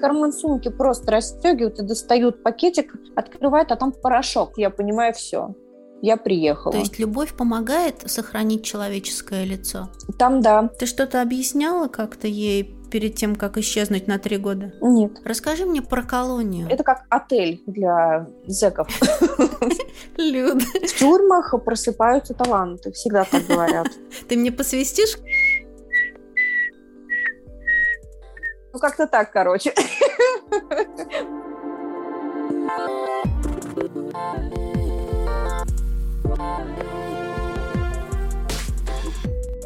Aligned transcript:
Карман 0.00 0.32
сумки 0.32 0.68
просто 0.68 1.10
расстегивают 1.12 1.78
и 1.78 1.82
достают 1.82 2.42
пакетик, 2.42 2.94
открывают, 3.16 3.72
а 3.72 3.76
там 3.76 3.92
порошок. 3.92 4.52
Я 4.56 4.70
понимаю 4.70 5.12
все. 5.14 5.54
Я 6.00 6.16
приехала. 6.16 6.72
То 6.72 6.78
есть 6.78 6.98
любовь 6.98 7.34
помогает 7.34 8.08
сохранить 8.08 8.64
человеческое 8.64 9.44
лицо? 9.44 9.90
Там 10.18 10.40
да. 10.40 10.68
Ты 10.78 10.86
что-то 10.86 11.20
объясняла 11.20 11.88
как-то 11.88 12.28
ей 12.28 12.78
перед 12.90 13.16
тем, 13.16 13.34
как 13.34 13.58
исчезнуть 13.58 14.06
на 14.06 14.18
три 14.18 14.36
года? 14.36 14.72
Нет. 14.80 15.12
Расскажи 15.24 15.66
мне 15.66 15.82
про 15.82 16.02
колонию. 16.02 16.68
Это 16.70 16.84
как 16.84 17.04
отель 17.10 17.62
для 17.66 18.28
зэков. 18.46 18.88
Люд. 20.16 20.62
В 20.62 20.98
тюрьмах 20.98 21.54
просыпаются 21.64 22.32
таланты. 22.32 22.92
Всегда 22.92 23.24
так 23.24 23.46
говорят. 23.46 23.88
Ты 24.28 24.36
мне 24.36 24.52
посвистишь? 24.52 25.18
Ну, 28.78 28.80
как-то 28.80 29.08
так, 29.08 29.32
короче. 29.32 29.74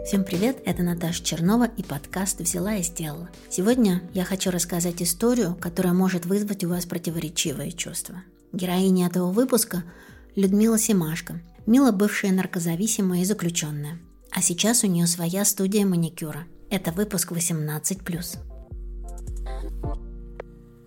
Всем 0.06 0.24
привет, 0.24 0.62
это 0.64 0.82
Наташа 0.82 1.22
Чернова 1.22 1.68
и 1.76 1.82
подкаст 1.82 2.40
«Взяла 2.40 2.76
и 2.76 2.82
сделала». 2.82 3.28
Сегодня 3.50 4.00
я 4.14 4.24
хочу 4.24 4.50
рассказать 4.50 5.02
историю, 5.02 5.58
которая 5.60 5.92
может 5.92 6.24
вызвать 6.24 6.64
у 6.64 6.70
вас 6.70 6.86
противоречивые 6.86 7.72
чувства. 7.72 8.22
Героиня 8.54 9.08
этого 9.08 9.30
выпуска– 9.30 9.82
Людмила 10.36 10.78
Семашко, 10.78 11.38
Мила 11.66 11.92
бывшая 11.92 12.32
наркозависимая 12.32 13.20
и 13.20 13.24
заключенная. 13.26 13.98
А 14.30 14.40
сейчас 14.40 14.84
у 14.84 14.86
нее 14.86 15.06
своя 15.06 15.44
студия 15.44 15.84
маникюра. 15.84 16.46
Это 16.70 16.92
выпуск 16.92 17.32
18+. 17.32 18.51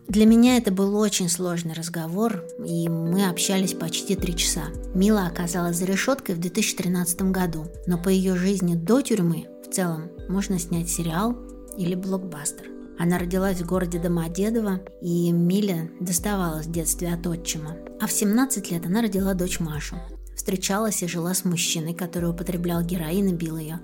Для 0.08 0.26
меня 0.26 0.58
это 0.58 0.72
был 0.72 0.96
очень 0.98 1.30
сложный 1.30 1.74
разговор, 1.74 2.46
и 2.64 2.88
мы 2.88 3.28
общались 3.28 3.74
почти 3.74 4.16
три 4.16 4.36
часа. 4.36 4.66
Мила 4.94 5.26
оказалась 5.26 5.78
за 5.78 5.86
решеткой 5.86 6.36
в 6.36 6.40
2013 6.40 7.24
году, 7.32 7.66
но 7.88 7.98
по 7.98 8.10
ее 8.10 8.36
жизни 8.36 8.76
до 8.76 9.02
тюрьмы 9.02 9.48
в 9.68 9.74
целом 9.74 10.12
можно 10.30 10.60
снять 10.60 10.90
сериал 10.90 11.36
или 11.78 11.96
блокбастер. 11.96 12.68
Она 13.00 13.18
родилась 13.18 13.60
в 13.60 13.66
городе 13.66 14.00
Домодедово, 14.00 14.82
и 15.02 15.32
Миля 15.32 15.90
доставалась 16.00 16.68
в 16.68 16.72
детстве 16.72 17.14
от 17.14 17.26
отчима. 17.28 17.76
А 18.00 18.08
в 18.08 18.12
17 18.12 18.72
лет 18.72 18.86
она 18.86 19.02
родила 19.02 19.34
дочь 19.34 19.60
Машу. 19.60 19.98
Встречалась 20.36 21.02
и 21.02 21.08
жила 21.08 21.34
с 21.34 21.46
мужчиной, 21.46 21.94
который 21.94 22.30
употреблял 22.30 22.84
героин 22.84 23.30
и 23.30 23.34
бил 23.34 23.58
ее. 23.58 23.80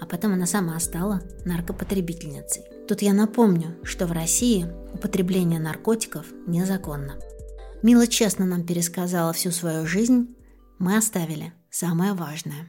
А 0.00 0.06
потом 0.06 0.32
она 0.32 0.46
сама 0.46 0.78
стала 0.80 1.22
наркопотребительницей. 1.44 2.64
Тут 2.90 3.02
я 3.02 3.14
напомню, 3.14 3.76
что 3.84 4.08
в 4.08 4.10
России 4.10 4.66
употребление 4.92 5.60
наркотиков 5.60 6.26
незаконно. 6.48 7.20
Мила 7.84 8.08
честно 8.08 8.46
нам 8.46 8.66
пересказала 8.66 9.32
всю 9.32 9.52
свою 9.52 9.86
жизнь, 9.86 10.34
мы 10.80 10.96
оставили 10.96 11.52
самое 11.70 12.14
важное. 12.14 12.68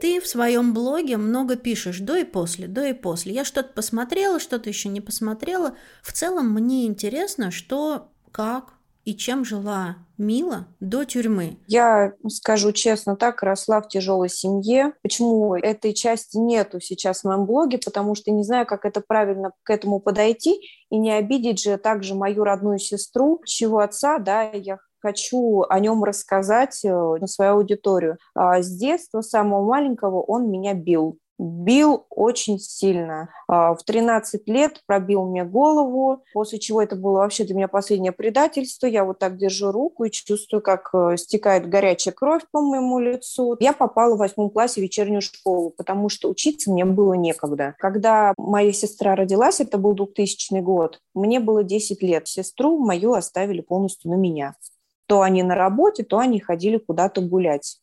Ты 0.00 0.20
в 0.20 0.26
своем 0.26 0.74
блоге 0.74 1.18
много 1.18 1.54
пишешь 1.54 2.00
до 2.00 2.16
и 2.16 2.24
после, 2.24 2.66
до 2.66 2.88
и 2.88 2.94
после. 2.94 3.32
Я 3.32 3.44
что-то 3.44 3.72
посмотрела, 3.72 4.40
что-то 4.40 4.68
еще 4.68 4.88
не 4.88 5.00
посмотрела. 5.00 5.76
В 6.02 6.12
целом 6.12 6.50
мне 6.50 6.86
интересно, 6.86 7.52
что, 7.52 8.10
как, 8.32 8.72
и 9.04 9.14
чем 9.14 9.44
жила 9.44 9.98
Мила 10.18 10.66
до 10.80 11.04
тюрьмы? 11.04 11.58
Я 11.68 12.12
скажу 12.28 12.72
честно, 12.72 13.16
так 13.16 13.42
росла 13.42 13.80
в 13.80 13.88
тяжелой 13.88 14.28
семье. 14.28 14.92
Почему 15.02 15.54
этой 15.54 15.94
части 15.94 16.36
нету 16.36 16.80
сейчас 16.80 17.20
в 17.20 17.24
моем 17.24 17.46
блоге? 17.46 17.78
Потому 17.78 18.16
что 18.16 18.32
не 18.32 18.42
знаю, 18.42 18.66
как 18.66 18.84
это 18.84 19.00
правильно 19.00 19.52
к 19.62 19.70
этому 19.70 20.00
подойти 20.00 20.60
и 20.90 20.98
не 20.98 21.12
обидеть 21.12 21.60
же 21.60 21.78
также 21.78 22.16
мою 22.16 22.42
родную 22.42 22.80
сестру, 22.80 23.40
чего 23.46 23.78
отца, 23.78 24.18
да, 24.18 24.50
я 24.50 24.78
хочу 25.00 25.62
о 25.68 25.78
нем 25.78 26.02
рассказать 26.02 26.84
э, 26.84 26.88
на 26.88 27.26
свою 27.28 27.52
аудиторию. 27.52 28.18
А 28.34 28.60
с 28.60 28.76
детства 28.76 29.20
самого 29.20 29.64
маленького 29.64 30.20
он 30.20 30.50
меня 30.50 30.74
бил 30.74 31.18
бил 31.38 32.06
очень 32.10 32.58
сильно. 32.58 33.30
А, 33.46 33.74
в 33.74 33.84
13 33.84 34.48
лет 34.48 34.82
пробил 34.86 35.24
мне 35.24 35.44
голову, 35.44 36.24
после 36.32 36.58
чего 36.58 36.82
это 36.82 36.96
было 36.96 37.18
вообще 37.18 37.44
для 37.44 37.54
меня 37.54 37.68
последнее 37.68 38.12
предательство. 38.12 38.86
Я 38.86 39.04
вот 39.04 39.18
так 39.18 39.36
держу 39.36 39.70
руку 39.70 40.04
и 40.04 40.10
чувствую, 40.10 40.60
как 40.60 40.90
э, 40.92 41.16
стекает 41.16 41.68
горячая 41.68 42.12
кровь 42.12 42.42
по 42.50 42.60
моему 42.60 42.98
лицу. 42.98 43.56
Я 43.60 43.72
попала 43.72 44.16
в 44.16 44.18
восьмом 44.18 44.50
классе 44.50 44.80
в 44.80 44.82
вечернюю 44.82 45.22
школу, 45.22 45.70
потому 45.70 46.08
что 46.08 46.28
учиться 46.28 46.70
мне 46.72 46.84
было 46.84 47.14
некогда. 47.14 47.74
Когда 47.78 48.34
моя 48.36 48.72
сестра 48.72 49.14
родилась, 49.14 49.60
это 49.60 49.78
был 49.78 49.94
2000 49.94 50.60
год, 50.60 51.00
мне 51.14 51.40
было 51.40 51.62
10 51.62 52.02
лет. 52.02 52.26
Сестру 52.26 52.78
мою 52.78 53.12
оставили 53.12 53.60
полностью 53.60 54.10
на 54.10 54.14
меня. 54.14 54.56
То 55.06 55.22
они 55.22 55.42
на 55.42 55.54
работе, 55.54 56.02
то 56.02 56.18
они 56.18 56.40
ходили 56.40 56.78
куда-то 56.78 57.20
гулять. 57.20 57.80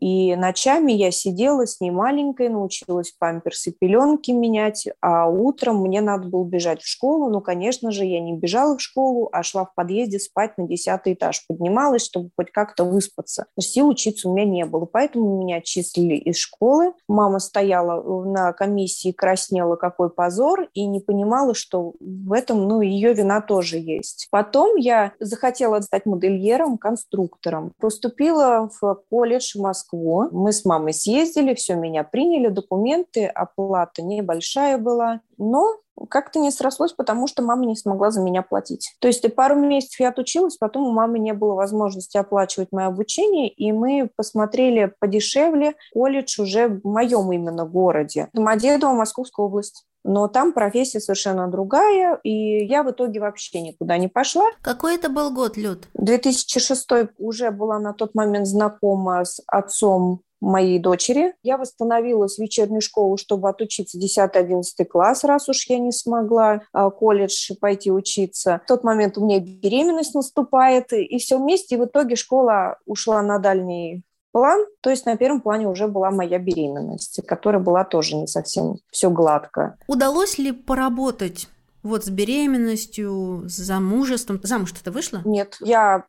И 0.00 0.34
ночами 0.34 0.92
я 0.92 1.10
сидела 1.10 1.66
с 1.66 1.80
ней 1.80 1.90
маленькой, 1.90 2.48
научилась 2.48 3.12
памперсы, 3.18 3.70
пеленки 3.70 4.30
менять, 4.30 4.88
а 5.02 5.28
утром 5.28 5.82
мне 5.82 6.00
надо 6.00 6.28
было 6.28 6.44
бежать 6.44 6.80
в 6.80 6.88
школу. 6.88 7.28
Ну, 7.28 7.42
конечно 7.42 7.92
же, 7.92 8.06
я 8.06 8.20
не 8.20 8.32
бежала 8.32 8.78
в 8.78 8.80
школу, 8.80 9.28
а 9.30 9.42
шла 9.42 9.66
в 9.66 9.74
подъезде 9.74 10.18
спать 10.18 10.56
на 10.56 10.66
десятый 10.66 11.12
этаж. 11.12 11.44
Поднималась, 11.46 12.04
чтобы 12.04 12.30
хоть 12.34 12.50
как-то 12.50 12.84
выспаться. 12.84 13.46
Сил 13.58 13.88
учиться 13.88 14.28
у 14.28 14.34
меня 14.34 14.46
не 14.46 14.64
было, 14.64 14.86
поэтому 14.86 15.38
меня 15.38 15.56
отчислили 15.56 16.14
из 16.14 16.36
школы. 16.36 16.94
Мама 17.06 17.38
стояла 17.38 18.24
на 18.24 18.52
комиссии, 18.54 19.12
краснела, 19.12 19.76
какой 19.76 20.08
позор, 20.08 20.66
и 20.72 20.86
не 20.86 21.00
понимала, 21.00 21.52
что 21.52 21.92
в 22.00 22.32
этом, 22.32 22.66
ну, 22.66 22.80
ее 22.80 23.12
вина 23.12 23.42
тоже 23.42 23.76
есть. 23.76 24.28
Потом 24.30 24.76
я 24.76 25.12
захотела 25.20 25.80
стать 25.80 26.06
модельером, 26.06 26.78
конструктором. 26.78 27.72
Поступила 27.78 28.70
в 28.80 29.02
колледж 29.10 29.58
в 29.58 29.60
Москве 29.60 29.89
Москву. 29.90 30.28
Мы 30.32 30.52
с 30.52 30.64
мамой 30.64 30.92
съездили, 30.92 31.54
все 31.54 31.74
меня 31.74 32.04
приняли, 32.04 32.48
документы, 32.48 33.26
оплата 33.26 34.02
небольшая 34.02 34.78
была, 34.78 35.20
но 35.38 35.76
как-то 36.08 36.38
не 36.38 36.50
срослось, 36.50 36.92
потому 36.92 37.26
что 37.26 37.42
мама 37.42 37.66
не 37.66 37.76
смогла 37.76 38.10
за 38.10 38.22
меня 38.22 38.42
платить. 38.42 38.94
То 39.00 39.08
есть 39.08 39.34
пару 39.34 39.56
месяцев 39.56 40.00
я 40.00 40.08
отучилась, 40.08 40.56
потом 40.56 40.86
у 40.86 40.92
мамы 40.92 41.18
не 41.18 41.34
было 41.34 41.54
возможности 41.54 42.16
оплачивать 42.16 42.72
мое 42.72 42.86
обучение, 42.86 43.48
и 43.48 43.70
мы 43.72 44.10
посмотрели 44.16 44.94
подешевле 44.98 45.74
колледж 45.92 46.40
уже 46.40 46.68
в 46.68 46.84
моем 46.84 47.30
именно 47.32 47.66
городе. 47.66 48.28
Домодедово, 48.32 48.94
Московская 48.94 49.44
область 49.44 49.84
но 50.04 50.28
там 50.28 50.52
профессия 50.52 51.00
совершенно 51.00 51.48
другая, 51.48 52.18
и 52.22 52.64
я 52.64 52.82
в 52.82 52.90
итоге 52.90 53.20
вообще 53.20 53.60
никуда 53.60 53.98
не 53.98 54.08
пошла. 54.08 54.46
Какой 54.62 54.96
это 54.96 55.08
был 55.08 55.32
год, 55.32 55.56
Люд? 55.56 55.88
2006 55.94 56.88
уже 57.18 57.50
была 57.50 57.78
на 57.78 57.92
тот 57.92 58.14
момент 58.14 58.46
знакома 58.46 59.24
с 59.24 59.40
отцом 59.46 60.22
моей 60.40 60.78
дочери. 60.78 61.34
Я 61.42 61.58
восстановилась 61.58 62.36
в 62.36 62.38
вечернюю 62.38 62.80
школу, 62.80 63.16
чтобы 63.16 63.48
отучиться 63.48 63.98
10-11 63.98 64.62
класс, 64.86 65.24
раз 65.24 65.48
уж 65.48 65.66
я 65.68 65.78
не 65.78 65.92
смогла 65.92 66.62
а, 66.72 66.90
колледж 66.90 67.52
пойти 67.60 67.92
учиться. 67.92 68.60
В 68.64 68.68
тот 68.68 68.84
момент 68.84 69.18
у 69.18 69.24
меня 69.24 69.38
беременность 69.38 70.14
наступает, 70.14 70.92
и 70.92 71.18
все 71.18 71.38
вместе. 71.38 71.74
И 71.74 71.78
в 71.78 71.84
итоге 71.84 72.16
школа 72.16 72.78
ушла 72.86 73.22
на 73.22 73.38
дальний 73.38 74.02
план, 74.32 74.64
то 74.80 74.90
есть 74.90 75.06
на 75.06 75.16
первом 75.16 75.40
плане 75.40 75.68
уже 75.68 75.88
была 75.88 76.10
моя 76.10 76.38
беременность, 76.38 77.20
которая 77.26 77.62
была 77.62 77.84
тоже 77.84 78.16
не 78.16 78.26
совсем 78.26 78.76
все 78.90 79.10
гладко. 79.10 79.76
Удалось 79.86 80.38
ли 80.38 80.52
поработать 80.52 81.48
вот 81.82 82.04
с 82.04 82.10
беременностью, 82.10 83.44
с 83.46 83.56
замужеством? 83.56 84.40
Замуж 84.42 84.72
ты 84.72 84.90
вышла? 84.90 85.22
Нет, 85.24 85.56
я 85.60 86.04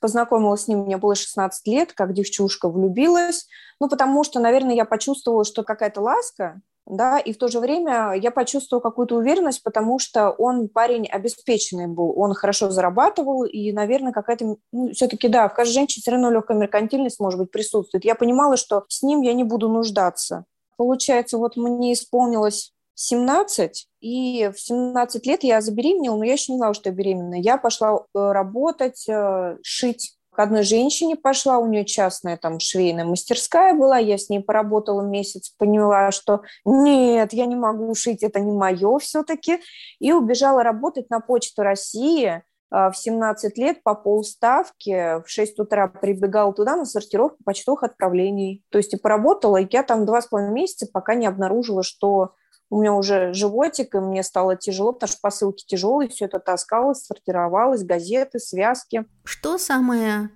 познакомилась 0.00 0.62
с 0.62 0.68
ним, 0.68 0.80
мне 0.80 0.96
было 0.96 1.14
16 1.14 1.66
лет, 1.68 1.92
как 1.92 2.12
девчушка 2.12 2.68
влюбилась, 2.68 3.46
ну, 3.80 3.88
потому 3.88 4.24
что, 4.24 4.40
наверное, 4.40 4.74
я 4.74 4.84
почувствовала, 4.84 5.44
что 5.44 5.62
какая-то 5.62 6.00
ласка, 6.00 6.60
да, 6.90 7.18
и 7.18 7.32
в 7.32 7.38
то 7.38 7.48
же 7.48 7.60
время 7.60 8.14
я 8.14 8.30
почувствовала 8.30 8.82
какую-то 8.82 9.16
уверенность, 9.16 9.62
потому 9.62 9.98
что 9.98 10.30
он 10.30 10.68
парень 10.68 11.06
обеспеченный 11.06 11.86
был, 11.86 12.12
он 12.18 12.34
хорошо 12.34 12.70
зарабатывал, 12.70 13.44
и, 13.44 13.72
наверное, 13.72 14.12
какая-то, 14.12 14.56
ну, 14.72 14.92
все-таки, 14.92 15.28
да, 15.28 15.48
в 15.48 15.54
каждой 15.54 15.74
женщине 15.74 16.02
все 16.02 16.10
равно 16.10 16.30
легкая 16.30 16.56
меркантильность, 16.56 17.20
может 17.20 17.40
быть, 17.40 17.50
присутствует. 17.50 18.04
Я 18.04 18.14
понимала, 18.14 18.56
что 18.56 18.84
с 18.88 19.02
ним 19.02 19.22
я 19.22 19.32
не 19.34 19.44
буду 19.44 19.68
нуждаться. 19.68 20.44
Получается, 20.76 21.38
вот 21.38 21.56
мне 21.56 21.92
исполнилось 21.92 22.72
17, 22.94 23.88
и 24.00 24.50
в 24.54 24.60
17 24.60 25.26
лет 25.26 25.42
я 25.42 25.60
забеременела, 25.60 26.16
но 26.16 26.24
я 26.24 26.32
еще 26.32 26.52
не 26.52 26.58
знала, 26.58 26.74
что 26.74 26.90
я 26.90 26.94
беременна. 26.94 27.34
Я 27.34 27.56
пошла 27.56 27.94
э, 27.96 28.02
работать, 28.14 29.08
э, 29.08 29.56
шить 29.62 30.16
одной 30.42 30.62
женщине 30.62 31.16
пошла, 31.16 31.58
у 31.58 31.66
нее 31.66 31.84
частная 31.84 32.36
там 32.36 32.60
швейная 32.60 33.04
мастерская 33.04 33.74
была, 33.74 33.98
я 33.98 34.18
с 34.18 34.28
ней 34.28 34.40
поработала 34.40 35.02
месяц, 35.02 35.50
поняла, 35.50 36.10
что 36.10 36.42
нет, 36.64 37.32
я 37.32 37.46
не 37.46 37.56
могу 37.56 37.94
шить, 37.94 38.22
это 38.22 38.40
не 38.40 38.52
мое 38.52 38.98
все-таки, 38.98 39.60
и 39.98 40.12
убежала 40.12 40.62
работать 40.62 41.10
на 41.10 41.20
Почту 41.20 41.62
России, 41.62 42.28
э, 42.28 42.40
в 42.70 42.92
17 42.94 43.58
лет 43.58 43.82
по 43.82 43.94
полставки, 43.94 45.22
в 45.22 45.28
6 45.28 45.58
утра 45.60 45.88
прибегала 45.88 46.52
туда 46.52 46.76
на 46.76 46.84
сортировку 46.84 47.38
почтовых 47.44 47.82
отправлений. 47.82 48.64
То 48.70 48.78
есть 48.78 48.94
и 48.94 48.98
поработала, 48.98 49.58
и 49.58 49.68
я 49.70 49.82
там 49.82 50.06
два 50.06 50.22
с 50.22 50.26
половиной 50.26 50.54
месяца, 50.54 50.88
пока 50.92 51.14
не 51.14 51.26
обнаружила, 51.26 51.82
что 51.82 52.34
у 52.70 52.80
меня 52.80 52.94
уже 52.94 53.34
животик, 53.34 53.94
и 53.94 53.98
мне 53.98 54.22
стало 54.22 54.56
тяжело, 54.56 54.92
потому 54.92 55.10
что 55.10 55.20
посылки 55.20 55.64
тяжелые, 55.66 56.08
все 56.08 56.26
это 56.26 56.38
таскалось, 56.38 57.04
сортировалось, 57.04 57.82
газеты, 57.82 58.38
связки. 58.38 59.04
Что 59.24 59.58
самое 59.58 60.30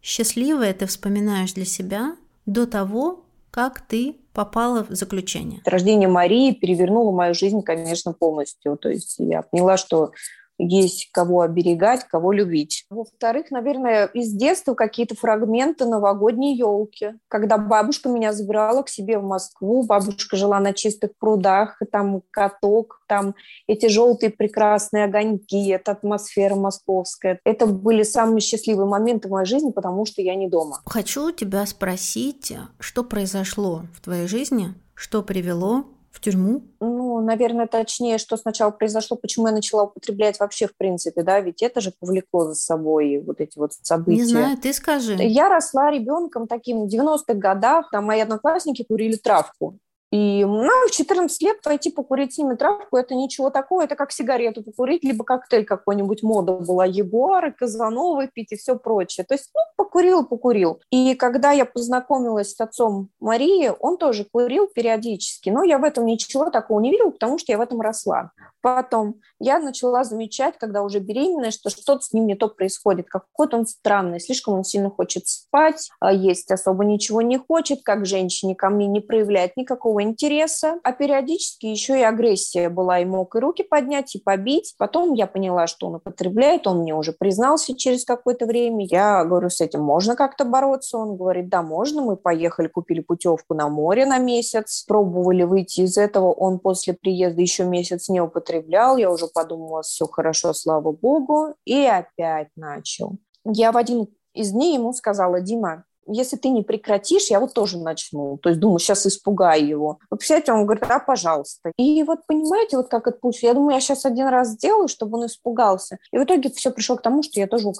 счастливое 0.00 0.72
ты 0.72 0.86
вспоминаешь 0.86 1.52
для 1.52 1.64
себя 1.64 2.16
до 2.46 2.66
того, 2.66 3.24
как 3.50 3.80
ты 3.80 4.16
попала 4.32 4.84
в 4.84 4.94
заключение? 4.94 5.60
Рождение 5.64 6.08
Марии 6.08 6.52
перевернуло 6.52 7.10
мою 7.10 7.34
жизнь, 7.34 7.62
конечно, 7.62 8.12
полностью. 8.12 8.76
То 8.76 8.88
есть 8.88 9.16
я 9.18 9.42
поняла, 9.42 9.76
что 9.76 10.12
есть 10.60 11.10
кого 11.12 11.40
оберегать, 11.42 12.04
кого 12.04 12.32
любить. 12.32 12.84
Во-вторых, 12.90 13.50
наверное, 13.50 14.06
из 14.06 14.32
детства 14.32 14.74
какие-то 14.74 15.14
фрагменты 15.14 15.86
новогодней 15.86 16.56
елки. 16.56 17.14
Когда 17.28 17.58
бабушка 17.58 18.08
меня 18.08 18.32
забирала 18.32 18.82
к 18.82 18.88
себе 18.88 19.18
в 19.18 19.22
Москву, 19.22 19.84
бабушка 19.84 20.36
жила 20.36 20.60
на 20.60 20.72
чистых 20.72 21.12
прудах, 21.18 21.80
там 21.90 22.22
каток, 22.30 23.02
там 23.08 23.34
эти 23.66 23.86
желтые 23.86 24.30
прекрасные 24.30 25.04
огоньки, 25.04 25.68
эта 25.68 25.92
атмосфера 25.92 26.54
московская. 26.54 27.40
Это 27.44 27.66
были 27.66 28.02
самые 28.02 28.40
счастливые 28.40 28.86
моменты 28.86 29.28
в 29.28 29.32
моей 29.32 29.46
жизни, 29.46 29.70
потому 29.70 30.04
что 30.04 30.22
я 30.22 30.34
не 30.34 30.48
дома. 30.48 30.80
Хочу 30.84 31.30
тебя 31.32 31.64
спросить, 31.66 32.52
что 32.78 33.04
произошло 33.04 33.82
в 33.94 34.00
твоей 34.00 34.26
жизни, 34.26 34.74
что 34.94 35.22
привело 35.22 35.84
в 36.10 36.20
тюрьму? 36.20 36.62
Ну, 36.80 37.09
наверное, 37.20 37.66
точнее, 37.66 38.18
что 38.18 38.36
сначала 38.36 38.70
произошло, 38.70 39.16
почему 39.16 39.46
я 39.46 39.52
начала 39.52 39.84
употреблять 39.84 40.38
вообще 40.40 40.66
в 40.66 40.76
принципе, 40.76 41.22
да, 41.22 41.40
ведь 41.40 41.62
это 41.62 41.80
же 41.80 41.92
повлекло 41.98 42.46
за 42.46 42.54
собой 42.54 43.22
вот 43.24 43.40
эти 43.40 43.58
вот 43.58 43.72
события. 43.74 44.22
Не 44.22 44.26
знаю, 44.26 44.56
ты 44.58 44.72
скажи. 44.72 45.16
Я 45.20 45.48
росла 45.48 45.90
ребенком 45.90 46.46
таким 46.46 46.86
в 46.86 46.94
90-х 46.94 47.34
годах, 47.34 47.90
там 47.90 48.04
мои 48.04 48.20
одноклассники 48.20 48.84
курили 48.84 49.16
травку. 49.16 49.78
И 50.12 50.44
ну, 50.44 50.68
в 50.88 50.90
14 50.90 51.40
лет 51.42 51.62
пойти 51.62 51.90
покурить 51.90 52.34
с 52.34 52.38
ними 52.38 52.56
травку– 52.56 52.96
это 52.98 53.14
ничего 53.14 53.50
такого, 53.50 53.82
это 53.82 53.94
как 53.94 54.10
сигарету 54.10 54.62
покурить, 54.62 55.04
либо 55.04 55.24
коктейль 55.24 55.64
какой-нибудь, 55.64 56.24
мода 56.24 56.54
была, 56.54 56.84
Егор, 56.84 57.52
Казанова 57.52 58.26
пить 58.26 58.50
и 58.50 58.56
все 58.56 58.76
прочее. 58.76 59.24
То 59.24 59.34
есть, 59.34 59.50
ну, 59.54 59.60
покурил, 59.76 60.26
покурил. 60.26 60.80
И 60.90 61.14
когда 61.14 61.52
я 61.52 61.64
познакомилась 61.64 62.54
с 62.54 62.60
отцом 62.60 63.10
Марии, 63.20 63.72
он 63.78 63.98
тоже 63.98 64.26
курил 64.30 64.66
периодически, 64.66 65.50
но 65.50 65.62
я 65.62 65.78
в 65.78 65.84
этом 65.84 66.06
ничего 66.06 66.50
такого 66.50 66.80
не 66.80 66.90
видела, 66.90 67.10
потому 67.10 67.38
что 67.38 67.52
я 67.52 67.58
в 67.58 67.60
этом 67.60 67.80
росла. 67.80 68.32
Потом 68.62 69.20
я 69.38 69.58
начала 69.58 70.04
замечать, 70.04 70.58
когда 70.58 70.82
уже 70.82 70.98
беременная, 70.98 71.50
что 71.50 71.70
что-то 71.70 72.00
с 72.02 72.12
ним 72.12 72.26
не 72.26 72.34
то 72.34 72.48
происходит, 72.48 73.08
какой-то 73.08 73.56
он 73.56 73.66
странный, 73.66 74.20
слишком 74.20 74.54
он 74.54 74.64
сильно 74.64 74.90
хочет 74.90 75.26
спать, 75.26 75.88
а 76.00 76.12
есть 76.12 76.50
особо 76.50 76.84
ничего 76.84 77.22
не 77.22 77.38
хочет, 77.38 77.82
как 77.82 78.06
женщине 78.06 78.54
ко 78.54 78.68
мне 78.68 78.86
не 78.86 79.00
проявляет 79.00 79.56
никакого 79.56 79.99
интереса, 80.02 80.78
а 80.82 80.92
периодически 80.92 81.66
еще 81.66 81.98
и 81.98 82.02
агрессия 82.02 82.68
была, 82.68 83.00
и 83.00 83.04
мог 83.04 83.34
и 83.36 83.38
руки 83.38 83.62
поднять, 83.62 84.14
и 84.14 84.20
побить. 84.20 84.74
Потом 84.78 85.14
я 85.14 85.26
поняла, 85.26 85.66
что 85.66 85.88
он 85.88 85.96
употребляет, 85.96 86.66
он 86.66 86.80
мне 86.80 86.94
уже 86.94 87.12
признался 87.12 87.76
через 87.76 88.04
какое-то 88.04 88.46
время. 88.46 88.86
Я 88.86 89.24
говорю, 89.24 89.50
с 89.50 89.60
этим 89.60 89.82
можно 89.82 90.16
как-то 90.16 90.44
бороться? 90.44 90.98
Он 90.98 91.16
говорит, 91.16 91.48
да, 91.48 91.62
можно. 91.62 92.02
Мы 92.02 92.16
поехали, 92.16 92.68
купили 92.68 93.00
путевку 93.00 93.54
на 93.54 93.68
море 93.68 94.06
на 94.06 94.18
месяц, 94.18 94.84
пробовали 94.86 95.42
выйти 95.42 95.82
из 95.82 95.96
этого. 95.96 96.32
Он 96.32 96.58
после 96.58 96.94
приезда 96.94 97.40
еще 97.40 97.64
месяц 97.64 98.08
не 98.08 98.20
употреблял. 98.20 98.96
Я 98.96 99.10
уже 99.10 99.26
подумала, 99.26 99.82
все 99.82 100.06
хорошо, 100.06 100.52
слава 100.52 100.92
богу. 100.92 101.54
И 101.64 101.84
опять 101.84 102.48
начал. 102.56 103.16
Я 103.44 103.72
в 103.72 103.76
один 103.76 104.08
из 104.34 104.52
дней 104.52 104.74
ему 104.74 104.92
сказала, 104.92 105.40
Дима, 105.40 105.84
если 106.12 106.36
ты 106.36 106.48
не 106.48 106.62
прекратишь, 106.62 107.30
я 107.30 107.40
вот 107.40 107.54
тоже 107.54 107.78
начну. 107.78 108.38
То 108.38 108.50
есть 108.50 108.60
думаю, 108.60 108.78
сейчас 108.78 109.06
испугаю 109.06 109.66
его. 109.66 109.98
Вы 110.10 110.16
представляете, 110.16 110.52
он 110.52 110.64
говорит, 110.64 110.84
а, 110.88 110.98
пожалуйста. 110.98 111.72
И 111.76 112.02
вот 112.02 112.20
понимаете, 112.26 112.76
вот 112.76 112.88
как 112.88 113.06
это 113.06 113.18
получилось. 113.18 113.44
Я 113.44 113.54
думаю, 113.54 113.74
я 113.74 113.80
сейчас 113.80 114.04
один 114.04 114.28
раз 114.28 114.50
сделаю, 114.50 114.88
чтобы 114.88 115.18
он 115.18 115.26
испугался. 115.26 115.98
И 116.12 116.18
в 116.18 116.24
итоге 116.24 116.50
все 116.50 116.70
пришло 116.70 116.96
к 116.96 117.02
тому, 117.02 117.22
что 117.22 117.40
я 117.40 117.46
тоже 117.46 117.72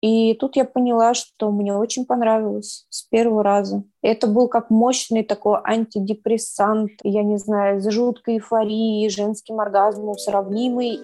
и 0.00 0.34
тут 0.34 0.54
я 0.56 0.64
поняла, 0.64 1.12
что 1.14 1.50
мне 1.50 1.74
очень 1.74 2.06
понравилось 2.06 2.86
с 2.88 3.02
первого 3.02 3.42
раза. 3.42 3.82
Это 4.00 4.28
был 4.28 4.46
как 4.46 4.70
мощный 4.70 5.24
такой 5.24 5.58
антидепрессант, 5.64 6.92
я 7.02 7.24
не 7.24 7.36
знаю, 7.36 7.80
с 7.80 7.90
жуткой 7.90 8.34
эйфорией, 8.34 9.08
женским 9.10 9.58
оргазмом 9.58 10.16
сравнимый. 10.16 11.00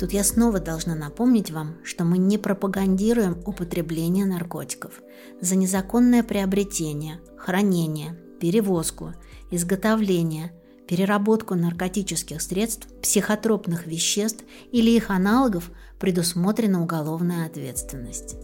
Тут 0.00 0.14
я 0.14 0.24
снова 0.24 0.60
должна 0.60 0.94
напомнить 0.94 1.50
вам, 1.50 1.76
что 1.84 2.04
мы 2.04 2.16
не 2.16 2.38
пропагандируем 2.38 3.36
употребление 3.44 4.24
наркотиков. 4.24 5.02
За 5.42 5.56
незаконное 5.56 6.22
приобретение, 6.22 7.20
хранение, 7.36 8.16
перевозку, 8.40 9.12
изготовление, 9.50 10.52
переработку 10.88 11.54
наркотических 11.54 12.40
средств, 12.40 12.88
психотропных 13.02 13.86
веществ 13.86 14.42
или 14.72 14.90
их 14.90 15.10
аналогов 15.10 15.70
предусмотрена 15.98 16.82
уголовная 16.82 17.44
ответственность. 17.44 18.36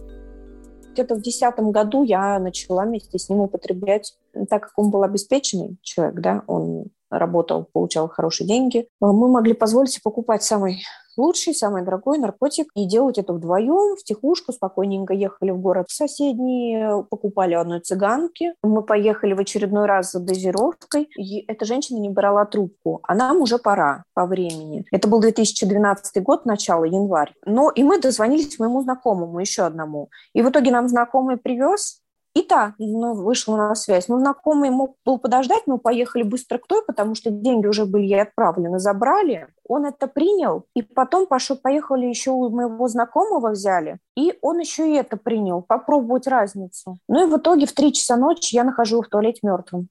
Где-то 0.93 1.15
в 1.15 1.23
2010 1.23 1.59
году 1.71 2.03
я 2.03 2.37
начала 2.37 2.85
вместе 2.85 3.17
с 3.17 3.29
ним 3.29 3.39
употреблять, 3.39 4.15
так 4.47 4.61
как 4.61 4.73
он 4.75 4.91
был 4.91 5.01
обеспеченный 5.01 5.77
человек, 5.81 6.19
да, 6.19 6.43
он 6.45 6.91
работал, 7.09 7.67
получал 7.73 8.09
хорошие 8.09 8.47
деньги, 8.47 8.87
мы 8.99 9.27
могли 9.27 9.53
позволить 9.53 9.89
себе 9.89 10.01
покупать 10.03 10.43
самый 10.43 10.83
лучший, 11.17 11.53
самый 11.53 11.83
дорогой 11.83 12.17
наркотик 12.17 12.67
и 12.75 12.85
делать 12.85 13.17
это 13.17 13.33
вдвоем, 13.33 13.95
в 13.95 14.03
тихушку, 14.03 14.53
спокойненько 14.53 15.13
ехали 15.13 15.51
в 15.51 15.59
город 15.59 15.89
соседний, 15.89 17.03
покупали 17.09 17.53
одной 17.53 17.81
цыганки. 17.81 18.53
Мы 18.63 18.83
поехали 18.83 19.33
в 19.33 19.39
очередной 19.39 19.85
раз 19.85 20.11
за 20.11 20.19
дозировкой, 20.19 21.09
и 21.17 21.43
эта 21.51 21.65
женщина 21.65 21.99
не 21.99 22.09
брала 22.09 22.45
трубку, 22.45 22.99
а 23.03 23.15
нам 23.15 23.41
уже 23.41 23.57
пора 23.57 24.03
по 24.13 24.25
времени. 24.25 24.85
Это 24.91 25.07
был 25.07 25.19
2012 25.19 26.23
год, 26.23 26.45
начало, 26.45 26.83
январь. 26.83 27.33
Но 27.45 27.69
и 27.69 27.83
мы 27.83 27.99
дозвонились 27.99 28.59
моему 28.59 28.81
знакомому, 28.81 29.39
еще 29.39 29.63
одному. 29.63 30.09
И 30.33 30.41
в 30.41 30.49
итоге 30.49 30.71
нам 30.71 30.87
знакомый 30.87 31.37
привез 31.37 32.01
и 32.37 32.41
та 32.43 32.75
ну, 32.77 33.13
вышла 33.13 33.57
на 33.57 33.75
связь. 33.75 34.07
Ну, 34.07 34.19
знакомый 34.19 34.69
мог 34.69 34.95
был 35.05 35.17
подождать, 35.17 35.63
мы 35.65 35.79
поехали 35.79 36.23
быстро 36.23 36.59
к 36.59 36.67
той, 36.67 36.83
потому 36.85 37.15
что 37.15 37.31
деньги 37.31 37.65
уже 37.65 37.85
были 37.85 38.03
ей 38.03 38.21
отправлены, 38.21 38.79
забрали. 38.79 39.47
Он 39.67 39.85
это 39.85 40.07
принял, 40.07 40.65
и 40.75 40.81
потом 40.81 41.25
пошел, 41.25 41.57
поехали 41.57 42.05
еще 42.05 42.31
у 42.31 42.49
моего 42.49 42.87
знакомого 42.87 43.49
взяли, 43.51 43.97
и 44.15 44.33
он 44.41 44.59
еще 44.59 44.89
и 44.89 44.95
это 44.95 45.17
принял, 45.17 45.61
попробовать 45.61 46.27
разницу. 46.27 46.97
Ну 47.07 47.27
и 47.27 47.31
в 47.31 47.37
итоге 47.37 47.65
в 47.65 47.73
три 47.73 47.91
часа 47.91 48.17
ночи 48.17 48.55
я 48.55 48.63
нахожу 48.63 49.01
в 49.01 49.07
туалете 49.07 49.39
мертвым. 49.43 49.89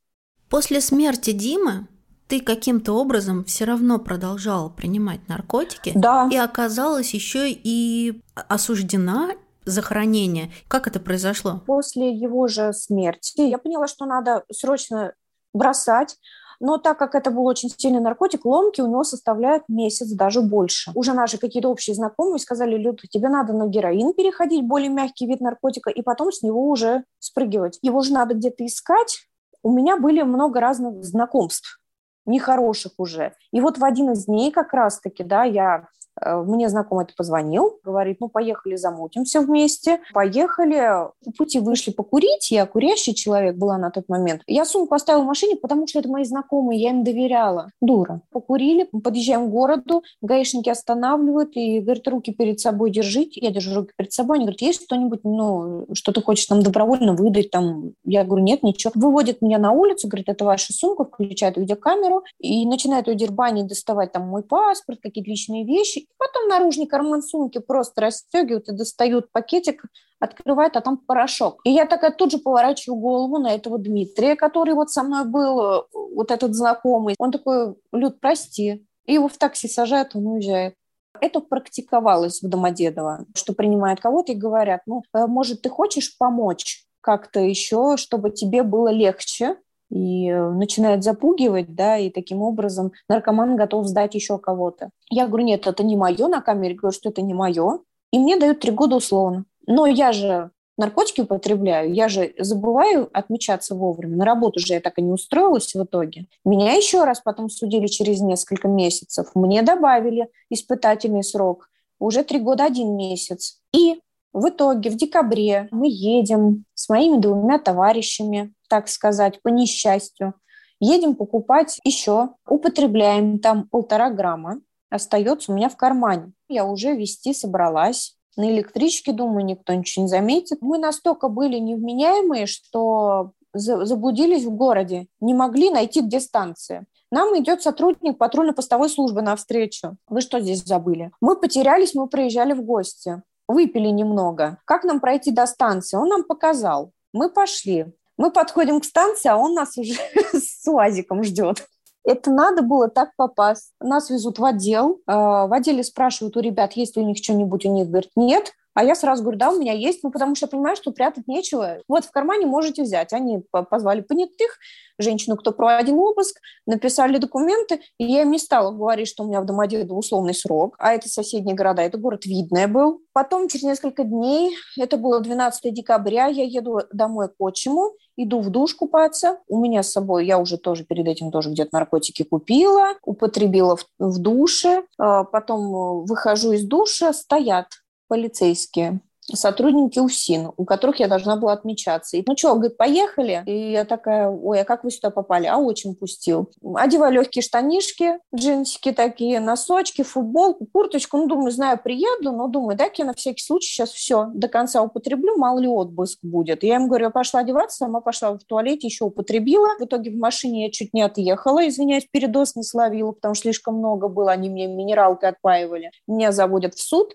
После 0.49 0.81
смерти 0.81 1.33
Димы 1.33 1.89
ты 2.29 2.41
каким-то 2.41 2.93
образом 2.93 3.45
все 3.45 3.65
равно 3.65 3.99
продолжала 3.99 4.69
принимать 4.69 5.29
наркотики 5.29 5.93
да. 5.95 6.29
и 6.31 6.37
оказалась 6.37 7.13
еще 7.13 7.51
и 7.51 8.21
осуждена 8.35 9.31
захоронения. 9.67 10.51
Как 10.69 10.87
это 10.87 11.01
произошло? 11.01 11.63
После 11.67 12.13
его 12.13 12.47
же 12.47 12.73
смерти 12.73 13.43
я 13.43 13.59
поняла, 13.59 13.87
что 13.87 14.07
надо 14.07 14.45
срочно 14.51 15.13
бросать, 15.53 16.17
но 16.61 16.79
так 16.79 16.99
как 16.99 17.15
это 17.15 17.31
был 17.31 17.45
очень 17.45 17.71
сильный 17.71 18.01
наркотик, 18.01 18.45
ломки 18.45 18.81
у 18.81 18.87
него 18.87 19.05
составляют 19.05 19.65
месяц, 19.69 20.11
даже 20.13 20.41
больше. 20.41 20.91
Уже 20.95 21.13
наши 21.13 21.39
какие-то 21.39 21.69
общие 21.69 21.95
знакомые 21.95 22.39
сказали, 22.39 22.77
Люд, 22.77 23.03
тебе 23.11 23.29
надо 23.29 23.53
на 23.53 23.67
героин 23.67 24.15
переходить, 24.15 24.65
более 24.67 24.89
мягкий 24.89 25.27
вид 25.27 25.41
наркотика, 25.41 25.91
и 25.91 26.03
потом 26.03 26.33
с 26.33 26.43
него 26.43 26.69
уже 26.69 27.05
спрыгивать. 27.19 27.79
Его 27.83 28.01
же 28.01 28.13
надо 28.13 28.35
где-то 28.35 28.65
искать. 28.65 29.29
У 29.63 29.73
меня 29.73 29.97
были 29.97 30.23
много 30.23 30.61
разных 30.61 31.05
знакомств, 31.05 31.81
нехороших 32.25 32.93
уже. 32.99 33.35
И 33.53 33.61
вот 33.61 33.79
в 33.79 33.85
один 33.85 34.13
из 34.13 34.27
дней 34.27 34.51
как 34.51 34.73
раз-таки, 34.73 35.25
да, 35.25 35.45
я 35.45 35.89
мне 36.25 36.69
знакомый 36.69 37.05
это 37.05 37.15
позвонил, 37.17 37.79
говорит, 37.85 38.19
ну, 38.21 38.29
поехали 38.29 38.77
замутимся 38.77 39.41
вместе. 39.41 40.01
Поехали, 40.13 41.09
по 41.25 41.33
пути 41.37 41.61
вышли 41.61 41.91
покурить. 41.93 42.51
Я 42.51 42.67
курящий 42.67 43.15
человек 43.15 43.57
была 43.57 43.77
на 43.79 43.91
тот 43.91 44.09
момент. 44.09 44.43
Я 44.47 44.65
сумку 44.65 44.95
оставила 44.95 45.23
в 45.23 45.27
машине, 45.27 45.57
потому 45.57 45.87
что 45.87 45.99
это 45.99 46.09
мои 46.09 46.25
знакомые, 46.25 46.81
я 46.81 46.91
им 46.91 47.05
доверяла. 47.05 47.71
Дура. 47.81 48.23
Покурили, 48.31 48.85
подъезжаем 48.85 49.49
к 49.49 49.51
городу, 49.51 50.03
гаишники 50.23 50.71
останавливают 50.71 51.51
и 51.57 51.81
говорят, 51.81 52.09
руки 52.09 52.33
перед 52.33 52.61
собой 52.61 52.91
держите. 52.91 53.41
Я 53.41 53.51
держу 53.51 53.75
руки 53.75 53.93
перед 53.97 54.13
собой. 54.13 54.37
Они 54.37 54.47
говорят, 54.47 54.63
есть 54.63 54.85
что-нибудь, 54.85 55.21
ну, 55.25 55.87
что 55.93 56.13
ты 56.13 56.23
хочешь 56.23 56.47
там 56.47 56.63
добровольно 56.63 57.15
выдать? 57.15 57.51
Там? 57.51 57.93
Я 58.05 58.25
говорю, 58.25 58.43
нет, 58.43 58.63
ничего. 58.63 58.93
Выводят 58.95 59.43
меня 59.43 59.59
на 59.59 59.73
улицу, 59.73 60.09
говорит, 60.09 60.29
это 60.29 60.45
ваша 60.45 60.73
сумка, 60.73 61.05
включают 61.05 61.57
видеокамеру 61.57 62.25
и 62.39 62.67
начинают 62.67 63.09
у 63.09 63.15
дербани 63.15 63.63
доставать 63.63 64.13
там 64.13 64.27
мой 64.29 64.43
паспорт, 64.43 65.01
какие-то 65.03 65.31
личные 65.31 65.65
вещи 65.65 66.06
Потом 66.19 66.49
наружный 66.49 66.87
карман 66.87 67.23
сумки 67.23 67.59
просто 67.59 68.01
расстегивают 68.01 68.69
и 68.69 68.77
достают 68.77 69.31
пакетик, 69.33 69.85
открывают, 70.19 70.77
а 70.77 70.81
там 70.81 70.97
порошок. 70.97 71.61
И 71.65 71.71
я 71.71 71.87
такая 71.87 72.11
тут 72.11 72.33
же 72.33 72.39
поворачиваю 72.39 72.99
голову 72.99 73.39
на 73.39 73.55
этого 73.55 73.79
Дмитрия, 73.79 74.35
который 74.35 74.75
вот 74.75 74.91
со 74.91 75.03
мной 75.03 75.27
был, 75.27 75.87
вот 75.93 76.31
этот 76.31 76.55
знакомый. 76.55 77.15
Он 77.19 77.31
такой, 77.31 77.75
Люд, 77.93 78.21
прости. 78.21 78.87
И 79.05 79.15
его 79.15 79.29
в 79.29 79.37
такси 79.37 79.69
сажают, 79.69 80.17
он 80.17 80.27
уезжает. 80.27 80.75
Это 81.21 81.41
практиковалось 81.41 82.43
в 82.43 82.49
Домодедово, 82.49 83.25
что 83.35 83.53
принимают 83.53 84.01
кого-то 84.01 84.33
и 84.33 84.37
говорят, 84.37 84.83
ну, 84.87 85.03
э, 85.15 85.27
может, 85.27 85.63
ты 85.63 85.69
хочешь 85.69 86.17
помочь 86.19 86.85
как-то 87.01 87.41
еще, 87.41 87.97
чтобы 87.97 88.31
тебе 88.31 88.63
было 88.63 88.89
легче, 88.89 89.57
и 89.91 90.29
э, 90.29 90.51
начинает 90.51 91.05
запугивать, 91.05 91.75
да, 91.75 91.97
и 91.99 92.11
таким 92.11 92.43
образом 92.43 92.93
наркоман 93.09 93.57
готов 93.57 93.87
сдать 93.87 94.15
еще 94.15 94.39
кого-то. 94.39 94.91
Я 95.11 95.27
говорю, 95.27 95.45
нет, 95.45 95.67
это 95.67 95.85
не 95.85 95.97
мое 95.97 96.29
на 96.29 96.41
камере, 96.41 96.75
говорю, 96.75 96.95
что 96.95 97.11
это 97.11 97.23
не 97.23 97.35
мое, 97.35 97.81
и 98.13 98.19
мне 98.19 98.37
дают 98.37 98.61
три 98.61 98.73
года 98.73 98.97
условно. 98.97 99.45
Но 99.67 99.87
я 99.87 100.13
же 100.13 100.51
наркотики 100.77 101.23
употребляю, 101.23 101.93
я 101.93 102.09
же 102.09 102.35
забываю 102.39 103.09
отмечаться 103.13 103.75
вовремя. 103.75 104.17
На 104.17 104.25
работу 104.25 104.61
же 104.61 104.75
я 104.75 104.81
так 104.81 104.99
и 104.99 105.03
не 105.03 105.13
устроилась 105.13 105.75
в 105.75 105.83
итоге. 105.83 106.27
Меня 106.45 106.73
еще 106.75 107.05
раз 107.05 107.21
потом 107.21 107.49
судили 107.49 107.87
через 107.87 108.21
несколько 108.21 108.69
месяцев. 108.69 109.29
Мне 109.35 109.63
добавили 109.63 110.29
испытательный 110.51 111.25
срок. 111.25 111.69
Уже 111.99 112.25
три 112.25 112.41
года 112.41 112.65
один 112.65 112.97
месяц. 112.97 113.61
И 113.73 114.01
в 114.33 114.51
итоге 114.51 114.91
в 114.91 114.97
декабре 114.97 115.69
мы 115.71 115.89
едем 115.89 116.65
с 116.75 116.91
моими 116.91 117.19
двумя 117.19 117.59
товарищами, 117.59 118.53
так 118.69 118.89
сказать, 118.89 119.41
по 119.43 119.49
несчастью. 119.49 120.35
Едем 120.81 121.15
покупать 121.15 121.79
еще, 121.85 122.31
употребляем 122.47 123.39
там 123.39 123.69
полтора 123.69 124.11
грамма, 124.11 124.61
остается 124.91 125.51
у 125.51 125.55
меня 125.55 125.69
в 125.69 125.77
кармане. 125.77 126.33
Я 126.49 126.67
уже 126.67 126.95
вести 126.95 127.33
собралась. 127.33 128.17
На 128.37 128.51
электричке, 128.51 129.13
думаю, 129.13 129.47
никто 129.47 129.73
ничего 129.73 130.03
не 130.05 130.09
заметит. 130.11 130.59
Мы 130.61 130.77
настолько 130.77 131.29
были 131.29 131.59
невменяемые, 131.59 132.47
что 132.47 133.33
заблудились 133.55 134.45
в 134.45 134.51
городе, 134.51 135.07
не 135.21 135.33
могли 135.33 135.71
найти, 135.71 136.03
где 136.03 136.21
станция. 136.21 136.85
Нам 137.11 137.39
идет 137.39 137.63
сотрудник 137.63 138.19
патрульно-постовой 138.19 138.91
службы 138.91 139.23
навстречу. 139.23 139.97
Вы 140.09 140.21
что 140.21 140.41
здесь 140.41 140.65
забыли? 140.65 141.11
Мы 141.23 141.41
потерялись, 141.41 141.95
мы 141.95 142.09
приезжали 142.09 142.53
в 142.53 142.63
гости 142.63 143.23
выпили 143.49 143.89
немного. 143.89 144.59
Как 144.65 144.85
нам 144.85 145.01
пройти 145.01 145.31
до 145.31 145.47
станции? 145.47 145.97
Он 145.97 146.09
нам 146.09 146.25
показал. 146.25 146.93
Мы 147.13 147.31
пошли. 147.31 147.95
Мы 148.17 148.31
подходим 148.31 148.81
к 148.81 148.85
станции, 148.85 149.29
а 149.29 149.37
он 149.37 149.55
нас 149.55 149.77
уже 149.77 149.95
с 150.33 150.67
УАЗиком 150.69 151.23
ждет. 151.23 151.67
Это 152.05 152.31
надо 152.31 152.63
было 152.63 152.89
так 152.89 153.11
попасть. 153.17 153.73
Нас 153.81 154.11
везут 154.11 154.39
в 154.39 154.45
отдел. 154.45 155.01
А, 155.07 155.47
в 155.47 155.53
отделе 155.53 155.83
спрашивают 155.83 156.37
у 156.37 156.41
ребят, 156.41 156.75
есть 156.75 156.97
ли 156.97 157.03
у 157.03 157.07
них 157.07 157.19
что-нибудь. 157.19 157.67
У 157.67 157.73
них 157.73 157.89
говорят, 157.89 158.11
нет. 158.15 158.53
А 158.77 158.85
я 158.85 158.95
сразу 158.95 159.23
говорю, 159.23 159.39
да, 159.39 159.51
у 159.51 159.59
меня 159.59 159.73
есть, 159.73 160.03
ну, 160.03 160.11
потому 160.11 160.35
что 160.35 160.45
я 160.45 160.51
понимаю, 160.51 160.77
что 160.77 160.93
прятать 160.93 161.27
нечего. 161.27 161.79
Вот 161.89 162.05
в 162.05 162.11
кармане 162.11 162.45
можете 162.45 162.83
взять. 162.83 163.15
Они 163.15 163.43
позвали 163.71 164.03
понятых, 164.03 164.59
женщину, 164.99 165.37
кто 165.37 165.53
проводил 165.53 165.99
обыск, 165.99 166.39
написали 166.67 167.17
документы, 167.17 167.81
и 167.97 168.05
я 168.05 168.21
им 168.21 168.33
не 168.33 168.39
стала 168.39 168.73
говорить, 168.73 169.09
что 169.09 169.25
у 169.25 169.29
меня 169.29 169.41
в 169.41 169.47
Домодедово 169.47 169.99
условный 169.99 170.35
срок, 170.35 170.77
а 170.79 170.93
это 170.93 171.09
соседние 171.09 171.55
города, 171.55 171.81
это 171.81 171.97
город 171.97 172.27
Видное 172.27 172.69
был. 172.69 173.01
Потом, 173.15 173.49
через 173.49 173.65
несколько 173.65 174.05
дней, 174.05 174.55
это 174.79 174.99
было 174.99 175.21
12 175.21 175.73
декабря, 175.73 176.27
я 176.27 176.45
еду 176.45 176.81
домой 176.93 177.29
к 177.29 177.35
отчиму, 177.39 177.93
иду 178.19 178.41
в 178.41 178.51
душ 178.51 178.75
купаться. 178.75 179.39
У 179.49 179.59
меня 179.59 179.83
с 179.83 179.91
собой, 179.91 180.27
я 180.27 180.39
уже 180.39 180.59
тоже 180.59 180.85
перед 180.85 181.07
этим 181.07 181.31
тоже 181.31 181.49
где-то 181.51 181.71
наркотики 181.73 182.25
купила, 182.25 182.89
употребила 183.03 183.77
в, 183.77 183.87
в 183.99 184.19
душе. 184.19 184.85
А 184.99 185.25
потом 185.25 186.05
выхожу 186.05 186.53
из 186.53 186.67
душа, 186.67 187.15
стоят 187.15 187.69
полицейские 188.09 189.01
сотрудники 189.35 189.99
УСИН, 189.99 190.53
у 190.57 190.65
которых 190.65 191.01
я 191.01 191.09
должна 191.09 191.37
была 191.37 191.53
отмечаться. 191.53 192.17
И, 192.17 192.25
ну 192.27 192.37
что, 192.37 192.55
говорит, 192.55 192.77
поехали? 192.77 193.43
И 193.47 193.73
я 193.73 193.85
такая, 193.85 194.29
ой, 194.29 194.61
а 194.61 194.65
как 194.65 194.85
вы 194.85 194.91
сюда 194.91 195.11
попали? 195.11 195.47
А 195.47 195.57
очень 195.57 195.95
пустил. 195.95 196.51
Одеваю 196.75 197.15
легкие 197.15 197.43
штанишки, 197.43 198.19
джинсики 198.35 198.93
такие, 198.93 199.41
носочки, 199.41 200.03
футболку, 200.03 200.67
курточку. 200.67 201.17
Ну, 201.19 201.27
думаю, 201.27 201.51
знаю, 201.51 201.81
приеду, 201.83 202.33
но 202.33 202.49
думаю, 202.49 202.77
дай-ка 202.77 202.95
я 202.99 203.05
на 203.05 203.15
всякий 203.15 203.43
случай 203.43 203.69
сейчас 203.69 203.91
все 203.91 204.29
до 204.33 204.49
конца 204.49 204.83
употреблю, 204.83 205.37
мало 205.37 205.59
ли 205.59 205.69
отбыск 205.69 206.21
будет. 206.23 206.63
Я 206.63 206.77
им 206.77 206.89
говорю, 206.89 207.07
я 207.07 207.11
пошла 207.11 207.41
одеваться, 207.41 207.79
сама 207.79 208.01
пошла 208.01 208.33
в 208.33 208.45
туалете, 208.45 208.87
еще 208.87 209.05
употребила. 209.05 209.69
В 209.79 209.85
итоге 209.85 210.11
в 210.11 210.17
машине 210.17 210.67
я 210.67 210.71
чуть 210.71 210.95
не 210.95 211.03
отъехала, 211.03 211.67
извиняюсь, 211.67 212.07
передоз 212.11 212.55
не 212.55 212.63
словила, 212.63 213.13
потому 213.13 213.35
что 213.35 213.43
слишком 213.43 213.77
много 213.77 214.09
было, 214.09 214.33
они 214.33 214.51
мне 214.51 214.67
минералкой 214.67 215.31
отпаивали. 215.31 215.91
Меня 216.07 216.33
заводят 216.33 216.75
в 216.75 216.81
суд, 216.81 217.15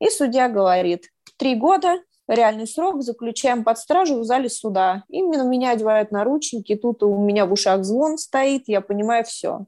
и 0.00 0.10
судья 0.10 0.48
говорит, 0.48 1.08
три 1.36 1.54
года, 1.54 2.00
реальный 2.28 2.66
срок, 2.66 3.02
заключаем 3.02 3.64
под 3.64 3.78
стражу 3.78 4.20
в 4.20 4.24
зале 4.24 4.48
суда. 4.48 5.04
Именно 5.08 5.48
меня 5.48 5.70
одевают 5.70 6.10
наручники, 6.10 6.76
тут 6.76 7.02
у 7.02 7.16
меня 7.18 7.46
в 7.46 7.52
ушах 7.52 7.84
звон 7.84 8.18
стоит, 8.18 8.64
я 8.66 8.80
понимаю 8.80 9.24
все. 9.24 9.66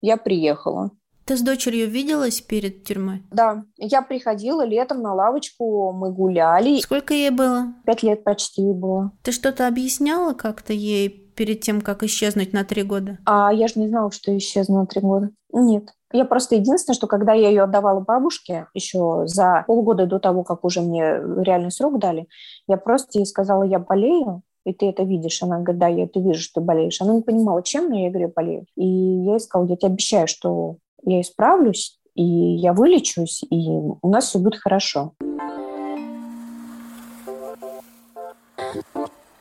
Я 0.00 0.16
приехала. 0.16 0.90
Ты 1.24 1.36
с 1.36 1.40
дочерью 1.40 1.88
виделась 1.88 2.40
перед 2.40 2.82
тюрьмой? 2.84 3.22
Да, 3.30 3.64
я 3.76 4.02
приходила 4.02 4.64
летом 4.64 5.02
на 5.02 5.14
лавочку, 5.14 5.92
мы 5.92 6.12
гуляли. 6.12 6.80
Сколько 6.80 7.14
ей 7.14 7.30
было? 7.30 7.74
Пять 7.86 8.02
лет 8.02 8.24
почти 8.24 8.62
было. 8.72 9.12
Ты 9.22 9.30
что-то 9.30 9.68
объясняла 9.68 10.34
как-то 10.34 10.72
ей 10.72 11.08
перед 11.08 11.60
тем, 11.60 11.80
как 11.80 12.02
исчезнуть 12.02 12.52
на 12.52 12.64
три 12.64 12.82
года? 12.82 13.18
А 13.24 13.52
я 13.52 13.68
же 13.68 13.74
не 13.76 13.88
знала, 13.88 14.10
что 14.10 14.36
исчезну 14.36 14.80
на 14.80 14.86
три 14.86 15.00
года. 15.00 15.30
Нет. 15.52 15.94
Я 16.12 16.24
просто 16.24 16.56
единственное, 16.56 16.94
что 16.94 17.06
когда 17.06 17.32
я 17.32 17.48
ее 17.48 17.62
отдавала 17.62 18.00
бабушке 18.00 18.66
еще 18.74 19.22
за 19.26 19.64
полгода 19.66 20.06
до 20.06 20.18
того, 20.18 20.44
как 20.44 20.64
уже 20.64 20.80
мне 20.80 21.20
реальный 21.42 21.70
срок 21.70 21.98
дали, 21.98 22.28
я 22.68 22.76
просто 22.76 23.18
ей 23.18 23.26
сказала, 23.26 23.62
я 23.62 23.78
болею, 23.78 24.42
и 24.64 24.72
ты 24.72 24.88
это 24.88 25.02
видишь. 25.02 25.42
Она 25.42 25.60
говорит, 25.60 25.78
да, 25.78 25.88
я 25.88 26.04
это 26.04 26.20
вижу, 26.20 26.40
что 26.40 26.60
ты 26.60 26.66
болеешь. 26.66 27.00
Она 27.00 27.14
не 27.14 27.22
понимала, 27.22 27.62
чем, 27.62 27.88
но 27.88 27.98
я 27.98 28.10
говорю, 28.10 28.28
я 28.28 28.32
болею. 28.34 28.66
И 28.76 28.86
я 28.86 29.32
ей 29.32 29.40
сказала, 29.40 29.68
я 29.68 29.76
тебе 29.76 29.92
обещаю, 29.92 30.28
что 30.28 30.76
я 31.04 31.20
исправлюсь, 31.20 31.98
и 32.14 32.22
я 32.22 32.72
вылечусь, 32.72 33.42
и 33.50 33.70
у 33.70 34.08
нас 34.08 34.26
все 34.26 34.38
будет 34.38 34.56
хорошо. 34.56 35.12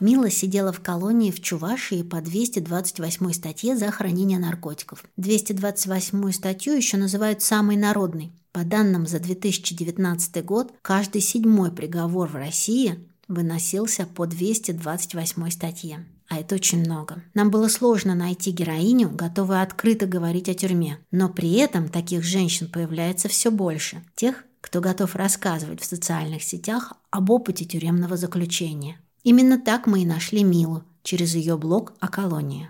Мила 0.02 0.32
сидела 0.32 0.74
в 0.74 0.82
колонии 0.82 1.30
в 1.30 1.40
Чувашии 1.42 2.02
по 2.02 2.22
228 2.22 3.34
статье 3.34 3.78
за 3.78 3.92
хранение 3.92 4.40
наркотиков. 4.40 5.04
228 5.18 6.32
статью 6.32 6.74
еще 6.74 6.98
называют 6.98 7.44
самой 7.44 7.78
народной. 7.78 8.32
По 8.52 8.64
данным 8.64 9.06
за 9.06 9.20
2019 9.20 10.44
год, 10.44 10.74
каждый 10.82 11.22
седьмой 11.22 11.72
приговор 11.72 12.28
в 12.28 12.36
России 12.36 13.08
выносился 13.28 14.08
по 14.08 14.26
228 14.26 15.50
статье. 15.52 16.06
А 16.28 16.40
это 16.40 16.56
очень 16.56 16.80
много. 16.80 17.22
Нам 17.36 17.52
было 17.52 17.68
сложно 17.68 18.16
найти 18.16 18.50
героиню, 18.52 19.10
готовую 19.12 19.62
открыто 19.62 20.08
говорить 20.08 20.50
о 20.50 20.56
тюрьме. 20.56 20.98
Но 21.12 21.30
при 21.30 21.54
этом 21.54 21.90
таких 21.90 22.24
женщин 22.24 22.68
появляется 22.70 23.30
все 23.30 23.52
больше. 23.52 24.04
Тех, 24.16 24.46
кто 24.62 24.82
готов 24.82 25.16
рассказывать 25.16 25.82
в 25.82 25.86
социальных 25.86 26.42
сетях 26.42 26.94
об 27.12 27.30
опыте 27.30 27.66
тюремного 27.66 28.18
заключения. 28.18 28.98
Именно 29.24 29.60
так 29.60 29.86
мы 29.86 30.02
и 30.02 30.06
нашли 30.06 30.44
Милу 30.44 30.84
через 31.04 31.36
ее 31.36 31.58
блог 31.58 31.94
о 32.00 32.08
колонии. 32.08 32.70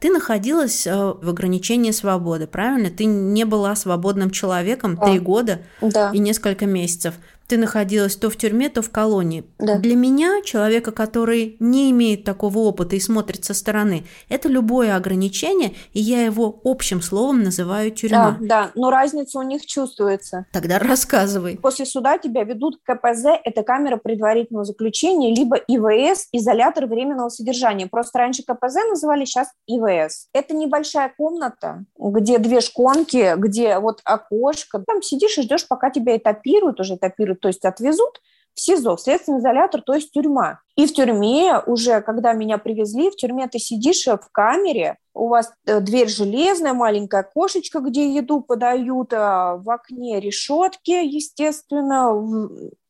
Ты 0.00 0.10
находилась 0.10 0.84
э, 0.84 0.92
в 0.92 1.28
ограничении 1.28 1.92
свободы, 1.92 2.48
правильно? 2.48 2.90
Ты 2.90 3.04
не 3.04 3.44
была 3.44 3.76
свободным 3.76 4.30
человеком 4.30 4.96
три 4.96 5.20
года 5.20 5.62
да. 5.80 6.10
и 6.12 6.18
несколько 6.18 6.66
месяцев 6.66 7.14
ты 7.52 7.58
находилась 7.58 8.16
то 8.16 8.30
в 8.30 8.36
тюрьме, 8.38 8.70
то 8.70 8.80
в 8.80 8.90
колонии. 8.90 9.44
Да. 9.58 9.76
Для 9.76 9.94
меня, 9.94 10.40
человека, 10.42 10.90
который 10.90 11.58
не 11.60 11.90
имеет 11.90 12.24
такого 12.24 12.60
опыта 12.60 12.96
и 12.96 13.00
смотрит 13.00 13.44
со 13.44 13.52
стороны, 13.52 14.04
это 14.30 14.48
любое 14.48 14.96
ограничение, 14.96 15.74
и 15.92 16.00
я 16.00 16.24
его 16.24 16.62
общим 16.64 17.02
словом 17.02 17.42
называю 17.42 17.90
тюрьма. 17.90 18.38
Да, 18.40 18.46
да, 18.46 18.70
но 18.74 18.90
разница 18.90 19.38
у 19.38 19.42
них 19.42 19.66
чувствуется. 19.66 20.46
Тогда 20.50 20.78
рассказывай. 20.78 21.58
После 21.58 21.84
суда 21.84 22.16
тебя 22.16 22.44
ведут 22.44 22.78
к 22.82 22.90
КПЗ, 22.90 23.26
это 23.44 23.62
камера 23.62 23.98
предварительного 23.98 24.64
заключения, 24.64 25.34
либо 25.34 25.56
ИВС, 25.56 26.28
изолятор 26.32 26.86
временного 26.86 27.28
содержания. 27.28 27.86
Просто 27.86 28.18
раньше 28.18 28.44
КПЗ 28.44 28.76
называли, 28.88 29.26
сейчас 29.26 29.48
ИВС. 29.66 30.28
Это 30.32 30.56
небольшая 30.56 31.12
комната, 31.18 31.84
где 31.98 32.38
две 32.38 32.62
шконки, 32.62 33.34
где 33.36 33.78
вот 33.78 34.00
окошко. 34.04 34.82
Там 34.86 35.02
сидишь 35.02 35.36
и 35.36 35.42
ждешь, 35.42 35.68
пока 35.68 35.90
тебя 35.90 36.16
этапируют, 36.16 36.80
уже 36.80 36.94
этапируют 36.94 37.41
то 37.42 37.48
есть 37.48 37.64
отвезут 37.64 38.22
в 38.54 38.60
СИЗО, 38.60 38.96
в 38.96 39.00
следственный 39.00 39.40
изолятор, 39.40 39.82
то 39.82 39.94
есть 39.94 40.12
тюрьма. 40.12 40.60
И 40.76 40.86
в 40.86 40.92
тюрьме 40.92 41.60
уже, 41.66 42.00
когда 42.02 42.32
меня 42.32 42.58
привезли, 42.58 43.10
в 43.10 43.16
тюрьме 43.16 43.48
ты 43.48 43.58
сидишь 43.58 44.06
в 44.06 44.28
камере, 44.30 44.96
у 45.14 45.28
вас 45.28 45.52
э, 45.66 45.80
дверь 45.80 46.08
железная, 46.08 46.72
маленькая 46.72 47.22
кошечка, 47.22 47.80
где 47.80 48.14
еду 48.14 48.40
подают, 48.40 49.12
а 49.12 49.56
в 49.56 49.70
окне 49.70 50.20
решетки, 50.20 50.90
естественно, 50.90 52.12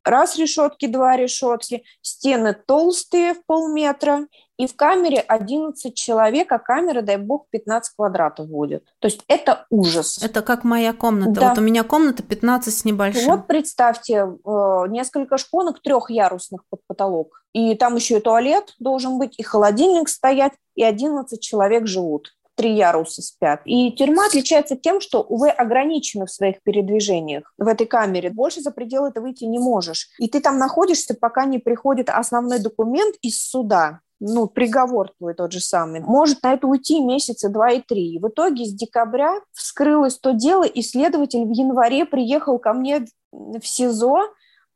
раз 0.04 0.36
решетки, 0.36 0.86
два 0.86 1.16
решетки, 1.16 1.84
стены 2.00 2.54
толстые 2.54 3.34
в 3.34 3.44
полметра, 3.46 4.26
и 4.58 4.66
в 4.66 4.76
камере 4.76 5.18
11 5.18 5.94
человек, 5.94 6.52
а 6.52 6.58
камера, 6.58 7.02
дай 7.02 7.16
бог, 7.16 7.46
15 7.50 7.96
квадратов 7.96 8.48
будет. 8.48 8.84
То 9.00 9.08
есть 9.08 9.24
это 9.26 9.66
ужас. 9.70 10.22
Это 10.22 10.42
как 10.42 10.62
моя 10.62 10.92
комната. 10.92 11.40
Да. 11.40 11.48
Вот 11.48 11.58
у 11.58 11.62
меня 11.62 11.82
комната 11.82 12.22
15 12.22 12.72
с 12.72 12.84
небольшим. 12.84 13.30
Вот 13.30 13.46
представьте, 13.46 14.14
э, 14.14 14.84
несколько 14.88 15.38
шконок 15.38 15.82
трехярусных 15.82 16.62
под 16.68 16.80
потолок. 16.86 17.42
И 17.52 17.74
там 17.74 17.96
еще 17.96 18.18
и 18.18 18.20
туалет 18.20 18.74
должен 18.78 19.18
быть, 19.18 19.38
и 19.38 19.42
холодильник 19.42 20.08
стоять, 20.08 20.52
и 20.74 20.84
11 20.84 21.40
человек 21.40 21.86
живут 21.86 22.32
три 22.62 22.76
яруса 22.76 23.22
спят. 23.22 23.60
И 23.64 23.90
тюрьма 23.92 24.26
отличается 24.26 24.76
тем, 24.76 25.00
что 25.00 25.26
вы 25.28 25.50
ограничены 25.50 26.26
в 26.26 26.30
своих 26.30 26.62
передвижениях 26.62 27.52
в 27.58 27.66
этой 27.66 27.86
камере. 27.86 28.30
Больше 28.30 28.60
за 28.60 28.70
пределы 28.70 29.10
ты 29.10 29.20
выйти 29.20 29.44
не 29.44 29.58
можешь. 29.58 30.10
И 30.18 30.28
ты 30.28 30.40
там 30.40 30.58
находишься, 30.58 31.14
пока 31.14 31.44
не 31.44 31.58
приходит 31.58 32.08
основной 32.08 32.60
документ 32.60 33.16
из 33.22 33.40
суда 33.40 34.00
ну, 34.24 34.46
приговор 34.46 35.10
твой 35.18 35.34
тот 35.34 35.50
же 35.50 35.58
самый. 35.58 36.00
Может 36.00 36.44
на 36.44 36.52
это 36.52 36.68
уйти 36.68 37.00
месяца 37.00 37.48
два 37.48 37.72
и 37.72 37.80
три. 37.80 38.14
И 38.14 38.20
в 38.20 38.28
итоге 38.28 38.66
с 38.66 38.72
декабря 38.72 39.40
вскрылось 39.52 40.16
то 40.16 40.30
дело, 40.30 40.62
и 40.62 40.80
следователь 40.80 41.44
в 41.44 41.50
январе 41.50 42.06
приехал 42.06 42.60
ко 42.60 42.72
мне 42.72 43.04
в 43.32 43.66
СИЗО 43.66 44.28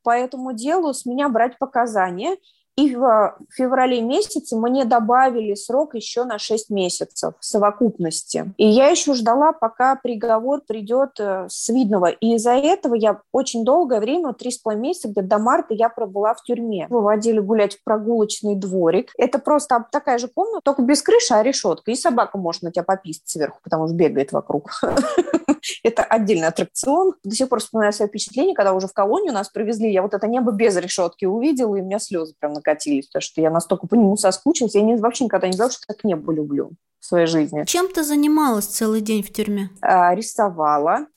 по 0.03 0.09
этому 0.09 0.51
делу 0.51 0.93
с 0.93 1.05
меня 1.05 1.29
брать 1.29 1.57
показания. 1.59 2.35
И 2.77 2.95
в 2.95 3.35
феврале 3.51 4.01
месяце 4.01 4.55
мне 4.55 4.85
добавили 4.85 5.55
срок 5.55 5.95
еще 5.95 6.25
на 6.25 6.37
6 6.37 6.69
месяцев 6.69 7.33
в 7.39 7.43
совокупности. 7.43 8.53
И 8.57 8.67
я 8.67 8.89
еще 8.89 9.15
ждала, 9.15 9.51
пока 9.51 9.95
приговор 9.95 10.61
придет 10.61 11.19
э, 11.19 11.47
с 11.49 11.69
видного. 11.69 12.09
И 12.11 12.35
из-за 12.35 12.51
этого 12.51 12.93
я 12.93 13.19
очень 13.31 13.65
долгое 13.65 13.99
время, 13.99 14.33
три 14.33 14.51
с 14.51 14.59
половиной 14.59 14.89
месяца, 14.89 15.07
где 15.07 15.23
до 15.23 15.39
марта 15.39 15.73
я 15.73 15.89
пробыла 15.89 16.35
в 16.35 16.43
тюрьме. 16.43 16.85
Выводили 16.89 17.39
гулять 17.39 17.77
в 17.77 17.83
прогулочный 17.83 18.55
дворик. 18.55 19.11
Это 19.17 19.39
просто 19.39 19.83
такая 19.91 20.19
же 20.19 20.27
комната, 20.27 20.61
только 20.63 20.83
без 20.83 21.01
крыши, 21.01 21.33
а 21.33 21.41
решетка. 21.41 21.89
И 21.89 21.95
собака 21.95 22.37
может 22.37 22.61
на 22.61 22.71
тебя 22.71 22.83
пописать 22.83 23.27
сверху, 23.27 23.57
потому 23.63 23.87
что 23.87 23.95
бегает 23.95 24.31
вокруг. 24.31 24.69
Это 25.83 26.03
отдельный 26.03 26.47
аттракцион. 26.47 27.15
До 27.23 27.35
сих 27.35 27.49
пор 27.49 27.59
вспоминаю 27.59 27.93
свое 27.93 28.07
впечатление, 28.07 28.55
когда 28.55 28.73
уже 28.73 28.87
в 28.87 28.93
колонию 28.93 29.33
нас 29.33 29.49
привезли. 29.49 29.91
Я 29.91 30.01
вот 30.01 30.13
это 30.13 30.27
небо 30.27 30.51
без 30.51 30.75
решетки 30.77 31.25
увидела, 31.25 31.75
и 31.75 31.81
у 31.81 31.85
меня 31.85 31.99
слезы 31.99 32.35
прям 32.39 32.53
накатились, 32.67 33.07
потому 33.07 33.21
что 33.21 33.41
я 33.41 33.49
настолько 33.49 33.87
по 33.87 33.95
нему 33.95 34.17
соскучилась. 34.17 34.75
Я 34.75 34.81
не, 34.81 34.95
вообще 34.95 35.25
никогда 35.25 35.47
не 35.47 35.53
знала, 35.53 35.71
что 35.71 35.81
так 35.87 36.03
небо 36.03 36.33
люблю 36.33 36.71
в 36.99 37.05
своей 37.05 37.27
жизни. 37.27 37.63
Чем 37.65 37.91
ты 37.91 38.03
занималась 38.03 38.65
целый 38.65 39.01
день 39.01 39.23
в 39.23 39.31
тюрьме? 39.31 39.69
А, 39.81 40.13
рисовала, 40.13 41.07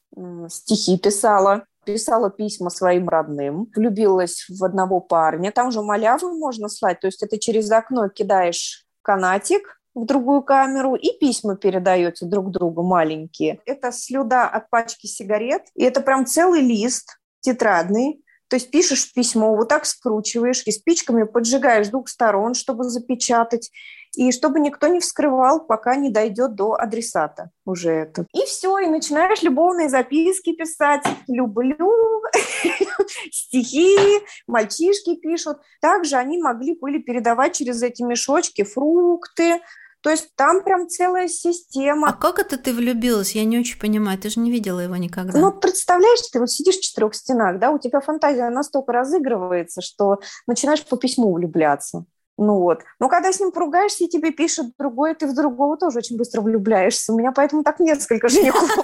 стихи 0.49 0.99
писала, 0.99 1.64
писала 1.85 2.30
письма 2.30 2.71
своим 2.71 3.09
родным, 3.09 3.69
влюбилась 3.75 4.47
в 4.49 4.64
одного 4.64 5.00
парня. 5.00 5.52
Там 5.52 5.71
же 5.73 5.83
малявы 5.83 6.33
можно 6.33 6.69
слать, 6.69 7.00
то 7.00 7.07
есть 7.07 7.23
это 7.23 7.38
через 7.38 7.71
окно 7.71 8.09
кидаешь 8.09 8.87
канатик, 9.02 9.76
в 9.92 10.04
другую 10.07 10.42
камеру, 10.42 10.95
и 10.95 11.19
письма 11.19 11.57
передаете 11.57 12.25
друг 12.25 12.52
другу 12.52 12.85
маленькие. 12.85 13.59
Это 13.66 13.90
слюда 13.90 14.45
от 14.45 14.71
пачки 14.71 15.09
сигарет, 15.09 15.62
и 15.75 15.83
это 15.83 16.00
прям 16.00 16.26
целый 16.26 16.61
лист 16.61 17.19
тетрадный, 17.40 18.23
то 18.50 18.57
есть 18.57 18.73
пишешь 18.73 19.12
письмо, 19.14 19.54
вот 19.54 19.69
так 19.69 19.87
скручиваешь 19.87 20.64
и 20.66 20.73
спичками 20.73 21.23
поджигаешь 21.23 21.87
двух 21.87 22.09
сторон, 22.09 22.54
чтобы 22.54 22.83
запечатать, 22.83 23.71
и 24.16 24.33
чтобы 24.33 24.59
никто 24.59 24.88
не 24.88 24.99
вскрывал, 24.99 25.64
пока 25.64 25.95
не 25.95 26.11
дойдет 26.11 26.57
до 26.57 26.75
адресата 26.75 27.50
уже 27.64 27.90
это. 27.90 28.26
И 28.35 28.45
все, 28.47 28.78
и 28.78 28.88
начинаешь 28.88 29.42
любовные 29.42 29.88
записки 29.88 30.52
писать. 30.52 31.04
Люблю, 31.28 32.23
стихи, 33.30 34.21
мальчишки 34.49 35.14
пишут. 35.14 35.59
Также 35.80 36.16
они 36.16 36.42
могли 36.42 36.76
были 36.76 36.99
передавать 36.99 37.54
через 37.54 37.80
эти 37.85 38.02
мешочки 38.02 38.64
фрукты, 38.64 39.61
то 40.02 40.11
есть 40.11 40.35
там 40.35 40.62
прям 40.64 40.88
целая 40.88 41.28
система. 41.28 42.09
А 42.09 42.12
как 42.12 42.38
это 42.38 42.57
ты 42.57 42.73
влюбилась? 42.73 43.35
Я 43.35 43.45
не 43.45 43.59
очень 43.59 43.78
понимаю. 43.78 44.19
Ты 44.19 44.30
же 44.30 44.40
не 44.40 44.50
видела 44.50 44.80
его 44.80 44.97
никогда. 44.97 45.38
Ну, 45.38 45.52
представляешь, 45.52 46.21
ты 46.33 46.40
вот 46.40 46.50
сидишь 46.50 46.78
в 46.78 46.80
четырех 46.83 47.14
стенах, 47.14 47.59
да, 47.59 47.71
у 47.71 47.78
тебя 47.78 48.00
фантазия 48.00 48.49
настолько 48.49 48.92
разыгрывается, 48.92 49.83
что 49.83 50.21
начинаешь 50.47 50.85
по 50.87 50.97
письму 50.97 51.33
влюбляться. 51.33 52.04
Ну 52.40 52.59
вот. 52.59 52.80
Но 52.99 53.11
когда 53.11 53.32
с 53.32 53.38
ним 53.38 53.52
поругаешься, 53.52 54.04
и 54.04 54.09
тебе 54.09 54.30
пишет 54.30 54.68
другой, 54.78 55.14
ты 55.14 55.26
в 55.26 55.35
другого 55.35 55.76
тоже 55.76 55.99
очень 55.99 56.16
быстро 56.16 56.40
влюбляешься. 56.40 57.12
У 57.12 57.18
меня 57.18 57.32
поэтому 57.32 57.62
так 57.62 57.80
несколько 57.80 58.28
женихов 58.28 58.75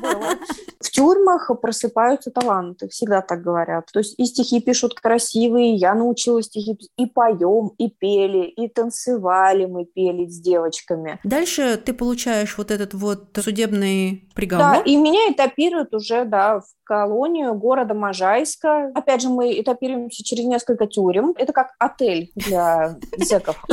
было. 0.00 0.36
В 0.80 0.90
тюрьмах 0.90 1.50
просыпаются 1.60 2.30
таланты, 2.30 2.88
всегда 2.88 3.20
так 3.20 3.42
говорят. 3.42 3.86
То 3.92 3.98
есть 3.98 4.14
и 4.16 4.24
стихи 4.26 4.60
пишут 4.60 4.94
красивые, 4.94 5.74
я 5.74 5.94
научилась 5.94 6.46
стихи 6.46 6.78
и 6.96 7.06
поем, 7.06 7.72
и 7.78 7.90
пели, 7.90 8.46
и 8.46 8.68
танцевали 8.68 9.64
мы 9.64 9.86
пели 9.86 10.28
с 10.28 10.38
девочками. 10.40 11.18
Дальше 11.24 11.82
ты 11.84 11.92
получаешь 11.92 12.56
вот 12.56 12.70
этот 12.70 12.94
вот 12.94 13.36
судебный 13.42 14.30
приговор. 14.36 14.76
Да, 14.76 14.82
и 14.82 14.94
меня 14.96 15.32
этапируют 15.32 15.92
уже, 15.94 16.24
да, 16.24 16.60
в 16.60 16.64
колонию 16.90 17.54
города 17.54 17.94
Можайска. 17.94 18.90
Опять 18.96 19.22
же, 19.22 19.28
мы 19.28 19.60
этапируемся 19.60 20.24
через 20.24 20.44
несколько 20.44 20.88
тюрем. 20.88 21.34
Это 21.38 21.52
как 21.52 21.68
отель 21.78 22.32
для 22.34 22.96
зеков. 23.16 23.64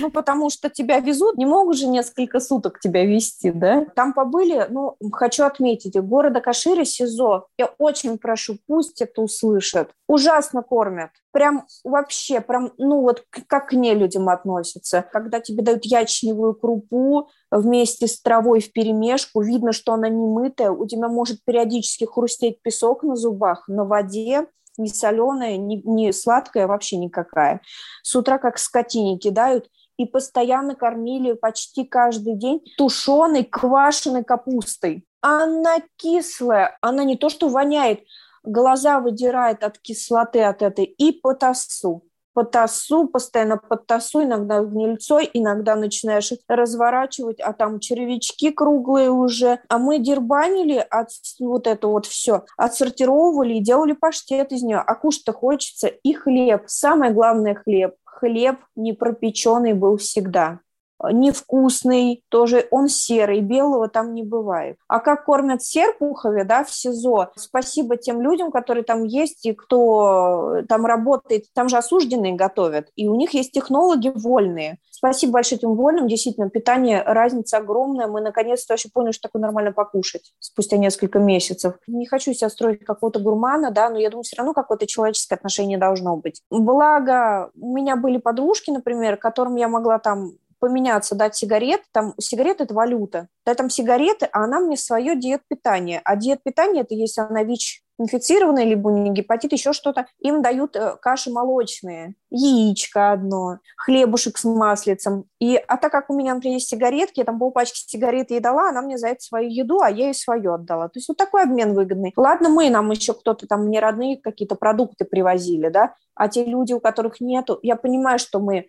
Ну, 0.00 0.10
потому 0.10 0.48
что 0.48 0.70
тебя 0.70 1.00
везут, 1.00 1.36
не 1.36 1.44
могут 1.44 1.76
же 1.76 1.86
несколько 1.86 2.40
суток 2.40 2.80
тебя 2.80 3.04
вести, 3.04 3.50
да? 3.50 3.84
Там 3.94 4.14
побыли, 4.14 4.66
ну, 4.70 4.96
хочу 5.12 5.44
отметить, 5.44 6.00
города 6.00 6.40
Каширы, 6.40 6.84
СИЗО. 6.84 7.46
Я 7.58 7.66
очень 7.78 8.16
прошу, 8.18 8.56
пусть 8.66 9.02
это 9.02 9.20
услышат. 9.20 9.90
Ужасно 10.08 10.62
кормят. 10.62 11.10
Прям 11.32 11.66
вообще, 11.84 12.40
прям, 12.40 12.72
ну 12.78 13.00
вот 13.02 13.24
как 13.46 13.68
к 13.68 13.72
нелюдям 13.72 14.28
относятся. 14.28 15.04
Когда 15.12 15.40
тебе 15.40 15.62
дают 15.62 15.84
ячневую 15.84 16.54
крупу 16.54 17.28
вместе 17.52 18.08
с 18.08 18.20
травой 18.20 18.60
в 18.60 18.72
перемешку, 18.72 19.42
видно, 19.42 19.72
что 19.72 19.92
она 19.92 20.08
не 20.08 20.26
мытая, 20.26 20.70
у 20.70 20.86
тебя 20.86 21.08
может 21.08 21.44
периодически 21.44 22.04
хрустеть 22.04 22.62
песок 22.62 23.02
на 23.02 23.14
зубах, 23.14 23.68
на 23.68 23.84
воде, 23.84 24.46
не 24.78 24.88
соленая, 24.88 25.58
не, 25.58 25.82
не 25.84 26.12
сладкая 26.12 26.66
вообще 26.66 26.96
никакая. 26.96 27.60
С 28.02 28.16
утра 28.16 28.38
как 28.38 28.58
скотине 28.58 29.18
кидают, 29.18 29.68
и 29.98 30.06
постоянно 30.06 30.74
кормили 30.74 31.34
почти 31.34 31.84
каждый 31.84 32.34
день 32.34 32.62
тушеной, 32.78 33.44
квашеной 33.44 34.24
капустой. 34.24 35.04
Она 35.20 35.76
кислая, 35.96 36.76
она 36.80 37.04
не 37.04 37.16
то 37.16 37.28
что 37.28 37.50
воняет, 37.50 38.00
глаза 38.42 38.98
выдирает 38.98 39.62
от 39.62 39.78
кислоты 39.78 40.42
от 40.42 40.62
этой 40.62 40.86
и 40.86 41.12
потасу 41.12 42.04
по 42.34 42.44
тасу, 42.44 43.06
постоянно 43.06 43.56
под 43.56 43.86
тасу, 43.86 44.22
иногда 44.22 44.60
гнильцой, 44.62 45.28
иногда 45.32 45.76
начинаешь 45.76 46.32
разворачивать, 46.48 47.40
а 47.40 47.52
там 47.52 47.80
червячки 47.80 48.50
круглые 48.50 49.10
уже. 49.10 49.60
А 49.68 49.78
мы 49.78 49.98
дербанили 49.98 50.84
от 50.90 51.08
вот 51.40 51.66
это 51.66 51.88
вот 51.88 52.06
все, 52.06 52.44
отсортировывали 52.56 53.54
и 53.54 53.60
делали 53.60 53.92
паштет 53.92 54.52
из 54.52 54.62
нее. 54.62 54.78
А 54.78 54.94
кушать-то 54.94 55.32
хочется 55.32 55.88
и 55.88 56.12
хлеб. 56.12 56.64
Самое 56.66 57.12
главное 57.12 57.54
хлеб. 57.54 57.94
Хлеб 58.04 58.56
не 58.76 58.92
пропеченный 58.92 59.72
был 59.72 59.96
всегда 59.96 60.60
невкусный, 61.10 62.24
тоже 62.28 62.66
он 62.70 62.88
серый, 62.88 63.40
белого 63.40 63.88
там 63.88 64.14
не 64.14 64.22
бывает. 64.22 64.76
А 64.88 65.00
как 65.00 65.24
кормят 65.24 65.62
Серпухове, 65.62 66.44
да, 66.44 66.64
в 66.64 66.72
СИЗО, 66.72 67.30
спасибо 67.36 67.96
тем 67.96 68.20
людям, 68.20 68.50
которые 68.50 68.84
там 68.84 69.04
есть 69.04 69.46
и 69.46 69.52
кто 69.52 70.62
там 70.68 70.86
работает, 70.86 71.46
там 71.54 71.68
же 71.68 71.76
осужденные 71.76 72.34
готовят, 72.34 72.88
и 72.96 73.08
у 73.08 73.14
них 73.14 73.34
есть 73.34 73.52
технологи 73.52 74.12
вольные. 74.14 74.78
Спасибо 74.90 75.32
большое 75.32 75.58
этим 75.58 75.74
вольным, 75.74 76.06
действительно, 76.06 76.48
питание, 76.48 77.02
разница 77.02 77.56
огромная, 77.58 78.06
мы 78.06 78.20
наконец-то 78.20 78.74
вообще 78.74 78.88
поняли, 78.88 79.12
что 79.12 79.22
такое 79.22 79.42
нормально 79.42 79.72
покушать 79.72 80.32
спустя 80.38 80.76
несколько 80.76 81.18
месяцев. 81.18 81.74
Не 81.88 82.06
хочу 82.06 82.32
себя 82.32 82.48
строить 82.48 82.84
какого-то 82.84 83.18
гурмана, 83.18 83.72
да, 83.72 83.90
но 83.90 83.98
я 83.98 84.10
думаю, 84.10 84.22
все 84.22 84.36
равно 84.36 84.52
какое-то 84.52 84.86
человеческое 84.86 85.34
отношение 85.34 85.76
должно 85.76 86.16
быть. 86.16 86.42
Благо, 86.50 87.50
у 87.60 87.74
меня 87.74 87.96
были 87.96 88.18
подружки, 88.18 88.70
например, 88.70 89.16
которым 89.16 89.56
я 89.56 89.66
могла 89.66 89.98
там 89.98 90.34
поменяться, 90.62 91.16
дать 91.16 91.34
сигарет, 91.34 91.82
там 91.92 92.14
сигареты– 92.20 92.62
это 92.64 92.72
валюта, 92.72 93.26
дай 93.44 93.56
там 93.56 93.68
сигареты, 93.68 94.26
а 94.26 94.44
она 94.44 94.60
мне 94.60 94.76
свое 94.76 95.16
диет 95.16 95.42
питания. 95.48 96.00
А 96.04 96.14
диет 96.14 96.44
питания– 96.44 96.80
это 96.82 96.94
если 96.94 97.20
она 97.20 97.42
ВИЧ 97.42 97.82
инфицированная, 97.98 98.64
либо 98.64 98.88
у 98.88 98.96
нее 98.96 99.12
гепатит, 99.12 99.52
еще 99.52 99.72
что-то, 99.72 100.06
им 100.20 100.40
дают 100.40 100.76
э, 100.76 100.96
каши 101.00 101.30
молочные, 101.30 102.14
яичко 102.30 103.12
одно, 103.12 103.58
хлебушек 103.76 104.38
с 104.38 104.44
маслицем. 104.44 105.24
И, 105.40 105.56
а 105.56 105.76
так 105.76 105.92
как 105.92 106.10
у 106.10 106.14
меня, 106.14 106.34
например, 106.34 106.54
есть 106.54 106.68
сигаретки, 106.68 107.20
я 107.20 107.24
там 107.24 107.38
полпачки 107.38 107.78
сигарет 107.86 108.30
ей 108.30 108.40
дала, 108.40 108.70
она 108.70 108.82
мне 108.82 108.98
за 108.98 109.08
это 109.08 109.20
свою 109.20 109.50
еду, 109.50 109.80
а 109.80 109.90
я 109.90 110.06
ей 110.06 110.14
свою 110.14 110.54
отдала. 110.54 110.88
То 110.88 110.98
есть 110.98 111.08
вот 111.08 111.16
такой 111.16 111.42
обмен 111.42 111.74
выгодный. 111.74 112.12
Ладно, 112.16 112.48
мы, 112.48 112.70
нам 112.70 112.90
еще 112.90 113.14
кто-то 113.14 113.46
там, 113.46 113.66
мне 113.66 113.80
родные 113.80 114.16
какие-то 114.16 114.54
продукты 114.54 115.04
привозили, 115.04 115.68
да, 115.68 115.94
а 116.14 116.28
те 116.28 116.44
люди, 116.44 116.72
у 116.72 116.80
которых 116.80 117.20
нету, 117.20 117.58
я 117.62 117.76
понимаю, 117.76 118.18
что 118.18 118.40
мы 118.40 118.66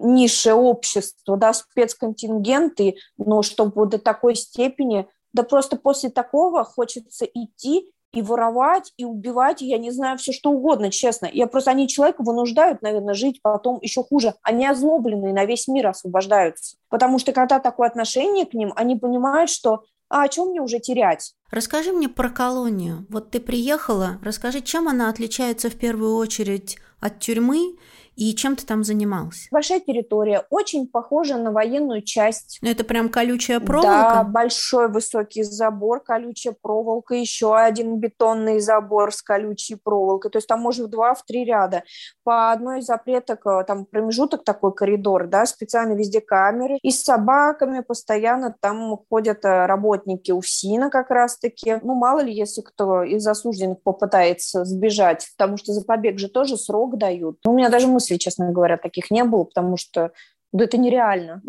низшее 0.00 0.54
общество, 0.54 1.36
да, 1.36 1.52
спецконтингенты, 1.52 2.96
но 3.16 3.42
чтобы 3.42 3.86
до 3.86 3.98
такой 3.98 4.34
степени, 4.34 5.06
да 5.32 5.42
просто 5.42 5.76
после 5.76 6.10
такого 6.10 6.64
хочется 6.64 7.24
идти 7.24 7.92
и 8.12 8.20
воровать, 8.20 8.92
и 8.98 9.04
убивать, 9.04 9.62
и 9.62 9.66
я 9.66 9.78
не 9.78 9.90
знаю, 9.90 10.18
все 10.18 10.32
что 10.32 10.50
угодно, 10.50 10.90
честно. 10.90 11.28
Я 11.32 11.46
просто, 11.46 11.70
они 11.70 11.88
человека 11.88 12.22
вынуждают, 12.22 12.82
наверное, 12.82 13.14
жить 13.14 13.40
потом 13.40 13.78
еще 13.80 14.02
хуже. 14.04 14.34
Они 14.42 14.66
озлобленные 14.66 15.32
на 15.32 15.46
весь 15.46 15.66
мир 15.66 15.86
освобождаются. 15.86 16.76
Потому 16.90 17.18
что 17.18 17.32
когда 17.32 17.58
такое 17.58 17.88
отношение 17.88 18.44
к 18.44 18.52
ним, 18.52 18.72
они 18.76 18.96
понимают, 18.96 19.48
что 19.48 19.84
а 20.12 20.24
о 20.24 20.28
чем 20.28 20.48
мне 20.48 20.60
уже 20.60 20.78
терять? 20.78 21.32
Расскажи 21.50 21.90
мне 21.90 22.06
про 22.06 22.28
колонию. 22.28 23.06
Вот 23.08 23.30
ты 23.30 23.40
приехала, 23.40 24.18
расскажи, 24.22 24.60
чем 24.60 24.86
она 24.86 25.08
отличается 25.08 25.70
в 25.70 25.76
первую 25.76 26.16
очередь 26.16 26.76
от 27.00 27.18
тюрьмы 27.18 27.78
И 28.16 28.34
чем 28.34 28.56
ты 28.56 28.66
там 28.66 28.84
занимался? 28.84 29.48
Большая 29.50 29.80
территория, 29.80 30.44
очень 30.50 30.86
похожа 30.86 31.36
на 31.36 31.50
военную 31.50 32.02
часть. 32.02 32.58
Ну, 32.62 32.70
это 32.70 32.84
прям 32.84 33.08
колючая 33.08 33.60
проволока? 33.60 34.14
Да, 34.14 34.24
большой 34.24 34.88
высокий 34.88 35.42
забор, 35.42 36.00
колючая 36.00 36.54
проволока, 36.60 37.14
еще 37.14 37.56
один 37.56 37.96
бетонный 37.96 38.60
забор 38.60 39.12
с 39.12 39.22
колючей 39.22 39.76
проволокой. 39.76 40.30
То 40.30 40.38
есть 40.38 40.48
там 40.48 40.60
может 40.60 40.86
в 40.86 40.90
два, 40.90 41.14
в 41.14 41.24
три 41.24 41.44
ряда. 41.44 41.84
По 42.24 42.52
одной 42.52 42.80
из 42.80 42.86
запреток, 42.86 43.46
э, 43.46 43.64
там 43.66 43.86
промежуток 43.86 44.44
такой 44.44 44.74
коридор, 44.74 45.26
да, 45.26 45.46
специально 45.46 45.94
везде 45.94 46.20
камеры. 46.20 46.78
И 46.82 46.90
с 46.90 47.02
собаками 47.02 47.80
постоянно 47.80 48.54
там 48.60 48.98
ходят 49.08 49.44
э, 49.44 49.66
работники 49.66 50.30
УФСИНа 50.30 50.90
как 50.90 51.10
раз-таки. 51.10 51.76
Ну, 51.82 51.94
мало 51.94 52.20
ли, 52.20 52.32
если 52.32 52.60
кто 52.60 53.02
из 53.02 53.26
осужденных 53.26 53.82
попытается 53.82 54.64
сбежать, 54.64 55.28
потому 55.36 55.56
что 55.56 55.72
за 55.72 55.84
побег 55.84 56.18
же 56.18 56.28
тоже 56.28 56.56
срок 56.56 56.98
дают. 56.98 57.38
У 57.46 57.52
меня 57.52 57.70
даже 57.70 57.88
мыслей, 58.02 58.18
честно 58.18 58.50
говоря, 58.50 58.76
таких 58.76 59.10
не 59.10 59.24
было, 59.24 59.44
потому 59.44 59.76
что 59.76 60.12
да 60.52 60.64
это 60.64 60.76
нереально. 60.76 61.42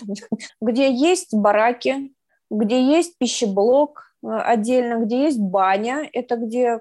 Где 0.60 0.92
есть 0.92 1.34
бараки, 1.34 2.12
где 2.50 2.82
есть 2.82 3.16
пищеблок, 3.18 4.10
Э, 4.22 4.38
отдельно, 4.38 5.04
где 5.04 5.24
есть 5.24 5.40
баня, 5.40 6.08
это 6.12 6.36
где 6.36 6.80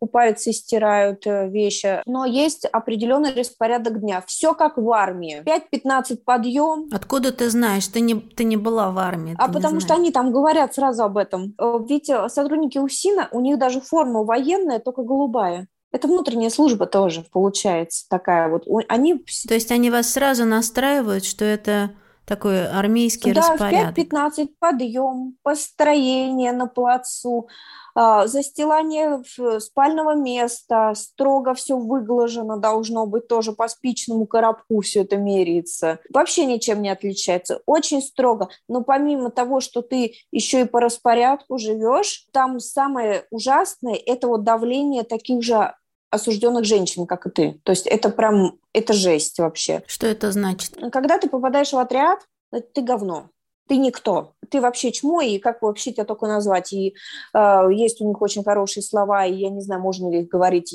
купаются 0.00 0.50
и 0.50 0.52
стирают 0.54 1.26
э, 1.26 1.48
вещи, 1.48 2.00
но 2.06 2.24
есть 2.24 2.64
определенный 2.64 3.34
распорядок 3.34 4.00
дня. 4.00 4.22
Все 4.26 4.54
как 4.54 4.78
в 4.78 4.90
армии. 4.90 5.42
5-15 5.44 6.18
подъем. 6.24 6.88
Откуда 6.92 7.32
ты 7.32 7.50
знаешь? 7.50 7.86
Ты 7.88 8.00
не, 8.00 8.14
ты 8.14 8.44
не 8.44 8.56
была 8.56 8.90
в 8.90 8.98
армии. 8.98 9.36
А 9.38 9.48
потому 9.52 9.80
что 9.80 9.94
они 9.94 10.10
там 10.10 10.32
говорят 10.32 10.74
сразу 10.74 11.04
об 11.04 11.18
этом. 11.18 11.54
Э, 11.58 11.78
ведь 11.86 12.10
сотрудники 12.28 12.78
УСИНа, 12.78 13.28
у 13.32 13.40
них 13.40 13.58
даже 13.58 13.80
форма 13.80 14.24
военная, 14.24 14.78
только 14.78 15.02
голубая. 15.02 15.68
Это 15.90 16.06
внутренняя 16.08 16.50
служба 16.50 16.86
тоже 16.86 17.24
получается 17.30 18.06
такая 18.08 18.48
вот. 18.48 18.66
Они... 18.88 19.24
То 19.46 19.54
есть 19.54 19.70
они 19.72 19.90
вас 19.90 20.10
сразу 20.10 20.44
настраивают, 20.44 21.24
что 21.24 21.44
это 21.44 21.90
такой 22.28 22.68
армейский 22.68 23.32
да, 23.32 23.40
распорядок. 23.40 23.94
Да, 23.94 24.28
в 24.28 24.38
5-15 24.38 24.48
подъем, 24.60 25.36
построение 25.42 26.52
на 26.52 26.66
плацу, 26.66 27.48
а, 27.94 28.28
застилание 28.28 29.24
спального 29.58 30.14
места, 30.14 30.92
строго 30.94 31.54
все 31.54 31.76
выглажено 31.76 32.56
должно 32.56 33.06
быть, 33.06 33.26
тоже 33.26 33.52
по 33.52 33.66
спичному 33.66 34.26
коробку 34.26 34.80
все 34.82 35.02
это 35.02 35.16
меряется. 35.16 35.98
Вообще 36.10 36.44
ничем 36.44 36.82
не 36.82 36.90
отличается, 36.90 37.60
очень 37.66 38.02
строго. 38.02 38.50
Но 38.68 38.82
помимо 38.82 39.30
того, 39.30 39.60
что 39.60 39.82
ты 39.82 40.12
еще 40.30 40.60
и 40.60 40.64
по 40.64 40.80
распорядку 40.80 41.58
живешь, 41.58 42.26
там 42.30 42.60
самое 42.60 43.24
ужасное– 43.30 43.98
это 44.06 44.28
вот 44.28 44.44
давление 44.44 45.02
таких 45.02 45.42
же 45.42 45.74
осужденных 46.10 46.64
женщин, 46.64 47.06
как 47.06 47.26
и 47.26 47.30
ты. 47.30 47.60
То 47.64 47.72
есть 47.72 47.86
это 47.86 48.10
прям, 48.10 48.58
это 48.72 48.92
жесть 48.92 49.38
вообще. 49.38 49.82
Что 49.86 50.06
это 50.06 50.32
значит? 50.32 50.76
Когда 50.92 51.18
ты 51.18 51.28
попадаешь 51.28 51.72
в 51.72 51.78
отряд, 51.78 52.20
ты 52.50 52.80
говно, 52.82 53.30
ты 53.68 53.76
никто, 53.76 54.32
ты 54.50 54.60
вообще 54.60 54.90
чмо, 54.90 55.20
и 55.20 55.38
как 55.38 55.62
вообще 55.62 55.92
тебя 55.92 56.04
только 56.04 56.26
назвать. 56.26 56.72
И 56.72 56.94
э, 57.34 57.68
есть 57.72 58.00
у 58.00 58.08
них 58.08 58.20
очень 58.22 58.42
хорошие 58.42 58.82
слова, 58.82 59.26
и 59.26 59.34
я 59.34 59.50
не 59.50 59.60
знаю, 59.60 59.82
можно 59.82 60.10
ли 60.10 60.22
их 60.22 60.28
говорить 60.28 60.74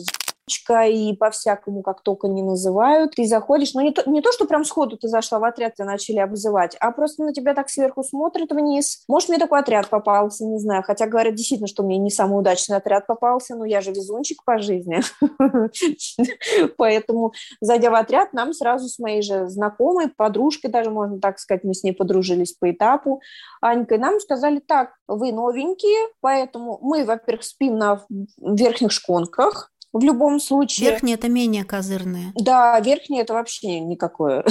и 0.85 1.15
по-всякому, 1.15 1.81
как 1.81 2.01
только 2.01 2.27
не 2.27 2.43
называют. 2.43 3.15
Ты 3.15 3.25
заходишь, 3.25 3.73
но 3.73 3.81
ну, 3.81 3.87
не 3.87 3.93
то, 3.93 4.09
не 4.09 4.21
то, 4.21 4.31
что 4.31 4.45
прям 4.45 4.65
сходу 4.65 4.97
ты 4.97 5.07
зашла 5.07 5.39
в 5.39 5.43
отряд, 5.43 5.75
тебя 5.75 5.85
начали 5.85 6.19
обзывать, 6.19 6.75
а 6.79 6.91
просто 6.91 7.23
на 7.23 7.33
тебя 7.33 7.53
так 7.53 7.69
сверху 7.69 8.03
смотрят 8.03 8.51
вниз. 8.51 9.03
Может, 9.07 9.29
мне 9.29 9.37
такой 9.37 9.59
отряд 9.59 9.89
попался, 9.89 10.45
не 10.45 10.59
знаю. 10.59 10.83
Хотя 10.83 11.07
говорят 11.07 11.35
действительно, 11.35 11.67
что 11.67 11.83
мне 11.83 11.97
не 11.97 12.11
самый 12.11 12.39
удачный 12.39 12.77
отряд 12.77 13.07
попался, 13.07 13.55
но 13.55 13.65
я 13.65 13.81
же 13.81 13.91
везунчик 13.91 14.43
по 14.43 14.59
жизни. 14.59 15.01
Поэтому, 16.77 17.33
зайдя 17.61 17.89
в 17.89 17.95
отряд, 17.95 18.33
нам 18.33 18.53
сразу 18.53 18.87
с 18.87 18.99
моей 18.99 19.21
же 19.21 19.47
знакомой, 19.47 20.09
подружкой 20.09 20.71
даже, 20.71 20.89
можно 20.89 21.19
так 21.19 21.39
сказать, 21.39 21.63
мы 21.63 21.73
с 21.73 21.83
ней 21.83 21.93
подружились 21.93 22.53
по 22.53 22.69
этапу, 22.69 23.21
Анькой, 23.61 23.97
нам 23.97 24.19
сказали 24.19 24.59
так, 24.59 24.91
вы 25.07 25.31
новенькие, 25.31 26.09
поэтому 26.19 26.79
мы, 26.81 27.05
во-первых, 27.05 27.43
спим 27.43 27.77
на 27.77 28.01
верхних 28.37 28.91
шконках, 28.91 29.71
в 29.93 30.03
любом 30.03 30.39
случае... 30.39 30.89
Верхние– 30.89 31.15
это 31.17 31.29
менее 31.29 31.63
козырные. 31.63 32.33
Да, 32.35 32.79
верхние– 32.79 33.21
это 33.23 33.33
вообще 33.33 33.79
никакое. 33.79 34.43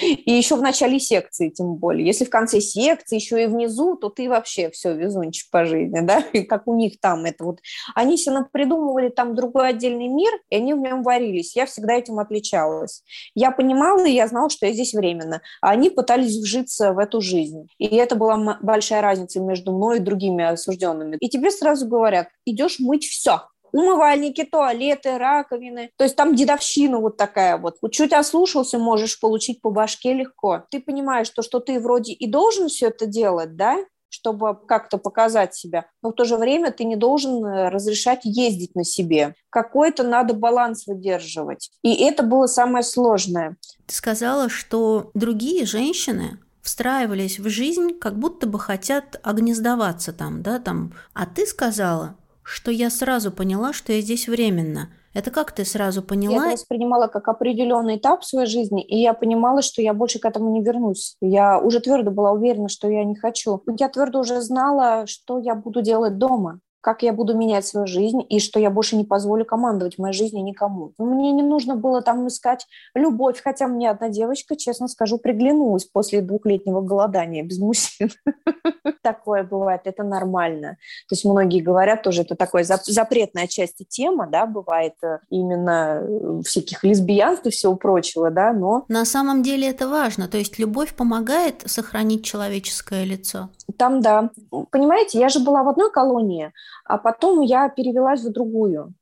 И 0.00 0.32
еще 0.32 0.56
в 0.56 0.62
начале 0.62 1.00
секции, 1.00 1.48
тем 1.48 1.76
более. 1.76 2.06
Если 2.06 2.24
в 2.24 2.30
конце 2.30 2.60
секции, 2.60 3.16
еще 3.16 3.42
и 3.42 3.46
внизу, 3.46 3.96
то 3.96 4.10
ты 4.10 4.28
вообще 4.28 4.70
все, 4.70 4.94
везунчик 4.94 5.50
по 5.50 5.64
жизни, 5.64 6.00
да? 6.00 6.20
И 6.32 6.42
как 6.42 6.68
у 6.68 6.76
них 6.76 7.00
там 7.00 7.24
это 7.24 7.44
вот. 7.44 7.58
Они 7.94 8.16
себе 8.16 8.44
придумывали 8.52 9.08
там 9.08 9.34
другой 9.34 9.70
отдельный 9.70 10.08
мир, 10.08 10.30
и 10.50 10.56
они 10.56 10.74
в 10.74 10.78
нем 10.78 11.02
варились. 11.02 11.56
Я 11.56 11.66
всегда 11.66 11.94
этим 11.94 12.18
отличалась. 12.18 13.02
Я 13.34 13.50
понимала, 13.50 14.06
и 14.06 14.12
я 14.12 14.28
знала, 14.28 14.50
что 14.50 14.66
я 14.66 14.72
здесь 14.72 14.92
временно. 14.92 15.40
А 15.62 15.70
они 15.70 15.90
пытались 15.90 16.36
вжиться 16.36 16.92
в 16.92 16.98
эту 16.98 17.20
жизнь. 17.20 17.66
И 17.78 17.86
это 17.86 18.14
была 18.14 18.58
большая 18.60 19.00
разница 19.00 19.40
между 19.40 19.72
мной 19.72 19.96
и 19.96 20.00
другими 20.00 20.44
осужденными. 20.44 21.16
И 21.20 21.28
тебе 21.28 21.50
сразу 21.50 21.88
говорят, 21.88 22.28
идешь 22.44 22.78
мыть 22.78 23.06
все 23.06 23.42
умывальники, 23.72 24.44
туалеты, 24.44 25.18
раковины. 25.18 25.90
То 25.96 26.04
есть 26.04 26.16
там 26.16 26.34
дедовщина 26.34 26.98
вот 26.98 27.16
такая 27.16 27.56
вот. 27.56 27.76
Чуть 27.92 28.12
ослушался, 28.12 28.78
можешь 28.78 29.20
получить 29.20 29.60
по 29.60 29.70
башке 29.70 30.12
легко. 30.12 30.64
Ты 30.70 30.80
понимаешь, 30.80 31.26
что, 31.26 31.42
что 31.42 31.60
ты 31.60 31.78
вроде 31.80 32.12
и 32.12 32.26
должен 32.26 32.68
все 32.68 32.88
это 32.88 33.06
делать, 33.06 33.56
да, 33.56 33.78
чтобы 34.10 34.58
как-то 34.66 34.98
показать 34.98 35.54
себя, 35.54 35.86
но 36.02 36.10
в 36.10 36.14
то 36.14 36.24
же 36.24 36.36
время 36.36 36.72
ты 36.72 36.82
не 36.82 36.96
должен 36.96 37.44
э, 37.44 37.68
разрешать 37.68 38.22
ездить 38.24 38.74
на 38.74 38.82
себе. 38.82 39.36
Какой-то 39.50 40.02
надо 40.02 40.34
баланс 40.34 40.88
выдерживать. 40.88 41.70
И 41.82 41.94
это 41.94 42.24
было 42.24 42.46
самое 42.46 42.82
сложное. 42.82 43.56
Ты 43.86 43.94
сказала, 43.94 44.48
что 44.48 45.12
другие 45.14 45.64
женщины 45.64 46.40
встраивались 46.60 47.38
в 47.38 47.48
жизнь, 47.48 47.98
как 48.00 48.18
будто 48.18 48.48
бы 48.48 48.58
хотят 48.58 49.20
огнездоваться 49.22 50.12
там, 50.12 50.42
да, 50.42 50.58
там. 50.58 50.92
А 51.14 51.24
ты 51.26 51.46
сказала, 51.46 52.16
что 52.50 52.72
я 52.72 52.90
сразу 52.90 53.30
поняла, 53.30 53.72
что 53.72 53.92
я 53.92 54.00
здесь 54.00 54.26
временно. 54.26 54.88
Это 55.14 55.30
как 55.30 55.52
ты 55.52 55.64
сразу 55.64 56.02
поняла? 56.02 56.34
Я 56.34 56.42
это 56.42 56.52
воспринимала 56.52 57.06
как 57.06 57.28
определенный 57.28 57.96
этап 57.96 58.22
в 58.22 58.26
своей 58.26 58.46
жизни, 58.46 58.82
и 58.82 59.00
я 59.00 59.14
понимала, 59.14 59.62
что 59.62 59.82
я 59.82 59.94
больше 59.94 60.18
к 60.18 60.24
этому 60.24 60.50
не 60.52 60.62
вернусь. 60.62 61.16
Я 61.20 61.60
уже 61.60 61.80
твердо 61.80 62.10
была 62.10 62.32
уверена, 62.32 62.68
что 62.68 62.88
я 62.88 63.04
не 63.04 63.14
хочу. 63.14 63.62
Я 63.78 63.88
твердо 63.88 64.20
уже 64.20 64.40
знала, 64.40 65.06
что 65.06 65.38
я 65.38 65.54
буду 65.54 65.80
делать 65.80 66.18
дома 66.18 66.60
как 66.80 67.02
я 67.02 67.12
буду 67.12 67.36
менять 67.36 67.66
свою 67.66 67.86
жизнь 67.86 68.24
и 68.28 68.40
что 68.40 68.58
я 68.58 68.70
больше 68.70 68.96
не 68.96 69.04
позволю 69.04 69.44
командовать 69.44 69.98
моей 69.98 70.14
жизнью 70.14 70.44
никому. 70.44 70.92
Мне 70.98 71.32
не 71.32 71.42
нужно 71.42 71.76
было 71.76 72.02
там 72.02 72.26
искать 72.28 72.66
любовь, 72.94 73.40
хотя 73.42 73.66
мне 73.66 73.90
одна 73.90 74.08
девочка, 74.08 74.56
честно 74.56 74.88
скажу, 74.88 75.18
приглянулась 75.18 75.84
после 75.84 76.20
двухлетнего 76.20 76.80
голодания 76.80 77.42
без 77.42 77.58
мужчин. 77.58 78.10
Такое 79.02 79.44
бывает, 79.44 79.82
это 79.84 80.02
нормально. 80.02 80.76
То 81.08 81.14
есть 81.14 81.24
многие 81.24 81.60
говорят 81.60 82.02
тоже, 82.02 82.22
это 82.22 82.34
такая 82.34 82.64
запретная 82.64 83.46
часть 83.46 83.76
тема, 83.88 84.26
да, 84.26 84.46
бывает 84.46 84.94
э, 85.02 85.18
именно 85.30 86.02
э, 86.02 86.42
всяких 86.44 86.84
лесбиянств 86.84 87.46
и 87.46 87.50
всего 87.50 87.76
прочего, 87.76 88.30
да, 88.30 88.52
но... 88.52 88.84
На 88.88 89.04
самом 89.04 89.42
деле 89.42 89.68
это 89.68 89.88
важно, 89.88 90.28
то 90.28 90.38
есть 90.38 90.58
любовь 90.58 90.94
помогает 90.94 91.62
сохранить 91.66 92.24
человеческое 92.24 93.04
лицо. 93.04 93.48
Там, 93.78 94.00
да. 94.00 94.30
Понимаете, 94.70 95.18
я 95.18 95.28
же 95.28 95.40
была 95.40 95.62
в 95.62 95.68
одной 95.68 95.90
колонии, 95.90 96.52
а 96.84 96.98
потом 96.98 97.40
я 97.40 97.68
перевелась 97.68 98.22
в 98.22 98.32
другую, 98.32 98.94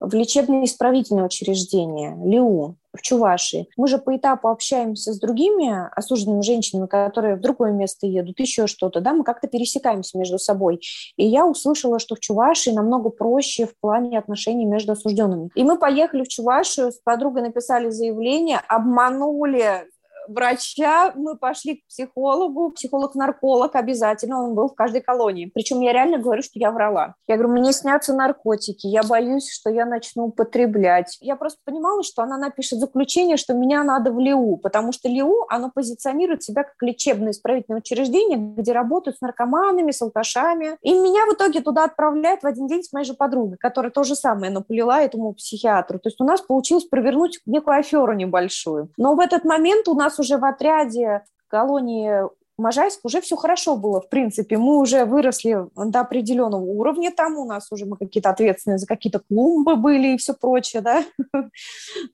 в 0.00 0.14
лечебно-исправительное 0.14 1.24
учреждение, 1.24 2.16
ЛИУ 2.24 2.76
в 2.94 3.02
Чувашии. 3.02 3.68
Мы 3.76 3.88
же 3.88 3.98
по 3.98 4.16
этапу 4.16 4.48
общаемся 4.48 5.12
с 5.12 5.18
другими 5.18 5.88
осужденными 5.96 6.42
женщинами, 6.42 6.86
которые 6.86 7.36
в 7.36 7.40
другое 7.40 7.72
место 7.72 8.06
едут, 8.06 8.38
еще 8.38 8.66
что-то, 8.66 9.00
да, 9.00 9.12
мы 9.12 9.24
как-то 9.24 9.48
пересекаемся 9.48 10.16
между 10.16 10.38
собой. 10.38 10.80
И 11.16 11.26
я 11.26 11.46
услышала, 11.46 11.98
что 11.98 12.14
в 12.14 12.20
Чувашии 12.20 12.70
намного 12.70 13.10
проще 13.10 13.66
в 13.66 13.76
плане 13.80 14.18
отношений 14.18 14.64
между 14.64 14.92
осужденными. 14.92 15.50
И 15.54 15.64
мы 15.64 15.78
поехали 15.78 16.22
в 16.22 16.28
Чувашию, 16.28 16.92
с 16.92 17.00
подругой 17.02 17.42
написали 17.42 17.90
заявление, 17.90 18.60
обманули 18.68 19.88
врача, 20.28 21.12
мы 21.14 21.36
пошли 21.36 21.76
к 21.76 21.86
психологу, 21.86 22.70
психолог-нарколог 22.70 23.74
обязательно, 23.74 24.42
он 24.42 24.54
был 24.54 24.68
в 24.68 24.74
каждой 24.74 25.00
колонии. 25.00 25.50
Причем 25.52 25.80
я 25.80 25.92
реально 25.92 26.18
говорю, 26.18 26.42
что 26.42 26.58
я 26.58 26.70
врала. 26.70 27.14
Я 27.28 27.36
говорю, 27.36 27.52
мне 27.52 27.72
снятся 27.72 28.14
наркотики, 28.14 28.86
я 28.86 29.02
боюсь, 29.02 29.50
что 29.50 29.70
я 29.70 29.86
начну 29.86 30.26
употреблять. 30.26 31.16
Я 31.20 31.36
просто 31.36 31.60
понимала, 31.64 32.02
что 32.02 32.22
она 32.22 32.36
напишет 32.38 32.78
заключение, 32.78 33.36
что 33.36 33.54
меня 33.54 33.82
надо 33.84 34.12
в 34.12 34.18
ЛИУ, 34.18 34.58
потому 34.58 34.92
что 34.92 35.08
ЛИУ, 35.08 35.46
оно 35.48 35.70
позиционирует 35.74 36.42
себя 36.42 36.64
как 36.64 36.74
лечебное 36.80 37.32
исправительное 37.32 37.80
учреждение, 37.80 38.38
где 38.38 38.72
работают 38.72 39.18
с 39.18 39.20
наркоманами, 39.20 39.90
с 39.90 40.02
алкашами. 40.02 40.76
И 40.82 40.94
меня 40.94 41.26
в 41.26 41.34
итоге 41.34 41.60
туда 41.60 41.84
отправляют 41.84 42.42
в 42.42 42.46
один 42.46 42.66
день 42.66 42.82
с 42.82 42.92
моей 42.92 43.04
же 43.04 43.14
подругой, 43.14 43.58
которая 43.58 43.90
то 43.90 44.04
же 44.04 44.14
самое 44.14 44.52
наплела 44.52 45.02
этому 45.02 45.32
психиатру. 45.34 45.98
То 45.98 46.08
есть 46.08 46.20
у 46.20 46.24
нас 46.24 46.40
получилось 46.40 46.84
провернуть 46.84 47.40
некую 47.46 47.78
аферу 47.78 48.12
небольшую. 48.12 48.90
Но 48.96 49.14
в 49.14 49.20
этот 49.20 49.44
момент 49.44 49.88
у 49.88 49.94
нас 49.94 50.13
нас 50.14 50.18
уже 50.20 50.38
в 50.38 50.44
отряде 50.44 51.24
колонии 51.48 52.22
Можайск 52.56 53.00
уже 53.04 53.20
все 53.20 53.34
хорошо 53.34 53.76
было, 53.76 54.00
в 54.00 54.08
принципе. 54.08 54.58
Мы 54.58 54.78
уже 54.78 55.04
выросли 55.06 55.66
до 55.74 56.00
определенного 56.00 56.62
уровня 56.62 57.10
там, 57.10 57.36
у 57.36 57.44
нас 57.44 57.72
уже 57.72 57.84
мы 57.84 57.96
какие-то 57.96 58.30
ответственные 58.30 58.78
за 58.78 58.86
какие-то 58.86 59.18
клумбы 59.18 59.74
были 59.74 60.14
и 60.14 60.16
все 60.18 60.34
прочее, 60.34 60.80
да. 60.80 61.04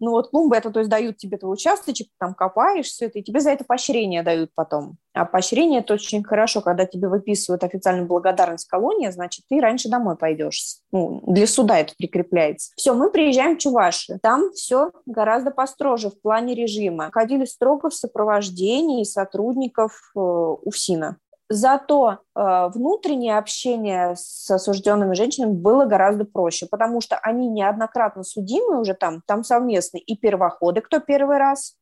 Ну 0.01 0.13
вот 0.13 0.31
клумбы, 0.31 0.57
это 0.57 0.71
то 0.71 0.79
есть 0.81 0.91
дают 0.91 1.19
тебе 1.19 1.37
твой 1.37 1.53
участочек, 1.53 2.09
там 2.19 2.33
копаешь 2.33 2.87
все 2.87 3.07
это, 3.07 3.19
и 3.19 3.23
тебе 3.23 3.41
за 3.41 3.51
это 3.51 3.65
поощрение 3.65 4.23
дают 4.23 4.51
потом. 4.55 4.97
А 5.12 5.25
поощрение– 5.25 5.81
это 5.81 5.94
очень 5.94 6.23
хорошо, 6.23 6.61
когда 6.61 6.87
тебе 6.87 7.09
выписывают 7.09 7.64
официальную 7.64 8.07
благодарность 8.07 8.68
колонии, 8.68 9.11
значит, 9.11 9.44
ты 9.49 9.61
раньше 9.61 9.88
домой 9.88 10.16
пойдешь. 10.16 10.77
Ну, 10.92 11.23
для 11.27 11.46
суда 11.46 11.79
это 11.79 11.94
прикрепляется. 11.99 12.73
Все, 12.77 12.94
мы 12.94 13.11
приезжаем 13.11 13.57
в 13.57 13.59
Чуваши. 13.59 14.18
Там 14.23 14.53
все 14.53 14.92
гораздо 15.07 15.51
построже 15.51 16.11
в 16.11 16.20
плане 16.20 16.55
режима. 16.55 17.11
Ходили 17.12 17.44
строго 17.44 17.90
в 17.90 17.94
сопровождении 17.94 19.03
сотрудников 19.03 20.12
э, 20.14 20.20
УФСИНа. 20.20 21.16
Зато 21.53 22.18
э, 22.37 22.68
внутреннее 22.73 23.37
общение 23.37 24.14
с 24.16 24.49
осужденными 24.49 25.14
женщинами 25.14 25.53
было 25.53 25.85
гораздо 25.85 26.25
проще, 26.25 26.68
потому 26.70 27.01
что 27.01 27.16
они 27.16 27.49
неоднократно 27.49 28.23
судимы 28.23 28.81
уже 28.81 28.94
там, 28.94 29.20
там 29.27 29.42
совместные 29.42 30.01
и 30.01 30.16
первоходы, 30.16 30.81
кто 30.81 31.01
первый 31.01 31.38
раз, 31.38 31.75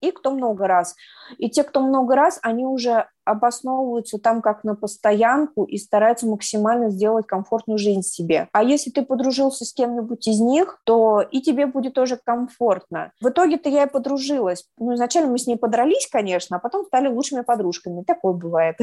и 0.00 0.10
кто 0.10 0.30
много 0.30 0.66
раз. 0.66 0.94
И 1.38 1.50
те, 1.50 1.64
кто 1.64 1.80
много 1.80 2.14
раз, 2.14 2.38
они 2.42 2.64
уже 2.64 3.06
обосновываются 3.24 4.18
там 4.18 4.40
как 4.40 4.62
на 4.62 4.76
постоянку 4.76 5.64
и 5.64 5.78
стараются 5.78 6.26
максимально 6.26 6.90
сделать 6.90 7.26
комфортную 7.26 7.78
жизнь 7.78 8.02
себе. 8.02 8.48
А 8.52 8.62
если 8.62 8.90
ты 8.90 9.02
подружился 9.02 9.64
с 9.64 9.72
кем-нибудь 9.72 10.28
из 10.28 10.40
них, 10.40 10.78
то 10.84 11.20
и 11.20 11.40
тебе 11.40 11.66
будет 11.66 11.94
тоже 11.94 12.18
комфортно. 12.24 13.10
В 13.20 13.28
итоге-то 13.28 13.68
я 13.68 13.84
и 13.84 13.90
подружилась. 13.90 14.64
Ну, 14.78 14.94
изначально 14.94 15.32
мы 15.32 15.38
с 15.38 15.46
ней 15.46 15.56
подрались, 15.56 16.08
конечно, 16.10 16.56
а 16.56 16.60
потом 16.60 16.86
стали 16.86 17.08
лучшими 17.08 17.40
подружками. 17.42 18.04
Такое 18.04 18.32
бывает. 18.32 18.76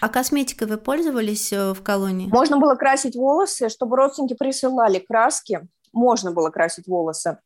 А 0.00 0.08
косметикой 0.08 0.66
вы 0.66 0.78
пользовались 0.78 1.52
э, 1.52 1.74
в 1.74 1.82
колонии? 1.82 2.28
Можно 2.28 2.58
было 2.58 2.74
красить 2.74 3.14
волосы, 3.14 3.68
чтобы 3.68 3.96
родственники 3.96 4.34
присылали 4.34 4.98
краски. 4.98 5.60
Можно 5.92 6.32
было 6.32 6.50
красить 6.50 6.88
волосы 6.88 7.38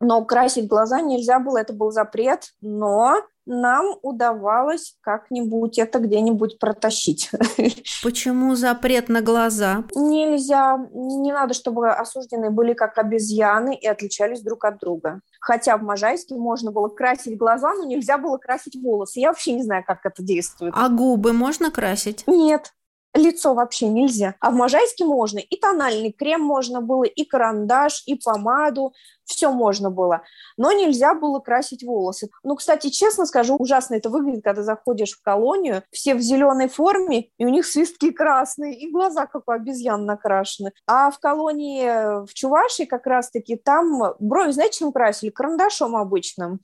но 0.00 0.24
красить 0.24 0.68
глаза 0.68 1.00
нельзя 1.00 1.40
было, 1.40 1.58
это 1.58 1.72
был 1.72 1.90
запрет, 1.90 2.52
но 2.60 3.16
нам 3.46 3.96
удавалось 4.02 4.94
как-нибудь 5.00 5.78
это 5.78 5.98
где-нибудь 5.98 6.58
протащить. 6.58 7.30
Почему 8.02 8.54
запрет 8.54 9.08
на 9.08 9.22
глаза? 9.22 9.84
Нельзя, 9.94 10.78
не 10.92 11.32
надо, 11.32 11.54
чтобы 11.54 11.90
осужденные 11.90 12.50
были 12.50 12.74
как 12.74 12.98
обезьяны 12.98 13.74
и 13.74 13.86
отличались 13.86 14.42
друг 14.42 14.66
от 14.66 14.78
друга. 14.78 15.20
Хотя 15.40 15.78
в 15.78 15.82
Можайске 15.82 16.34
можно 16.34 16.70
было 16.70 16.88
красить 16.88 17.38
глаза, 17.38 17.72
но 17.74 17.84
нельзя 17.84 18.18
было 18.18 18.36
красить 18.36 18.76
волосы. 18.76 19.20
Я 19.20 19.28
вообще 19.28 19.52
не 19.52 19.62
знаю, 19.62 19.82
как 19.86 20.04
это 20.04 20.22
действует. 20.22 20.74
А 20.76 20.88
губы 20.90 21.32
можно 21.32 21.70
красить? 21.70 22.24
Нет, 22.26 22.74
лицо 23.14 23.54
вообще 23.54 23.88
нельзя. 23.88 24.34
А 24.40 24.50
в 24.50 24.54
Можайске 24.54 25.04
можно. 25.04 25.38
И 25.38 25.56
тональный 25.56 26.12
крем 26.12 26.40
можно 26.40 26.80
было, 26.80 27.04
и 27.04 27.24
карандаш, 27.24 28.02
и 28.06 28.14
помаду. 28.14 28.92
Все 29.24 29.50
можно 29.50 29.90
было. 29.90 30.22
Но 30.56 30.72
нельзя 30.72 31.14
было 31.14 31.40
красить 31.40 31.82
волосы. 31.82 32.30
Ну, 32.42 32.56
кстати, 32.56 32.88
честно 32.88 33.26
скажу, 33.26 33.56
ужасно 33.56 33.94
это 33.94 34.08
выглядит, 34.08 34.42
когда 34.42 34.62
заходишь 34.62 35.12
в 35.12 35.22
колонию, 35.22 35.82
все 35.90 36.14
в 36.14 36.20
зеленой 36.20 36.68
форме, 36.68 37.28
и 37.36 37.44
у 37.44 37.48
них 37.48 37.66
свистки 37.66 38.10
красные, 38.10 38.78
и 38.78 38.90
глаза, 38.90 39.26
как 39.26 39.42
у 39.46 39.50
обезьян, 39.50 40.06
накрашены. 40.06 40.72
А 40.86 41.10
в 41.10 41.18
колонии 41.18 42.24
в 42.24 42.32
Чувашии 42.32 42.84
как 42.84 43.06
раз-таки 43.06 43.56
там 43.56 44.14
брови, 44.18 44.52
знаете, 44.52 44.78
чем 44.78 44.92
красили? 44.92 45.30
Карандашом 45.30 45.96
обычным. 45.96 46.60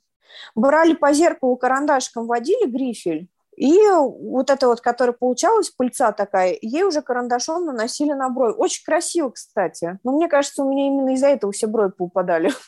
Брали 0.54 0.94
по 0.94 1.12
зеркалу 1.12 1.57
карандашком, 1.57 2.26
водили 2.26 2.66
грифель, 2.66 3.28
и 3.56 3.78
вот 3.90 4.50
это 4.50 4.66
вот, 4.68 4.80
которая 4.80 5.14
получалась, 5.14 5.70
пыльца 5.70 6.12
такая, 6.12 6.56
ей 6.60 6.82
уже 6.84 7.02
карандашом 7.02 7.64
наносили 7.64 8.12
на 8.12 8.28
бровь. 8.28 8.56
Очень 8.58 8.84
красиво, 8.84 9.30
кстати. 9.30 9.98
Но 10.02 10.12
мне 10.12 10.28
кажется, 10.28 10.62
у 10.64 10.70
меня 10.70 10.86
именно 10.86 11.14
из-за 11.14 11.28
этого 11.28 11.52
все 11.52 11.66
брови 11.66 11.92
поупадали. 11.96 12.52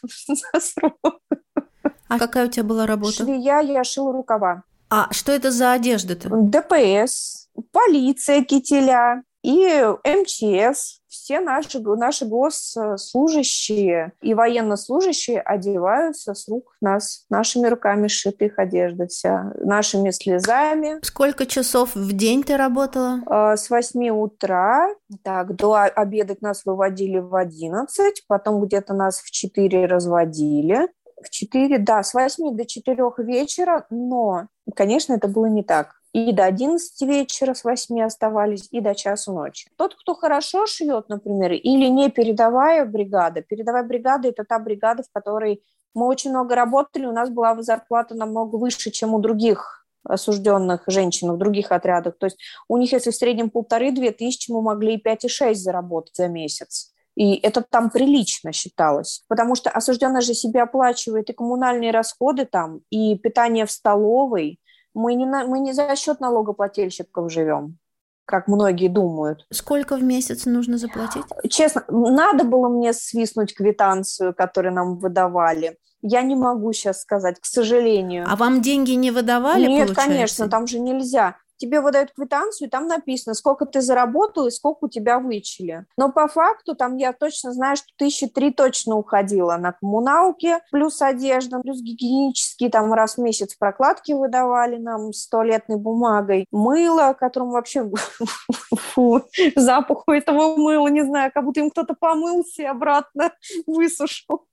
А 2.08 2.20
какая 2.20 2.46
у 2.46 2.48
тебя 2.48 2.62
была 2.62 2.86
работа? 2.86 3.24
Швея, 3.24 3.60
я 3.60 3.82
шила 3.82 4.12
рукава. 4.12 4.62
А 4.88 5.12
что 5.12 5.32
это 5.32 5.50
за 5.50 5.72
одежда-то? 5.72 6.28
ДПС, 6.30 7.48
полиция 7.72 8.44
кителя 8.44 9.24
и 9.42 9.84
МЧС 10.04 11.00
все 11.26 11.40
наши, 11.40 11.80
наши 11.80 12.24
госслужащие 12.24 14.12
и 14.22 14.32
военнослужащие 14.32 15.40
одеваются 15.40 16.34
с 16.34 16.46
рук 16.46 16.76
нас, 16.80 17.24
нашими 17.30 17.66
руками 17.66 18.06
сшита 18.06 18.44
их 18.44 18.60
одежда 18.60 19.08
вся, 19.08 19.52
нашими 19.58 20.12
слезами. 20.12 21.04
Сколько 21.04 21.44
часов 21.46 21.96
в 21.96 22.12
день 22.12 22.44
ты 22.44 22.56
работала? 22.56 23.22
А, 23.26 23.56
с 23.56 23.70
8 23.70 24.08
утра, 24.10 24.88
так, 25.24 25.56
до 25.56 25.74
обедать 25.74 26.42
нас 26.42 26.64
выводили 26.64 27.18
в 27.18 27.34
11, 27.34 28.22
потом 28.28 28.64
где-то 28.64 28.94
нас 28.94 29.18
в 29.18 29.28
4 29.28 29.86
разводили. 29.86 30.88
В 31.20 31.30
4, 31.30 31.78
да, 31.78 32.04
с 32.04 32.14
8 32.14 32.56
до 32.56 32.64
4 32.64 33.02
вечера, 33.18 33.84
но, 33.90 34.46
конечно, 34.76 35.14
это 35.14 35.26
было 35.26 35.46
не 35.46 35.64
так 35.64 35.96
и 36.16 36.32
до 36.32 36.46
11 36.46 37.02
вечера 37.02 37.52
с 37.52 37.62
8 37.62 38.00
оставались, 38.00 38.68
и 38.70 38.80
до 38.80 38.94
часу 38.94 39.34
ночи. 39.34 39.68
Тот, 39.76 39.94
кто 39.94 40.14
хорошо 40.14 40.64
шьет, 40.66 41.10
например, 41.10 41.52
или 41.52 41.88
не 41.88 42.08
передовая 42.08 42.86
бригада, 42.86 43.42
передовая 43.42 43.82
бригада– 43.82 44.28
это 44.30 44.44
та 44.44 44.58
бригада, 44.58 45.02
в 45.02 45.12
которой 45.12 45.62
мы 45.92 46.06
очень 46.06 46.30
много 46.30 46.54
работали, 46.54 47.04
у 47.04 47.12
нас 47.12 47.28
была 47.28 47.62
зарплата 47.62 48.14
намного 48.14 48.56
выше, 48.56 48.90
чем 48.90 49.12
у 49.12 49.18
других 49.18 49.86
осужденных 50.04 50.84
женщин 50.86 51.30
в 51.32 51.36
других 51.36 51.70
отрядах. 51.70 52.16
То 52.16 52.26
есть 52.26 52.38
у 52.66 52.78
них, 52.78 52.92
если 52.92 53.10
в 53.10 53.14
среднем 53.14 53.50
полторы-две 53.50 54.10
тысячи, 54.10 54.50
мы 54.50 54.62
могли 54.62 54.94
и 54.94 54.98
пять 54.98 55.26
и 55.26 55.28
шесть 55.28 55.62
заработать 55.62 56.16
за 56.16 56.28
месяц. 56.28 56.94
И 57.14 57.34
это 57.34 57.60
там 57.60 57.90
прилично 57.90 58.52
считалось, 58.52 59.22
потому 59.28 59.54
что 59.54 59.68
осужденный 59.68 60.22
же 60.22 60.32
себе 60.32 60.62
оплачивает 60.62 61.28
и 61.28 61.34
коммунальные 61.34 61.90
расходы 61.90 62.46
там, 62.46 62.80
и 62.88 63.18
питание 63.18 63.66
в 63.66 63.70
столовой, 63.70 64.60
мы 64.96 65.14
не, 65.14 65.26
на, 65.26 65.46
мы 65.46 65.60
не 65.60 65.72
за 65.72 65.94
счет 65.94 66.20
налогоплательщиков 66.20 67.30
живем, 67.30 67.78
как 68.24 68.48
многие 68.48 68.88
думают. 68.88 69.46
Сколько 69.52 69.96
в 69.96 70.02
месяц 70.02 70.46
нужно 70.46 70.78
заплатить? 70.78 71.24
Честно, 71.48 71.84
надо 71.88 72.44
было 72.44 72.68
мне 72.68 72.92
свистнуть 72.92 73.54
квитанцию, 73.54 74.34
которую 74.34 74.74
нам 74.74 74.98
выдавали. 74.98 75.78
Я 76.00 76.22
не 76.22 76.34
могу 76.34 76.72
сейчас 76.72 77.02
сказать, 77.02 77.38
к 77.40 77.44
сожалению. 77.44 78.24
А 78.26 78.36
вам 78.36 78.62
деньги 78.62 78.92
не 78.92 79.10
выдавали? 79.10 79.66
Нет, 79.66 79.88
получается? 79.88 80.08
конечно, 80.08 80.48
там 80.48 80.66
же 80.66 80.78
нельзя 80.78 81.36
тебе 81.56 81.80
выдают 81.80 82.12
квитанцию, 82.12 82.68
и 82.68 82.70
там 82.70 82.86
написано, 82.86 83.34
сколько 83.34 83.66
ты 83.66 83.80
заработал 83.80 84.46
и 84.46 84.50
сколько 84.50 84.84
у 84.84 84.88
тебя 84.88 85.18
вычили. 85.18 85.86
Но 85.96 86.12
по 86.12 86.28
факту 86.28 86.74
там 86.74 86.96
я 86.96 87.12
точно 87.12 87.52
знаю, 87.52 87.76
что 87.76 87.88
тысячи 87.96 88.26
три 88.26 88.50
точно 88.50 88.96
уходила 88.96 89.56
на 89.56 89.72
коммуналки, 89.72 90.56
плюс 90.70 91.00
одежда, 91.02 91.60
плюс 91.60 91.80
гигиенические 91.80 92.70
там 92.70 92.92
раз 92.92 93.16
в 93.16 93.20
месяц 93.20 93.54
прокладки 93.54 94.12
выдавали 94.12 94.76
нам 94.76 95.12
с 95.12 95.28
туалетной 95.28 95.76
бумагой, 95.76 96.46
мыло, 96.50 97.14
которому 97.18 97.52
вообще 97.52 97.90
фу, 98.76 99.22
запах 99.54 100.04
у 100.06 100.12
этого 100.12 100.56
мыла, 100.56 100.88
не 100.88 101.04
знаю, 101.04 101.30
как 101.32 101.44
будто 101.44 101.60
им 101.60 101.70
кто-то 101.70 101.94
помылся 101.94 102.62
и 102.62 102.66
обратно 102.66 103.32
высушил. 103.66 104.46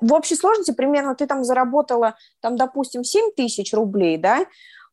В 0.00 0.12
общей 0.12 0.36
сложности 0.36 0.72
примерно 0.72 1.14
ты 1.14 1.26
там 1.26 1.44
заработала, 1.44 2.16
там, 2.40 2.56
допустим, 2.56 3.04
7 3.04 3.32
тысяч 3.36 3.72
рублей, 3.74 4.16
да, 4.16 4.46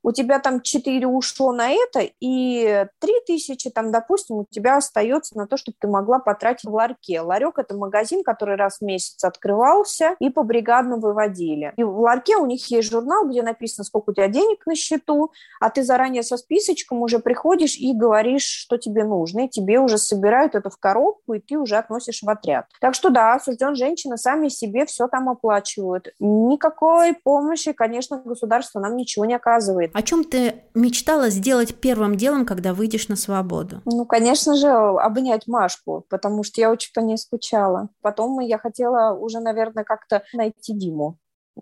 у 0.05 0.11
тебя 0.11 0.37
там 0.37 0.61
4 0.61 1.07
ушло 1.07 1.51
на 1.51 1.71
это, 1.71 2.07
и 2.19 2.85
3 2.99 3.13
тысячи, 3.25 3.71
там, 3.71 3.91
допустим, 3.91 4.35
у 4.37 4.45
тебя 4.47 4.77
остается 4.77 5.35
на 5.35 5.47
то, 5.47 5.57
чтобы 5.57 5.77
ты 5.79 5.87
могла 5.87 6.19
потратить 6.19 6.69
в 6.69 6.73
ларьке. 6.73 7.21
Ларек– 7.21 7.57
это 7.57 7.75
магазин, 7.75 8.23
который 8.23 8.55
раз 8.55 8.77
в 8.77 8.81
месяц 8.83 9.23
открывался, 9.23 10.15
и 10.19 10.29
по 10.29 10.43
бригадно 10.43 10.97
выводили. 10.97 11.73
И 11.75 11.83
в 11.83 11.99
ларьке 11.99 12.37
у 12.37 12.45
них 12.45 12.69
есть 12.69 12.91
журнал, 12.91 13.27
где 13.27 13.41
написано, 13.41 13.83
сколько 13.83 14.11
у 14.11 14.13
тебя 14.13 14.27
денег 14.27 14.63
на 14.67 14.75
счету, 14.75 15.31
а 15.59 15.71
ты 15.71 15.81
заранее 15.81 16.21
со 16.21 16.37
списочком 16.37 17.01
уже 17.01 17.17
приходишь 17.17 17.75
и 17.75 17.91
говоришь, 17.91 18.45
что 18.45 18.77
тебе 18.77 19.05
нужно, 19.05 19.45
и 19.45 19.49
тебе 19.49 19.79
уже 19.79 19.97
собирают 19.97 20.53
это 20.53 20.69
в 20.69 20.77
коробку, 20.77 21.33
и 21.33 21.39
ты 21.39 21.57
уже 21.57 21.77
относишь 21.77 22.21
в 22.21 22.29
отряд. 22.29 22.67
Так 22.79 22.93
что 22.93 23.09
да, 23.09 23.33
осужден 23.33 23.75
женщина 23.75 24.17
сами 24.17 24.49
себе 24.49 24.85
все 24.85 25.07
там 25.07 25.29
оплачивают. 25.29 26.09
Никакой 26.19 27.15
помощи, 27.15 27.73
конечно, 27.73 28.21
государство 28.23 28.79
нам 28.79 28.95
ничего 28.95 29.25
не 29.25 29.33
оказывает. 29.33 29.94
О 29.95 30.01
чем 30.01 30.25
ты 30.25 30.65
мечтала 30.73 31.29
сделать 31.29 31.79
первым 31.79 32.17
делом, 32.17 32.45
когда 32.45 32.73
выйдешь 32.73 33.07
на 33.07 33.15
свободу? 33.15 33.81
Ну, 33.85 34.05
конечно 34.05 34.53
же, 34.57 34.67
обнять 34.67 35.47
Машку, 35.47 36.05
потому 36.09 36.43
что 36.43 36.59
я 36.59 36.69
очень 36.69 36.91
по 36.93 36.99
ней 36.99 37.17
скучала. 37.17 37.87
Потом 38.01 38.41
я 38.41 38.57
хотела 38.57 39.17
уже, 39.17 39.39
наверное, 39.39 39.85
как-то 39.85 40.23
найти 40.33 40.73
Диму, 40.73 41.17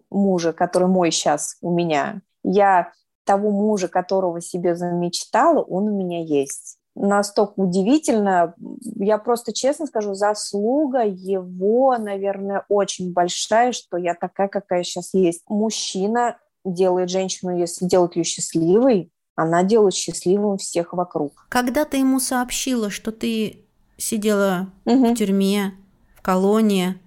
мужа, 0.09 0.51
который 0.51 0.87
мой 0.87 1.11
сейчас 1.11 1.57
у 1.61 1.69
меня. 1.69 2.23
Я 2.43 2.91
того 3.23 3.51
мужа, 3.51 3.87
которого 3.87 4.41
себе 4.41 4.75
замечтала, 4.75 5.61
он 5.61 5.89
у 5.89 5.95
меня 5.95 6.23
есть 6.23 6.79
настолько 6.95 7.59
удивительно. 7.59 8.55
Я 8.95 9.17
просто 9.17 9.53
честно 9.53 9.85
скажу, 9.85 10.13
заслуга 10.13 11.03
его, 11.03 11.95
наверное, 11.97 12.65
очень 12.69 13.13
большая, 13.13 13.71
что 13.71 13.97
я 13.97 14.15
такая, 14.15 14.47
какая 14.47 14.83
сейчас 14.83 15.13
есть. 15.13 15.43
Мужчина 15.47 16.37
делает 16.65 17.09
женщину, 17.09 17.57
если 17.57 17.85
делает 17.85 18.15
ее 18.15 18.23
счастливой, 18.23 19.11
она 19.35 19.63
делает 19.63 19.93
счастливым 19.93 20.57
всех 20.57 20.93
вокруг. 20.93 21.45
Когда 21.49 21.85
ты 21.85 21.97
ему 21.97 22.19
сообщила, 22.19 22.89
что 22.89 23.11
ты 23.11 23.65
сидела 23.97 24.71
угу. 24.85 25.07
в 25.07 25.15
тюрьме, 25.15 25.73
в 26.15 26.21
колонии, 26.21 26.99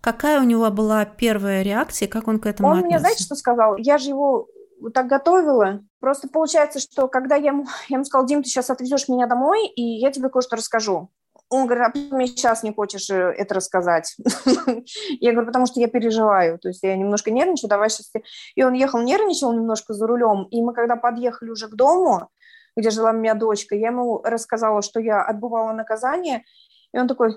какая 0.00 0.40
у 0.40 0.44
него 0.44 0.70
была 0.70 1.04
первая 1.04 1.62
реакция, 1.62 2.08
как 2.08 2.28
он 2.28 2.38
к 2.38 2.46
этому 2.46 2.68
Он 2.68 2.78
отнесся? 2.78 2.88
мне, 2.88 2.98
знаете, 2.98 3.24
что 3.24 3.34
сказал? 3.34 3.76
Я 3.76 3.98
же 3.98 4.10
его 4.10 4.48
так 4.92 5.06
готовила. 5.06 5.80
Просто 6.00 6.28
получается, 6.28 6.78
что 6.78 7.08
когда 7.08 7.36
я 7.36 7.48
ему, 7.48 7.66
я 7.88 7.96
ему 7.96 8.04
сказала, 8.04 8.26
Дим, 8.28 8.42
ты 8.42 8.48
сейчас 8.48 8.70
отвезешь 8.70 9.08
меня 9.08 9.26
домой, 9.26 9.66
и 9.66 9.82
я 9.82 10.10
тебе 10.12 10.28
кое-что 10.28 10.56
расскажу. 10.56 11.10
Он 11.50 11.66
говорит, 11.66 11.86
а 11.86 11.90
почему 11.90 12.16
мне 12.16 12.26
сейчас 12.26 12.62
не 12.62 12.72
хочешь 12.72 13.08
э, 13.10 13.14
это 13.14 13.54
рассказать? 13.54 14.16
я 15.20 15.32
говорю, 15.32 15.46
потому 15.46 15.66
что 15.66 15.80
я 15.80 15.88
переживаю, 15.88 16.58
то 16.58 16.68
есть 16.68 16.82
я 16.82 16.96
немножко 16.96 17.30
нервничаю, 17.30 17.70
давай 17.70 17.88
сейчас 17.88 18.10
И 18.54 18.62
он 18.62 18.74
ехал, 18.74 19.00
нервничал 19.00 19.52
немножко 19.52 19.94
за 19.94 20.06
рулем, 20.06 20.44
и 20.50 20.60
мы 20.62 20.74
когда 20.74 20.96
подъехали 20.96 21.50
уже 21.50 21.68
к 21.68 21.74
дому, 21.74 22.28
где 22.76 22.90
жила 22.90 23.12
моя 23.12 23.34
дочка, 23.34 23.74
я 23.74 23.88
ему 23.88 24.20
рассказала, 24.22 24.82
что 24.82 25.00
я 25.00 25.22
отбывала 25.22 25.72
наказание, 25.72 26.44
и 26.92 26.98
он 26.98 27.08
такой, 27.08 27.34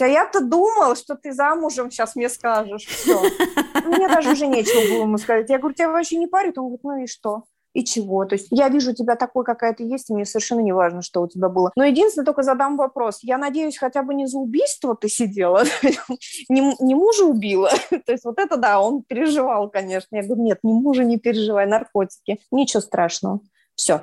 а 0.00 0.06
я-то 0.06 0.40
думал, 0.40 0.96
что 0.96 1.14
ты 1.16 1.32
замужем 1.32 1.90
сейчас 1.90 2.16
мне 2.16 2.28
скажешь, 2.28 2.84
все. 2.86 3.22
Мне 3.84 4.08
даже 4.08 4.32
уже 4.32 4.46
нечего 4.46 4.80
было 4.92 5.02
ему 5.02 5.18
сказать. 5.18 5.50
Я 5.50 5.58
говорю, 5.58 5.74
тебя 5.74 5.90
вообще 5.90 6.16
не 6.16 6.26
парит? 6.26 6.58
Он 6.58 6.64
говорит, 6.66 6.84
ну 6.84 7.02
и 7.02 7.06
что? 7.06 7.44
И 7.74 7.84
чего. 7.84 8.24
То 8.24 8.36
есть 8.36 8.46
я 8.50 8.68
вижу 8.68 8.94
тебя 8.94 9.16
такой, 9.16 9.44
какая 9.44 9.74
ты 9.74 9.82
есть, 9.82 10.08
и 10.08 10.14
мне 10.14 10.24
совершенно 10.24 10.60
не 10.60 10.72
важно, 10.72 11.02
что 11.02 11.20
у 11.20 11.28
тебя 11.28 11.48
было. 11.48 11.72
Но 11.76 11.84
единственное, 11.84 12.24
только 12.24 12.42
задам 12.42 12.76
вопрос. 12.76 13.18
Я 13.22 13.36
надеюсь, 13.36 13.76
хотя 13.76 14.02
бы 14.02 14.14
не 14.14 14.26
за 14.26 14.38
убийство 14.38 14.96
ты 14.96 15.08
сидела, 15.08 15.64
не, 16.48 16.74
не 16.80 16.94
мужа 16.94 17.24
убила. 17.24 17.70
То 17.90 18.12
есть 18.12 18.24
вот 18.24 18.38
это 18.38 18.56
да, 18.56 18.80
он 18.80 19.02
переживал, 19.02 19.68
конечно. 19.68 20.16
Я 20.16 20.22
говорю, 20.22 20.42
нет, 20.42 20.60
не 20.62 20.72
мужа 20.72 21.04
не 21.04 21.18
переживай, 21.18 21.66
наркотики. 21.66 22.40
Ничего 22.50 22.80
страшного. 22.80 23.40
Все. 23.74 24.00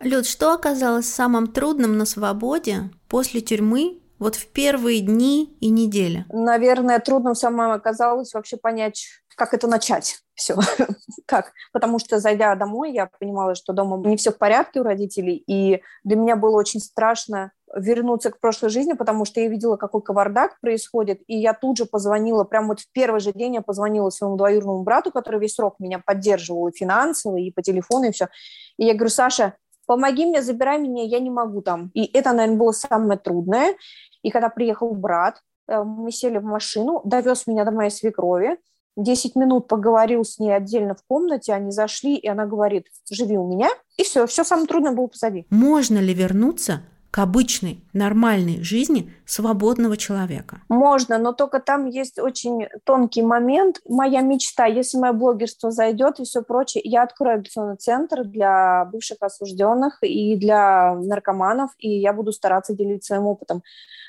Люд, 0.00 0.26
что 0.26 0.54
оказалось 0.54 1.06
самым 1.06 1.46
трудным 1.46 1.98
на 1.98 2.06
свободе 2.06 2.90
после 3.06 3.42
тюрьмы 3.42 4.00
вот 4.18 4.34
в 4.34 4.46
первые 4.46 5.00
дни 5.00 5.56
и 5.60 5.68
недели? 5.68 6.24
Наверное, 6.30 7.00
трудным 7.00 7.34
самым 7.34 7.72
оказалось 7.72 8.32
вообще 8.32 8.56
понять, 8.56 9.08
как 9.36 9.52
это 9.52 9.66
начать 9.66 10.22
все. 10.40 10.56
как? 11.26 11.52
Потому 11.72 11.98
что, 11.98 12.18
зайдя 12.18 12.54
домой, 12.54 12.92
я 12.92 13.10
понимала, 13.18 13.54
что 13.54 13.72
дома 13.72 13.98
не 14.08 14.16
все 14.16 14.32
в 14.32 14.38
порядке 14.38 14.80
у 14.80 14.82
родителей, 14.82 15.42
и 15.46 15.82
для 16.02 16.16
меня 16.16 16.36
было 16.36 16.56
очень 16.56 16.80
страшно 16.80 17.52
вернуться 17.76 18.30
к 18.30 18.40
прошлой 18.40 18.70
жизни, 18.70 18.94
потому 18.94 19.24
что 19.24 19.40
я 19.40 19.48
видела, 19.48 19.76
какой 19.76 20.02
кавардак 20.02 20.58
происходит, 20.60 21.20
и 21.28 21.36
я 21.36 21.54
тут 21.54 21.76
же 21.76 21.84
позвонила, 21.84 22.42
прямо 22.44 22.68
вот 22.68 22.80
в 22.80 22.90
первый 22.90 23.20
же 23.20 23.32
день 23.32 23.54
я 23.54 23.62
позвонила 23.62 24.10
своему 24.10 24.36
двоюродному 24.36 24.82
брату, 24.82 25.12
который 25.12 25.38
весь 25.38 25.54
срок 25.54 25.76
меня 25.78 26.02
поддерживал 26.04 26.68
и 26.68 26.76
финансово, 26.76 27.36
и 27.36 27.52
по 27.52 27.62
телефону, 27.62 28.08
и 28.08 28.12
все. 28.12 28.28
И 28.76 28.86
я 28.86 28.94
говорю, 28.94 29.10
Саша, 29.10 29.54
помоги 29.86 30.26
мне, 30.26 30.42
забирай 30.42 30.80
меня, 30.80 31.04
я 31.04 31.20
не 31.20 31.30
могу 31.30 31.60
там. 31.62 31.90
И 31.94 32.06
это, 32.16 32.32
наверное, 32.32 32.58
было 32.58 32.72
самое 32.72 33.18
трудное. 33.18 33.76
И 34.22 34.30
когда 34.30 34.48
приехал 34.48 34.92
брат, 34.94 35.40
э, 35.68 35.82
мы 35.82 36.10
сели 36.10 36.38
в 36.38 36.44
машину, 36.44 37.02
довез 37.04 37.46
меня 37.46 37.64
до 37.64 37.70
моей 37.70 37.90
свекрови, 37.90 38.58
10 38.96 39.36
минут 39.36 39.68
поговорил 39.68 40.24
с 40.24 40.38
ней 40.38 40.54
отдельно 40.54 40.94
в 40.94 41.02
комнате, 41.06 41.52
они 41.52 41.70
зашли, 41.70 42.16
и 42.16 42.28
она 42.28 42.46
говорит, 42.46 42.86
живи 43.10 43.36
у 43.36 43.48
меня, 43.48 43.70
и 43.96 44.02
все, 44.02 44.26
все 44.26 44.44
самое 44.44 44.66
трудное 44.66 44.92
было 44.92 45.06
позади. 45.06 45.46
Можно 45.50 45.98
ли 45.98 46.14
вернуться 46.14 46.82
к 47.10 47.18
обычной, 47.18 47.82
нормальной 47.92 48.62
жизни 48.62 49.12
свободного 49.26 49.96
человека? 49.96 50.62
Можно, 50.68 51.18
но 51.18 51.32
только 51.32 51.58
там 51.60 51.86
есть 51.86 52.18
очень 52.18 52.68
тонкий 52.84 53.22
момент. 53.22 53.80
Моя 53.88 54.20
мечта, 54.20 54.66
если 54.66 54.98
мое 54.98 55.12
блогерство 55.12 55.70
зайдет 55.70 56.20
и 56.20 56.24
все 56.24 56.42
прочее, 56.42 56.82
я 56.84 57.02
открою 57.02 57.36
адаптационный 57.36 57.76
центр 57.76 58.24
для 58.24 58.84
бывших 58.86 59.18
осужденных 59.20 59.98
и 60.02 60.36
для 60.36 60.94
наркоманов, 60.94 61.70
и 61.78 61.88
я 61.88 62.12
буду 62.12 62.32
стараться 62.32 62.74
делиться 62.74 63.14
своим 63.14 63.26
опытом. 63.26 63.62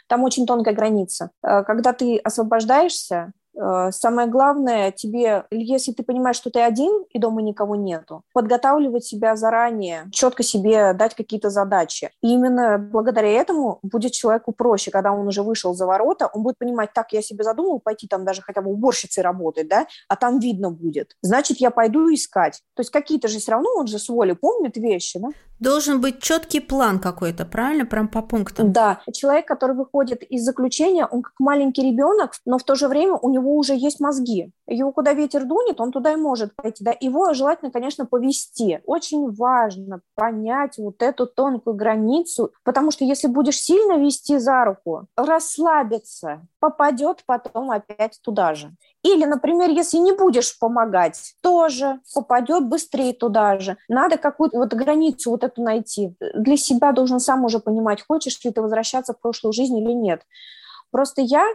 Там 0.07 0.23
очень 0.23 0.45
тонкая 0.45 0.75
граница. 0.75 1.31
Э, 1.41 1.63
когда 1.63 1.93
ты 1.93 2.17
освобождаешься, 2.17 3.31
самое 3.53 4.27
главное 4.27 4.91
тебе, 4.91 5.45
если 5.51 5.91
ты 5.91 6.03
понимаешь, 6.03 6.37
что 6.37 6.49
ты 6.49 6.61
один 6.61 7.05
и 7.11 7.19
дома 7.19 7.41
никого 7.41 7.75
нету, 7.75 8.23
подготавливать 8.33 9.05
себя 9.05 9.35
заранее, 9.35 10.07
четко 10.11 10.43
себе 10.43 10.93
дать 10.93 11.15
какие-то 11.15 11.49
задачи. 11.49 12.11
И 12.21 12.29
именно 12.29 12.77
благодаря 12.77 13.29
этому 13.29 13.79
будет 13.81 14.11
человеку 14.11 14.51
проще, 14.51 14.91
когда 14.91 15.11
он 15.11 15.27
уже 15.27 15.43
вышел 15.43 15.73
за 15.73 15.85
ворота, 15.85 16.29
он 16.33 16.43
будет 16.43 16.57
понимать, 16.57 16.93
так, 16.93 17.13
я 17.13 17.21
себе 17.21 17.43
задумал 17.43 17.79
пойти 17.79 18.07
там 18.07 18.25
даже 18.25 18.41
хотя 18.41 18.61
бы 18.61 18.71
уборщицей 18.71 19.23
работать, 19.23 19.67
да, 19.67 19.87
а 20.07 20.15
там 20.15 20.39
видно 20.39 20.71
будет. 20.71 21.15
Значит, 21.21 21.57
я 21.57 21.71
пойду 21.71 22.13
искать. 22.13 22.61
То 22.75 22.81
есть 22.81 22.91
какие-то 22.91 23.27
же 23.27 23.39
все 23.39 23.51
равно, 23.51 23.69
он 23.77 23.87
же 23.87 23.99
с 23.99 24.09
воли 24.09 24.33
помнит 24.33 24.77
вещи, 24.77 25.19
да? 25.19 25.29
Должен 25.59 26.01
быть 26.01 26.19
четкий 26.19 26.59
план 26.59 26.99
какой-то, 26.99 27.45
правильно? 27.45 27.85
Прям 27.85 28.07
по 28.07 28.23
пунктам. 28.23 28.71
Да. 28.71 29.01
Человек, 29.13 29.47
который 29.47 29.75
выходит 29.75 30.23
из 30.23 30.43
заключения, 30.43 31.05
он 31.05 31.21
как 31.21 31.33
маленький 31.37 31.83
ребенок, 31.83 32.31
но 32.45 32.57
в 32.57 32.63
то 32.63 32.73
же 32.73 32.87
время 32.87 33.13
у 33.21 33.29
него 33.29 33.40
уже 33.49 33.75
есть 33.75 33.99
мозги. 33.99 34.51
Его 34.67 34.91
куда 34.91 35.13
ветер 35.13 35.45
дунет, 35.45 35.81
он 35.81 35.91
туда 35.91 36.13
и 36.13 36.15
может 36.15 36.55
пойти. 36.55 36.83
Да? 36.83 36.95
Его 36.99 37.33
желательно, 37.33 37.71
конечно, 37.71 38.05
повести. 38.05 38.81
Очень 38.85 39.31
важно 39.31 40.01
понять 40.15 40.77
вот 40.77 41.01
эту 41.01 41.27
тонкую 41.27 41.75
границу, 41.75 42.51
потому 42.63 42.91
что 42.91 43.03
если 43.05 43.27
будешь 43.27 43.59
сильно 43.59 43.97
вести 43.97 44.37
за 44.37 44.63
руку, 44.65 45.07
расслабиться, 45.15 46.47
попадет 46.59 47.23
потом 47.25 47.71
опять 47.71 48.19
туда 48.23 48.53
же. 48.53 48.71
Или, 49.03 49.25
например, 49.25 49.69
если 49.71 49.97
не 49.97 50.13
будешь 50.13 50.57
помогать, 50.59 51.33
тоже 51.41 51.99
попадет 52.13 52.67
быстрее 52.67 53.13
туда 53.13 53.59
же. 53.59 53.77
Надо 53.89 54.17
какую-то 54.17 54.57
вот 54.57 54.73
границу 54.73 55.31
вот 55.31 55.43
эту 55.43 55.63
найти. 55.63 56.15
Для 56.35 56.55
себя 56.55 56.91
должен 56.91 57.19
сам 57.19 57.43
уже 57.43 57.59
понимать, 57.59 58.05
хочешь 58.07 58.43
ли 58.43 58.51
ты 58.51 58.61
возвращаться 58.61 59.13
в 59.13 59.19
прошлую 59.19 59.53
жизнь 59.53 59.77
или 59.77 59.91
нет. 59.91 60.21
Просто 60.91 61.21
я 61.21 61.45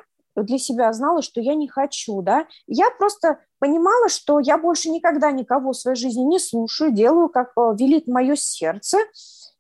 для 0.43 0.59
себя 0.59 0.93
знала, 0.93 1.23
что 1.23 1.41
я 1.41 1.55
не 1.55 1.69
хочу, 1.69 2.23
да. 2.23 2.47
Я 2.67 2.91
просто 2.91 3.41
понимала, 3.59 4.09
что 4.09 4.41
я 4.41 4.59
больше 4.59 4.91
никогда 4.91 5.31
никого 5.31 5.73
в 5.73 5.77
своей 5.77 5.97
жизни 5.97 6.23
не 6.23 6.39
слушаю, 6.39 6.93
делаю, 6.93 7.29
как 7.29 7.53
э, 7.57 7.75
велит 7.79 8.07
мое 8.07 8.37
сердце, 8.37 8.99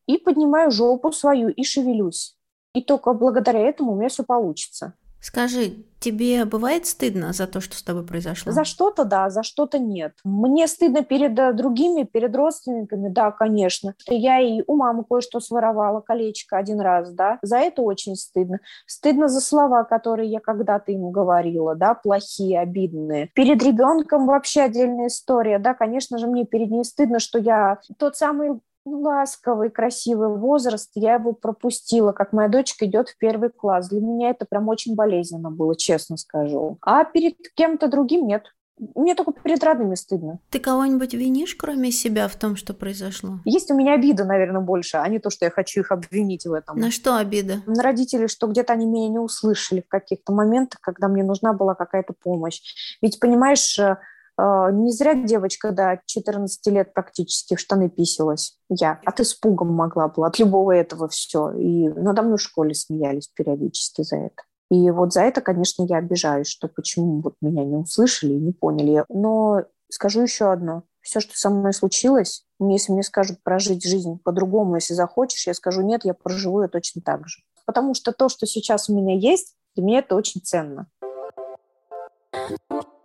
и 0.06 0.18
поднимаю 0.18 0.70
жопу 0.70 1.12
свою 1.12 1.48
и 1.48 1.64
шевелюсь. 1.64 2.36
И 2.74 2.82
только 2.82 3.12
благодаря 3.12 3.60
этому 3.60 3.92
у 3.92 3.96
меня 3.96 4.08
все 4.08 4.22
получится. 4.22 4.94
Скажи, 5.26 5.72
тебе 5.98 6.44
бывает 6.44 6.86
стыдно 6.86 7.32
за 7.32 7.48
то, 7.48 7.60
что 7.60 7.76
с 7.76 7.82
тобой 7.82 8.06
произошло? 8.06 8.52
За 8.52 8.62
что-то 8.62 9.04
да, 9.04 9.28
за 9.28 9.42
что-то 9.42 9.80
нет. 9.80 10.12
Мне 10.22 10.68
стыдно 10.68 11.02
перед 11.02 11.36
э, 11.36 11.52
другими, 11.52 12.04
перед 12.04 12.36
родственниками, 12.36 13.08
да, 13.08 13.32
конечно. 13.32 13.94
Я 14.06 14.38
и 14.38 14.62
у 14.68 14.76
мамы 14.76 15.02
кое-что 15.02 15.40
своровала, 15.40 16.00
колечко 16.00 16.56
один 16.56 16.78
раз, 16.78 17.10
да. 17.10 17.40
За 17.42 17.56
это 17.56 17.82
очень 17.82 18.14
стыдно. 18.14 18.60
Стыдно 18.86 19.26
за 19.26 19.40
слова, 19.40 19.82
которые 19.82 20.30
я 20.30 20.38
когда-то 20.38 20.92
ему 20.92 21.10
говорила, 21.10 21.74
да, 21.74 21.94
плохие, 21.94 22.60
обидные. 22.60 23.28
Перед 23.34 23.60
ребенком 23.64 24.26
вообще 24.26 24.60
отдельная 24.60 25.08
история, 25.08 25.58
да, 25.58 25.74
конечно 25.74 26.18
же, 26.18 26.28
мне 26.28 26.44
перед 26.44 26.70
ней 26.70 26.84
стыдно, 26.84 27.18
что 27.18 27.40
я 27.40 27.80
тот 27.98 28.16
самый 28.16 28.60
ласковый, 28.87 29.70
красивый 29.70 30.29
возраст, 30.29 30.90
я 30.94 31.14
его 31.14 31.33
пропустила, 31.33 32.12
как 32.12 32.33
моя 32.33 32.49
дочка 32.49 32.87
идет 32.87 33.09
в 33.09 33.18
первый 33.18 33.51
класс. 33.51 33.88
Для 33.88 34.01
меня 34.01 34.31
это 34.31 34.46
прям 34.49 34.68
очень 34.68 34.94
болезненно 34.94 35.51
было, 35.51 35.77
честно 35.77 36.16
скажу. 36.16 36.79
А 36.81 37.05
перед 37.05 37.37
кем-то 37.55 37.88
другим 37.88 38.27
нет. 38.27 38.44
Мне 38.94 39.14
только 39.14 39.33
перед 39.33 39.64
родными 39.64 39.94
стыдно. 39.94 40.38
Ты 40.51 40.61
кого-нибудь 40.61 41.14
винишь, 41.14 41.55
кроме 41.55 41.90
себя, 41.90 42.29
в 42.29 42.37
том, 42.37 42.57
что 42.57 42.75
произошло? 42.75 43.40
Есть 43.46 43.70
у 43.70 43.75
меня 43.75 43.94
обида, 43.94 44.27
наверное, 44.27 44.61
больше, 44.61 44.99
а 44.99 45.09
не 45.09 45.18
то, 45.18 45.31
что 45.31 45.46
я 45.46 45.51
хочу 45.51 45.81
их 45.81 45.90
обвинить 45.90 46.44
в 46.44 46.53
этом. 46.53 46.79
На 46.79 46.90
что 46.90 47.16
обида? 47.16 47.62
На 47.66 47.83
родителей, 47.83 48.29
что 48.29 48.46
где-то 48.46 48.75
они 48.75 48.85
меня 48.85 49.09
не 49.09 49.18
услышали 49.18 49.81
в 49.81 49.88
каких-то 49.88 50.33
моментах, 50.33 50.81
когда 50.83 51.09
мне 51.09 51.25
нужна 51.25 51.55
была 51.55 51.75
какая-то 51.75 52.12
помощь. 52.22 52.61
Ведь, 53.01 53.18
понимаешь, 53.18 53.79
э, 53.79 53.96
не 54.38 54.92
зря 54.92 55.14
девочка 55.14 55.72
до 55.72 56.01
14 56.05 56.66
лет 56.66 56.92
практически 56.92 57.55
в 57.55 57.61
штаны 57.61 57.88
писалась. 57.88 58.59
Я 58.68 59.01
от 59.05 59.20
испугом 59.20 59.72
могла 59.72 60.09
была, 60.09 60.27
от 60.27 60.38
любого 60.38 60.72
этого 60.72 61.09
все. 61.09 61.53
И 61.53 61.88
надо 61.88 62.22
мной 62.22 62.37
в 62.37 62.42
школе 62.42 62.75
смеялись 62.75 63.29
периодически 63.29 64.03
за 64.03 64.16
это. 64.16 64.42
И 64.70 64.90
вот 64.90 65.12
за 65.12 65.22
это, 65.22 65.40
конечно, 65.40 65.85
я 65.85 65.99
обижаюсь, 65.99 66.49
что 66.49 66.68
почему 66.68 67.20
вот 67.20 67.35
меня 67.40 67.64
не 67.64 67.77
услышали 67.77 68.33
и 68.33 68.40
не 68.40 68.53
поняли. 68.53 69.05
Но 69.09 69.62
скажу 69.88 70.22
еще 70.22 70.51
одно. 70.51 70.83
Все, 71.01 71.20
что 71.20 71.37
со 71.37 71.51
мной 71.51 71.72
случилось, 71.72 72.44
если 72.59 72.92
мне 72.92 73.05
скажут 73.05 73.42
прожить 73.44 73.87
жизнь 73.87 74.18
по-другому, 74.25 74.75
если 74.75 74.94
захочешь, 74.94 75.46
я 75.46 75.55
скажу 75.55 75.83
нет, 75.83 76.05
я 76.05 76.14
проживу 76.14 76.62
ее 76.62 76.68
точно 76.68 77.01
так 77.01 77.29
же. 77.29 77.42
Потому 77.64 77.94
что 77.94 78.12
то, 78.12 78.29
что 78.29 78.44
сейчас 78.47 78.89
у 78.89 78.95
меня 78.95 79.16
есть, 79.16 79.55
для 79.76 79.84
меня 79.84 79.99
это 80.01 80.16
очень 80.16 80.41
ценно. 80.41 80.89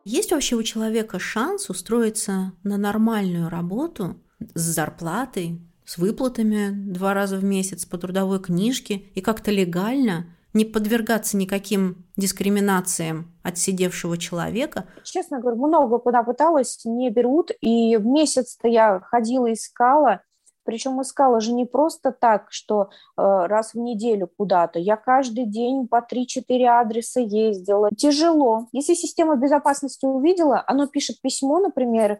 Есть 0.03 0.31
вообще 0.31 0.55
у 0.55 0.63
человека 0.63 1.19
шанс 1.19 1.69
устроиться 1.69 2.53
на 2.63 2.77
нормальную 2.77 3.49
работу 3.49 4.17
с 4.39 4.61
зарплатой, 4.61 5.61
с 5.85 5.97
выплатами 5.97 6.71
два 6.71 7.13
раза 7.13 7.37
в 7.37 7.43
месяц 7.43 7.85
по 7.85 7.97
трудовой 7.97 8.39
книжке 8.39 9.03
и 9.13 9.21
как-то 9.21 9.51
легально, 9.51 10.25
не 10.53 10.65
подвергаться 10.65 11.37
никаким 11.37 12.05
дискриминациям 12.17 13.31
от 13.41 13.57
сидевшего 13.57 14.17
человека? 14.17 14.85
Честно 15.03 15.39
говоря, 15.39 15.57
много 15.57 15.97
куда 15.97 16.23
пыталась, 16.23 16.81
не 16.83 17.09
берут. 17.09 17.51
И 17.61 17.95
в 17.95 18.05
месяц-то 18.05 18.67
я 18.67 18.99
ходила, 18.99 19.51
искала. 19.53 20.21
Причем 20.63 21.01
искала 21.01 21.39
же 21.39 21.53
не 21.53 21.65
просто 21.65 22.11
так, 22.11 22.47
что 22.49 22.83
э, 22.83 22.87
раз 23.15 23.73
в 23.73 23.79
неделю 23.79 24.29
куда-то. 24.37 24.79
Я 24.79 24.95
каждый 24.95 25.45
день 25.45 25.87
по 25.87 25.97
3-4 25.97 26.65
адреса 26.65 27.21
ездила. 27.21 27.89
Тяжело. 27.95 28.67
Если 28.71 28.93
система 28.93 29.35
безопасности 29.35 30.05
увидела, 30.05 30.63
оно 30.67 30.87
пишет 30.87 31.21
письмо, 31.21 31.59
например, 31.59 32.19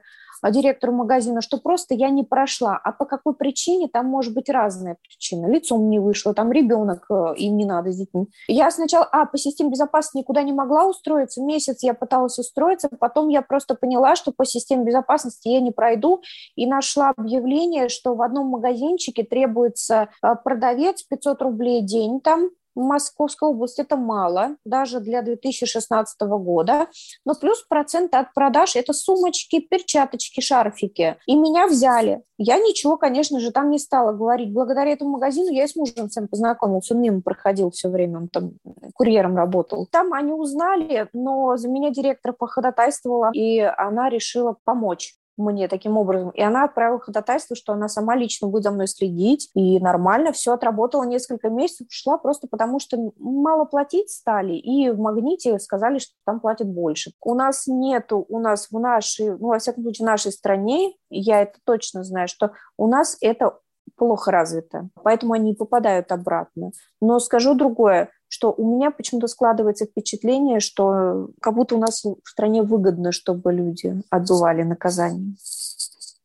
директору 0.49 0.93
магазина, 0.93 1.41
что 1.41 1.57
просто 1.57 1.93
я 1.93 2.09
не 2.09 2.23
прошла. 2.23 2.79
А 2.83 2.91
по 2.91 3.05
какой 3.05 3.35
причине? 3.35 3.87
Там 3.87 4.07
может 4.07 4.33
быть 4.33 4.49
разная 4.49 4.97
причина. 5.01 5.45
Лицом 5.45 5.89
не 5.89 5.99
вышло, 5.99 6.33
там 6.33 6.51
ребенок, 6.51 7.05
э, 7.11 7.33
им 7.37 7.57
не 7.57 7.65
надо 7.65 7.91
с 7.91 7.97
детьми. 7.97 8.27
Я 8.47 8.71
сначала, 8.71 9.07
а, 9.11 9.25
по 9.25 9.37
системе 9.37 9.69
безопасности 9.71 10.17
никуда 10.17 10.41
не 10.41 10.53
могла 10.53 10.87
устроиться. 10.87 11.43
Месяц 11.43 11.83
я 11.83 11.93
пыталась 11.93 12.39
устроиться, 12.39 12.89
потом 12.99 13.29
я 13.29 13.41
просто 13.41 13.75
поняла, 13.75 14.15
что 14.15 14.31
по 14.31 14.45
системе 14.45 14.85
безопасности 14.85 15.49
я 15.49 15.59
не 15.59 15.71
пройду, 15.71 16.21
и 16.55 16.65
нашла 16.65 17.11
объявление, 17.15 17.89
что 17.89 18.15
в 18.15 18.21
одном 18.21 18.47
магазинчике 18.47 19.23
требуется 19.23 20.09
э, 20.23 20.35
продавец 20.43 21.03
500 21.03 21.41
рублей 21.41 21.81
день 21.81 22.21
там, 22.21 22.49
Московской 22.76 23.49
области 23.49 23.82
это 23.82 23.97
мало, 23.97 24.55
даже 24.65 24.99
для 24.99 25.22
2016 25.22 26.19
года, 26.22 26.88
но 27.26 27.34
плюс 27.36 27.63
процент 27.67 28.13
от 28.15 28.34
продаж– 28.34 28.76
это 28.76 28.93
сумочки, 28.93 29.59
перчаточки, 29.59 30.41
шарфики. 30.41 31.17
И 31.26 31.36
меня 31.36 31.67
взяли. 31.67 32.24
Я 32.38 32.57
ничего, 32.57 32.97
конечно 32.97 33.39
же, 33.39 33.51
там 33.51 33.69
не 33.69 33.78
стала 33.78 34.13
говорить. 34.13 34.51
Благодаря 34.51 34.91
этому 34.91 35.11
магазину 35.11 35.51
я 35.51 35.65
и 35.65 35.67
с 35.67 35.76
мужем 35.76 36.09
всем 36.09 36.28
познакомился, 36.28 36.95
он 36.95 37.01
мимо 37.01 37.22
проходил 37.22 37.69
все 37.72 37.89
время, 37.89 38.17
он 38.17 38.30
там 38.30 38.53
курьером 38.95 39.36
работал. 39.36 39.88
Там 39.91 40.13
они 40.13 40.34
узнали, 40.34 41.07
но 41.13 41.55
за 41.57 41.69
меня 41.69 41.91
директор 41.91 42.34
походатайствовала, 42.34 43.32
и 43.34 43.59
она 43.59 44.09
решила 44.09 44.57
помочь 44.63 45.13
мне 45.38 45.67
таким 45.67 45.97
образом. 45.97 46.29
И 46.32 46.41
она 46.41 46.65
отправила 46.65 46.99
ходатайство, 46.99 47.55
что 47.55 47.73
она 47.73 47.88
сама 47.88 48.15
лично 48.15 48.47
будет 48.47 48.63
за 48.63 48.71
мной 48.71 48.88
следить. 48.88 49.49
И 49.55 49.79
нормально 49.79 50.32
все 50.32 50.53
отработала 50.53 51.03
несколько 51.03 51.49
месяцев, 51.49 51.88
ушла 51.88 52.17
просто 52.17 52.47
потому, 52.47 52.79
что 52.79 52.97
мало 53.17 53.65
платить 53.65 54.09
стали. 54.09 54.53
И 54.53 54.89
в 54.89 54.99
«Магните» 54.99 55.57
сказали, 55.59 55.99
что 55.99 56.13
там 56.25 56.39
платят 56.39 56.67
больше. 56.67 57.11
У 57.21 57.34
нас 57.34 57.67
нету, 57.67 58.25
у 58.29 58.39
нас 58.39 58.67
в 58.71 58.79
нашей, 58.79 59.38
ну, 59.38 59.47
во 59.47 59.59
всяком 59.59 59.84
случае, 59.84 60.05
в 60.05 60.09
нашей 60.09 60.32
стране, 60.32 60.93
я 61.09 61.41
это 61.41 61.59
точно 61.65 62.03
знаю, 62.03 62.27
что 62.27 62.51
у 62.77 62.88
нас 62.88 63.17
это 63.21 63.57
плохо 63.97 64.32
развито, 64.32 64.89
поэтому 65.03 65.34
они 65.34 65.53
попадают 65.53 66.11
обратно. 66.11 66.71
Но 67.01 67.19
скажу 67.19 67.55
другое, 67.55 68.09
что 68.32 68.53
у 68.55 68.75
меня 68.75 68.91
почему-то 68.91 69.27
складывается 69.27 69.86
впечатление, 69.86 70.61
что 70.61 71.27
как 71.41 71.53
будто 71.53 71.75
у 71.75 71.79
нас 71.79 72.01
в 72.05 72.17
стране 72.23 72.63
выгодно, 72.63 73.11
чтобы 73.11 73.51
люди 73.51 74.01
отбывали 74.09 74.63
наказание. 74.63 75.36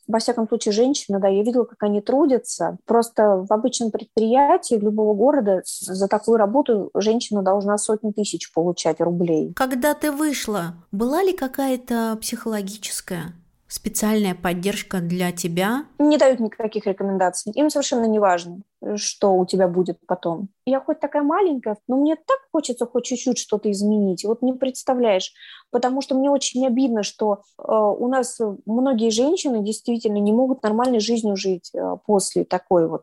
Во 0.07 0.21
всяком 0.21 0.47
случае, 0.47 0.71
женщины, 0.71 1.19
да, 1.19 1.27
я 1.27 1.43
видела, 1.43 1.65
как 1.65 1.83
они 1.83 2.01
трудятся. 2.01 2.79
Просто 2.85 3.45
в 3.49 3.53
обычном 3.53 3.91
предприятии 3.91 4.77
любого 4.77 5.15
города 5.15 5.63
за 5.65 6.07
такую 6.07 6.37
работу 6.37 6.91
женщина 6.95 7.43
должна 7.43 7.77
сотни 7.77 8.13
тысяч 8.13 8.53
получать 8.53 9.01
рублей. 9.01 9.53
Когда 9.57 9.93
ты 9.95 10.13
вышла, 10.13 10.75
была 10.93 11.25
ли 11.25 11.33
какая-то 11.33 12.17
психологическая 12.21 13.35
специальная 13.77 14.35
поддержка 14.35 15.01
для 15.01 15.33
тебя? 15.33 15.85
Не 15.99 16.17
дают 16.17 16.41
никаких 16.41 16.87
рекомендаций. 16.87 17.53
Им 17.53 17.71
совершенно 17.71 18.07
не 18.07 18.19
важно, 18.19 18.63
что 18.97 19.35
у 19.35 19.47
тебя 19.47 19.69
будет 19.69 19.99
потом. 20.07 20.49
Я 20.65 20.81
хоть 20.81 20.99
такая 21.01 21.23
маленькая, 21.23 21.77
но 21.87 21.97
мне 21.97 22.17
так 22.17 22.39
хочется 22.53 22.87
хоть 22.87 23.05
чуть-чуть 23.05 23.39
что-то 23.39 23.71
изменить. 23.71 24.25
Вот 24.25 24.43
не 24.43 24.55
представляешь. 24.55 25.33
Потому 25.71 26.01
что 26.01 26.15
мне 26.15 26.31
очень 26.31 26.67
обидно, 26.67 27.03
что 27.03 27.43
э, 27.59 27.63
у 27.67 28.09
нас 28.09 28.41
многие 28.65 29.11
женщины 29.11 29.63
действительно 29.63 30.19
не 30.19 30.33
могут 30.33 30.63
нормальной 30.63 31.01
жизнью 31.01 31.37
жить 31.37 31.71
э, 31.75 31.97
после 32.07 32.45
такой 32.45 32.89
вот 32.89 33.03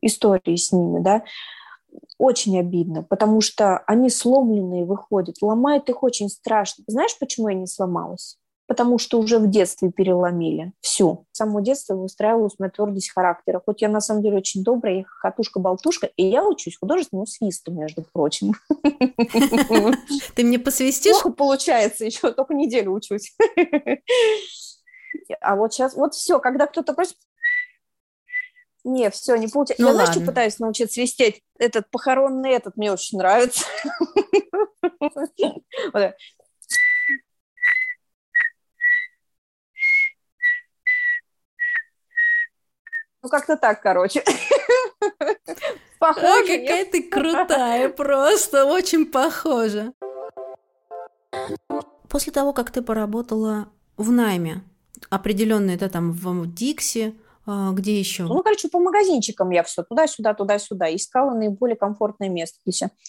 истории 0.00 0.56
с 0.56 0.72
ними, 0.72 1.00
да 1.00 1.22
очень 2.18 2.58
обидно, 2.58 3.02
потому 3.02 3.40
что 3.40 3.78
они 3.86 4.10
сломленные 4.10 4.84
выходят, 4.84 5.36
ломает 5.40 5.88
их 5.88 6.02
очень 6.02 6.28
страшно. 6.28 6.84
Знаешь, 6.86 7.18
почему 7.18 7.48
я 7.48 7.54
не 7.54 7.66
сломалась? 7.66 8.38
Потому 8.66 8.98
что 8.98 9.18
уже 9.18 9.38
в 9.38 9.48
детстве 9.48 9.90
переломили 9.90 10.72
всю. 10.80 11.26
С 11.32 11.38
самого 11.38 11.62
детства 11.62 11.94
выстраивалась 11.94 12.58
моя 12.58 12.70
твердость 12.70 13.12
характера. 13.12 13.62
Хоть 13.64 13.82
я 13.82 13.88
на 13.88 14.00
самом 14.00 14.22
деле 14.22 14.38
очень 14.38 14.64
добрая, 14.64 14.98
я 14.98 15.04
хатушка-болтушка, 15.04 16.10
и 16.16 16.26
я 16.26 16.44
учусь 16.44 16.78
художественному 16.78 17.26
свисту, 17.26 17.72
между 17.72 18.02
прочим. 18.12 18.54
Ты 20.34 20.44
мне 20.44 20.58
посвистишь? 20.58 21.12
Плохо 21.12 21.30
получается 21.30 22.04
еще, 22.04 22.32
только 22.32 22.54
неделю 22.54 22.92
учусь. 22.92 23.36
А 25.40 25.56
вот 25.56 25.72
сейчас, 25.72 25.94
вот 25.94 26.14
все, 26.14 26.38
когда 26.38 26.66
кто-то 26.66 26.92
просит, 26.92 27.16
не, 28.84 29.10
все, 29.10 29.34
не 29.34 29.48
получается. 29.48 29.82
Ну, 29.82 29.88
я, 29.88 29.94
ладно. 29.94 30.06
знаешь, 30.06 30.16
что 30.16 30.26
пытаюсь 30.26 30.58
научиться 30.60 30.94
свистеть? 30.94 31.42
Этот 31.58 31.90
похоронный 31.90 32.50
этот 32.50 32.76
мне 32.76 32.92
очень 32.92 33.18
нравится. 33.18 33.64
Ну, 43.26 43.30
как-то 43.30 43.56
так, 43.56 43.82
короче. 43.82 44.22
Похоже. 45.98 46.26
Ой, 46.26 46.42
какая 46.46 46.84
ты 46.84 47.02
крутая, 47.10 47.88
просто 47.88 48.64
очень 48.64 49.04
похожа. 49.04 49.92
После 52.08 52.32
того, 52.32 52.52
как 52.52 52.70
ты 52.70 52.82
поработала 52.82 53.68
в 53.96 54.12
найме, 54.12 54.62
определенно 55.10 55.72
это 55.72 55.88
там 55.88 56.12
в 56.12 56.54
Дикси, 56.54 57.16
а, 57.46 57.72
где 57.72 57.98
еще? 57.98 58.24
Ну, 58.24 58.42
короче, 58.42 58.68
по 58.68 58.80
магазинчикам 58.80 59.50
я 59.50 59.62
все 59.62 59.84
туда-сюда, 59.84 60.34
туда-сюда. 60.34 60.94
Искала 60.94 61.32
наиболее 61.32 61.76
комфортное 61.76 62.28
место. 62.28 62.58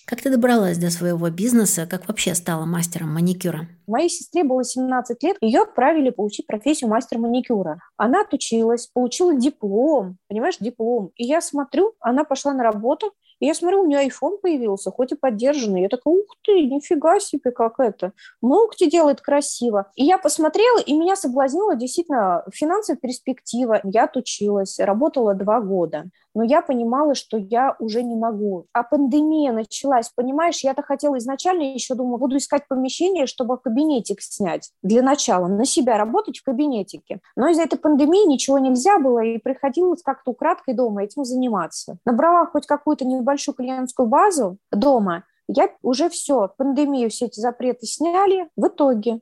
Как 0.05 0.21
ты 0.21 0.29
добралась 0.29 0.77
до 0.77 0.91
своего 0.91 1.29
бизнеса? 1.29 1.88
Как 1.89 2.07
вообще 2.07 2.35
стала 2.35 2.65
мастером 2.65 3.13
маникюра? 3.13 3.67
Моей 3.88 4.09
сестре 4.09 4.43
было 4.43 4.63
17 4.63 5.23
лет. 5.23 5.38
Ее 5.41 5.61
отправили 5.61 6.11
получить 6.11 6.45
профессию 6.45 6.89
мастера 6.89 7.19
маникюра. 7.19 7.81
Она 7.97 8.21
отучилась, 8.21 8.88
получила 8.88 9.33
диплом. 9.33 10.17
Понимаешь, 10.27 10.57
диплом. 10.59 11.11
И 11.15 11.25
я 11.25 11.41
смотрю, 11.41 11.93
она 11.99 12.23
пошла 12.23 12.53
на 12.53 12.63
работу, 12.63 13.13
и 13.39 13.45
я 13.45 13.53
смотрю, 13.53 13.83
у 13.83 13.85
нее 13.85 14.07
iPhone 14.07 14.38
появился, 14.41 14.91
хоть 14.91 15.11
и 15.11 15.15
поддержанный. 15.15 15.83
Я 15.83 15.89
такая, 15.89 16.13
ух 16.13 16.35
ты, 16.43 16.63
нифига 16.63 17.19
себе, 17.19 17.51
как 17.51 17.79
это. 17.79 18.13
Ногти 18.41 18.89
делает 18.89 19.21
красиво. 19.21 19.91
И 19.95 20.03
я 20.05 20.17
посмотрела, 20.17 20.79
и 20.79 20.93
меня 20.93 21.15
соблазнила 21.15 21.75
действительно 21.75 22.43
финансовая 22.51 22.99
перспектива. 22.99 23.79
Я 23.83 24.05
отучилась, 24.05 24.79
работала 24.79 25.33
два 25.35 25.61
года. 25.61 26.05
Но 26.38 26.43
я 26.43 26.61
понимала, 26.61 27.15
что 27.15 27.35
я 27.35 27.75
уже 27.79 28.03
не 28.03 28.15
могу. 28.15 28.67
А 28.71 28.83
пандемия 28.83 29.51
началась, 29.51 30.11
понимаешь, 30.15 30.63
я-то 30.63 30.83
хотела 30.83 31.17
изначально 31.17 31.63
еще, 31.63 31.95
думала, 31.95 32.17
буду 32.17 32.38
искать 32.38 32.67
помещение, 32.67 33.25
чтобы 33.25 33.57
кабинетик 33.57 34.21
снять. 34.21 34.69
Для 34.83 35.01
начала 35.01 35.47
на 35.47 35.65
себя 35.65 35.97
работать 35.97 36.38
в 36.38 36.43
кабинетике. 36.43 37.21
Но 37.35 37.47
из-за 37.47 37.63
этой 37.63 37.79
пандемии 37.79 38.27
ничего 38.27 38.59
нельзя 38.59 38.99
было, 38.99 39.23
и 39.23 39.39
приходилось 39.39 40.03
как-то 40.03 40.29
украдкой 40.29 40.75
дома 40.75 41.05
этим 41.05 41.25
заниматься. 41.25 41.97
Набрала 42.05 42.45
хоть 42.45 42.67
какую-то 42.67 43.03
небольшую 43.03 43.55
клиентскую 43.55 44.07
базу 44.07 44.59
дома, 44.71 45.23
я 45.47 45.69
уже 45.81 46.09
все, 46.09 46.49
пандемию, 46.57 47.09
все 47.09 47.27
эти 47.27 47.39
запреты 47.39 47.85
сняли. 47.85 48.49
В 48.57 48.67
итоге 48.67 49.21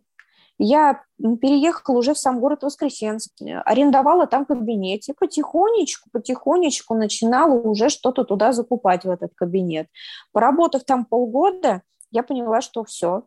я 0.58 1.02
переехала 1.18 1.98
уже 1.98 2.14
в 2.14 2.18
сам 2.18 2.40
город 2.40 2.64
Воскресенск, 2.64 3.34
арендовала 3.66 4.28
там 4.28 4.46
кабинет 4.46 5.08
и 5.10 5.14
потихонечку, 5.14 6.10
потихонечку 6.12 6.96
начинала 6.96 7.54
уже 7.54 7.90
что-то 7.90 8.24
туда 8.24 8.54
закупать 8.54 9.04
в 9.04 9.10
этот 9.10 9.34
кабинет. 9.36 9.88
Поработав 10.32 10.84
там 10.84 11.06
полгода, 11.06 11.82
я 12.12 12.24
поняла, 12.24 12.62
что 12.62 12.84
все, 12.84 13.24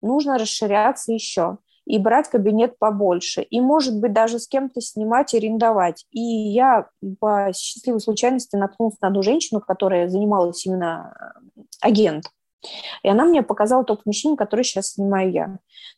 нужно 0.00 0.38
расширяться 0.38 1.12
еще 1.12 1.58
и 1.84 1.98
брать 1.98 2.28
кабинет 2.28 2.78
побольше, 2.78 3.42
и, 3.42 3.60
может 3.60 3.98
быть, 3.98 4.12
даже 4.12 4.38
с 4.38 4.46
кем-то 4.46 4.80
снимать, 4.80 5.34
арендовать. 5.34 6.06
И 6.12 6.20
я 6.20 6.88
по 7.18 7.50
счастливой 7.54 8.00
случайности 8.00 8.56
наткнулась 8.56 9.00
на 9.00 9.08
одну 9.08 9.22
женщину, 9.22 9.60
которая 9.60 10.08
занималась 10.08 10.64
именно 10.64 11.12
э, 11.56 11.60
агент. 11.80 12.26
И 13.02 13.08
она 13.08 13.24
мне 13.24 13.42
показала 13.42 13.84
то 13.84 13.96
помещение, 13.96 14.36
которое 14.36 14.62
сейчас 14.62 14.92
снимаю 14.92 15.32
я. 15.32 15.46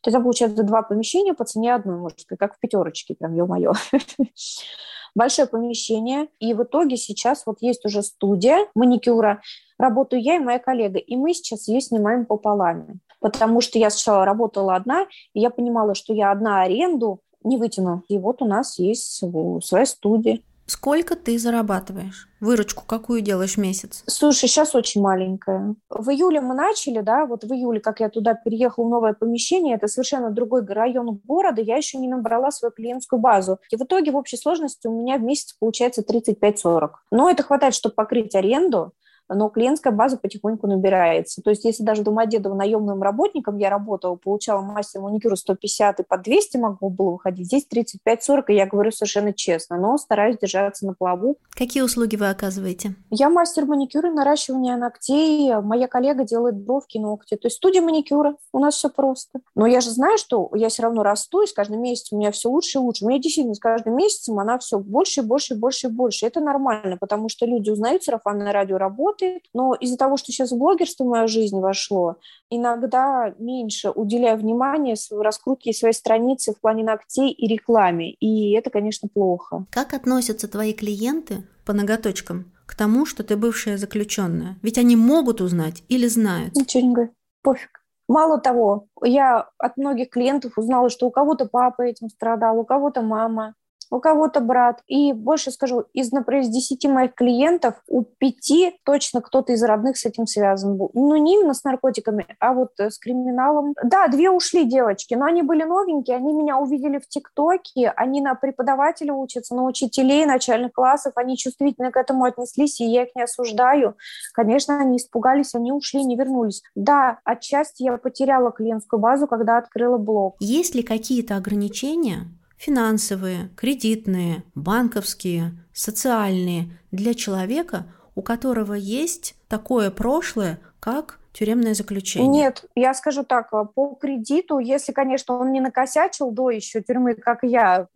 То 0.01 0.09
есть, 0.09 0.21
получается, 0.21 0.63
два 0.63 0.81
помещения 0.81 1.33
по 1.33 1.45
цене 1.45 1.75
одной, 1.75 1.97
может 1.97 2.21
сказать, 2.21 2.39
как 2.39 2.55
в 2.55 2.59
пятерочке, 2.59 3.15
прям, 3.15 3.35
ё-моё. 3.35 3.73
Большое 5.15 5.47
помещение, 5.47 6.27
и 6.39 6.53
в 6.53 6.63
итоге 6.63 6.97
сейчас 6.97 7.45
вот 7.45 7.57
есть 7.61 7.85
уже 7.85 8.03
студия 8.03 8.67
маникюра, 8.75 9.41
работаю 9.79 10.21
я 10.21 10.35
и 10.35 10.39
моя 10.39 10.59
коллега, 10.59 10.99
и 10.99 11.15
мы 11.15 11.33
сейчас 11.33 11.69
ее 11.69 11.79
снимаем 11.79 12.25
пополам 12.25 12.99
потому 13.25 13.59
что 13.59 13.79
я 13.79 13.89
сначала 13.89 14.23
работала 14.23 14.75
одна, 14.75 15.07
и 15.33 15.39
я 15.39 15.49
понимала, 15.49 15.95
что 15.95 16.13
я 16.13 16.29
одна 16.31 16.61
аренду 16.61 17.21
не 17.43 17.57
вытяну. 17.57 18.03
И 18.07 18.19
вот 18.19 18.43
у 18.43 18.45
нас 18.45 18.77
есть 18.77 19.23
своя 19.63 19.85
студия. 19.87 20.41
Сколько 20.67 21.15
ты 21.15 21.37
зарабатываешь? 21.37 22.27
Выручку 22.39 22.83
какую 22.87 23.21
делаешь 23.21 23.55
в 23.55 23.59
месяц? 23.59 24.03
Слушай, 24.07 24.47
сейчас 24.47 24.73
очень 24.73 24.99
маленькая. 25.01 25.75
В 25.89 26.09
июле 26.09 26.41
мы 26.41 26.55
начали, 26.55 27.01
да, 27.01 27.27
вот 27.27 27.43
в 27.43 27.53
июле, 27.53 27.79
как 27.79 27.99
я 27.99 28.09
туда 28.09 28.33
переехала 28.33 28.85
в 28.85 28.89
новое 28.89 29.13
помещение, 29.13 29.75
это 29.75 29.87
совершенно 29.87 30.31
другой 30.31 30.65
район 30.65 31.21
города, 31.23 31.61
я 31.61 31.77
еще 31.77 31.99
не 31.99 32.07
набрала 32.07 32.49
свою 32.49 32.71
клиентскую 32.71 33.19
базу. 33.19 33.59
И 33.71 33.77
в 33.77 33.81
итоге 33.81 34.11
в 34.11 34.15
общей 34.15 34.37
сложности 34.37 34.87
у 34.87 34.99
меня 34.99 35.17
в 35.17 35.21
месяц 35.21 35.53
получается 35.59 36.01
35-40. 36.01 36.89
Но 37.11 37.29
это 37.29 37.43
хватает, 37.43 37.75
чтобы 37.75 37.93
покрыть 37.93 38.33
аренду, 38.33 38.93
но 39.29 39.49
клиентская 39.49 39.93
база 39.93 40.17
потихоньку 40.17 40.67
набирается. 40.67 41.41
То 41.41 41.49
есть 41.49 41.65
если 41.65 41.83
даже 41.83 42.03
Домодедово 42.03 42.55
наемным 42.55 43.01
работником 43.01 43.57
я 43.57 43.69
работала, 43.69 44.15
получала 44.15 44.61
мастер 44.61 45.01
маникюра 45.01 45.35
150 45.35 45.99
и 45.99 46.03
по 46.03 46.17
200 46.17 46.57
могу 46.57 46.89
было 46.89 47.11
выходить, 47.11 47.47
здесь 47.47 47.67
35-40, 47.73 48.43
и 48.49 48.53
я 48.53 48.65
говорю 48.65 48.91
совершенно 48.91 49.33
честно, 49.33 49.77
но 49.77 49.97
стараюсь 49.97 50.37
держаться 50.37 50.85
на 50.85 50.93
плаву. 50.93 51.37
Какие 51.51 51.83
услуги 51.83 52.15
вы 52.15 52.29
оказываете? 52.29 52.95
Я 53.09 53.29
мастер 53.29 53.65
маникюра, 53.65 54.11
наращивания 54.11 54.77
ногтей, 54.77 55.55
моя 55.61 55.87
коллега 55.87 56.23
делает 56.23 56.55
бровки, 56.55 56.97
ногти. 56.97 57.35
То 57.35 57.47
есть 57.47 57.57
студия 57.57 57.81
маникюра, 57.81 58.35
у 58.53 58.59
нас 58.59 58.75
все 58.75 58.89
просто. 58.89 59.39
Но 59.55 59.65
я 59.65 59.81
же 59.81 59.89
знаю, 59.89 60.17
что 60.17 60.51
я 60.53 60.69
все 60.69 60.83
равно 60.83 61.03
расту, 61.03 61.41
и 61.41 61.47
с 61.47 61.53
каждым 61.53 61.81
месяцем 61.81 62.17
у 62.17 62.21
меня 62.21 62.31
все 62.31 62.49
лучше 62.49 62.77
и 62.77 62.81
лучше. 62.81 63.05
Меня 63.05 63.19
действительно 63.19 63.55
с 63.55 63.59
каждым 63.59 63.95
месяцем 63.95 64.39
она 64.39 64.59
все 64.59 64.79
больше 64.79 65.21
и 65.21 65.23
больше 65.23 65.53
и 65.55 65.57
больше 65.57 65.87
и 65.87 65.89
больше. 65.89 66.25
Это 66.25 66.41
нормально, 66.41 66.97
потому 66.97 67.29
что 67.29 67.45
люди 67.45 67.69
узнают 67.69 68.03
сарафанное 68.03 68.51
радио 68.51 68.77
работает, 68.77 69.14
работает, 69.15 69.43
но 69.53 69.73
из-за 69.75 69.97
того, 69.97 70.17
что 70.17 70.31
сейчас 70.31 70.51
блогерство 70.51 71.03
в 71.03 71.07
мою 71.07 71.27
жизнь 71.27 71.59
вошло, 71.59 72.17
иногда 72.49 73.33
меньше 73.39 73.89
уделяю 73.89 74.37
внимания 74.37 74.95
раскрутке 75.11 75.73
своей 75.73 75.93
страницы 75.93 76.53
в 76.53 76.61
плане 76.61 76.83
ногтей 76.83 77.31
и 77.31 77.47
рекламе, 77.47 78.11
и 78.13 78.51
это, 78.53 78.69
конечно, 78.69 79.09
плохо. 79.13 79.65
Как 79.71 79.93
относятся 79.93 80.47
твои 80.47 80.73
клиенты 80.73 81.47
по 81.65 81.73
ноготочкам 81.73 82.51
к 82.65 82.75
тому, 82.75 83.05
что 83.05 83.23
ты 83.23 83.37
бывшая 83.37 83.77
заключенная? 83.77 84.57
Ведь 84.61 84.77
они 84.77 84.95
могут 84.95 85.41
узнать 85.41 85.83
или 85.89 86.07
знают? 86.07 86.55
Ничего 86.55 86.83
не 86.83 86.93
говорю, 86.93 87.11
пофиг. 87.41 87.81
Мало 88.07 88.39
того, 88.39 88.87
я 89.03 89.49
от 89.57 89.77
многих 89.77 90.11
клиентов 90.11 90.57
узнала, 90.57 90.89
что 90.89 91.07
у 91.07 91.11
кого-то 91.11 91.47
папа 91.47 91.81
этим 91.81 92.09
страдал, 92.09 92.59
у 92.59 92.63
кого-то 92.63 93.01
мама, 93.01 93.55
у 93.91 93.99
кого-то 93.99 94.39
брат. 94.39 94.81
И 94.87 95.13
больше 95.13 95.51
скажу, 95.51 95.85
из, 95.93 96.11
например, 96.11 96.43
из 96.43 96.49
10 96.49 96.85
моих 96.85 97.13
клиентов 97.13 97.75
у 97.87 98.03
пяти 98.03 98.79
точно 98.83 99.21
кто-то 99.21 99.53
из 99.53 99.63
родных 99.63 99.97
с 99.97 100.05
этим 100.05 100.27
связан 100.27 100.77
был. 100.77 100.91
Ну, 100.93 101.15
не 101.15 101.35
именно 101.35 101.53
с 101.53 101.63
наркотиками, 101.63 102.25
а 102.39 102.53
вот 102.53 102.71
э, 102.79 102.89
с 102.89 102.97
криминалом. 102.97 103.73
Да, 103.83 104.07
две 104.07 104.29
ушли 104.29 104.65
девочки, 104.65 105.13
но 105.13 105.25
они 105.25 105.41
были 105.41 105.63
новенькие, 105.63 106.17
они 106.17 106.33
меня 106.33 106.57
увидели 106.57 106.99
в 106.99 107.07
ТикТоке, 107.07 107.89
они 107.95 108.21
на 108.21 108.35
преподавателя 108.35 109.13
учатся, 109.13 109.55
на 109.55 109.63
учителей 109.63 110.25
начальных 110.25 110.73
классов, 110.73 111.13
они 111.15 111.37
чувствительно 111.37 111.91
к 111.91 111.97
этому 111.97 112.25
отнеслись, 112.25 112.79
и 112.81 112.85
я 112.85 113.03
их 113.03 113.15
не 113.15 113.23
осуждаю. 113.23 113.95
Конечно, 114.33 114.79
они 114.79 114.97
испугались, 114.97 115.55
они 115.55 115.71
ушли, 115.71 116.03
не 116.03 116.15
вернулись. 116.15 116.63
Да, 116.75 117.19
отчасти 117.23 117.83
я 117.83 117.97
потеряла 117.97 118.51
клиентскую 118.51 118.99
базу, 118.99 119.27
когда 119.27 119.57
открыла 119.57 119.97
блог. 119.97 120.35
Есть 120.39 120.75
ли 120.75 120.83
какие-то 120.83 121.35
ограничения 121.35 122.27
финансовые, 122.57 123.49
кредитные, 123.55 124.43
банковские, 124.55 125.57
социальные 125.73 126.77
для 126.91 127.13
человека, 127.13 127.91
у 128.15 128.21
которого 128.21 128.73
есть 128.73 129.35
такое 129.47 129.91
прошлое, 129.91 130.59
как 130.85 131.17
тюремное 131.33 131.73
заключение? 131.73 132.29
Нет, 132.29 132.65
я 132.75 132.93
скажу 132.93 133.23
так, 133.23 133.51
э, 133.51 133.65
по 133.73 133.95
кредиту, 133.95 134.59
если, 134.59 134.91
конечно, 134.91 135.35
он 135.35 135.51
не 135.51 135.59
накосячил 135.59 136.29
до 136.29 136.51
еще 136.51 136.79
тюрьмы, 136.83 137.15
как 137.15 137.39
я, 137.41 137.87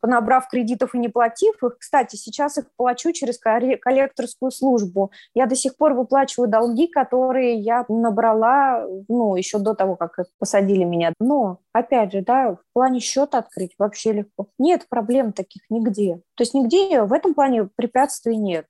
набрав 0.00 0.48
кредитов 0.48 0.94
и 0.94 0.98
не 0.98 1.08
платив 1.08 1.60
их, 1.64 1.78
кстати, 1.80 2.14
сейчас 2.14 2.56
их 2.56 2.66
плачу 2.76 3.10
через 3.10 3.40
коллекторскую 3.40 4.52
службу. 4.52 5.10
Я 5.34 5.46
до 5.46 5.56
сих 5.56 5.76
пор 5.76 5.94
выплачиваю 5.94 6.48
долги, 6.48 6.86
которые 6.86 7.56
я 7.56 7.84
набрала, 7.88 8.86
ну, 9.08 9.34
еще 9.34 9.58
до 9.58 9.74
того, 9.74 9.96
как 9.96 10.16
посадили 10.38 10.84
меня. 10.84 11.12
Но, 11.18 11.58
опять 11.72 12.12
же, 12.12 12.22
да, 12.22 12.52
в 12.52 12.60
плане 12.72 13.00
счета 13.00 13.38
открыть 13.38 13.74
вообще 13.76 14.12
легко. 14.12 14.46
Нет 14.56 14.86
проблем 14.88 15.32
таких 15.32 15.62
нигде. 15.68 16.20
То 16.36 16.42
есть 16.42 16.54
нигде 16.54 17.02
в 17.02 17.12
этом 17.12 17.34
плане 17.34 17.68
препятствий 17.74 18.36
нет. 18.36 18.66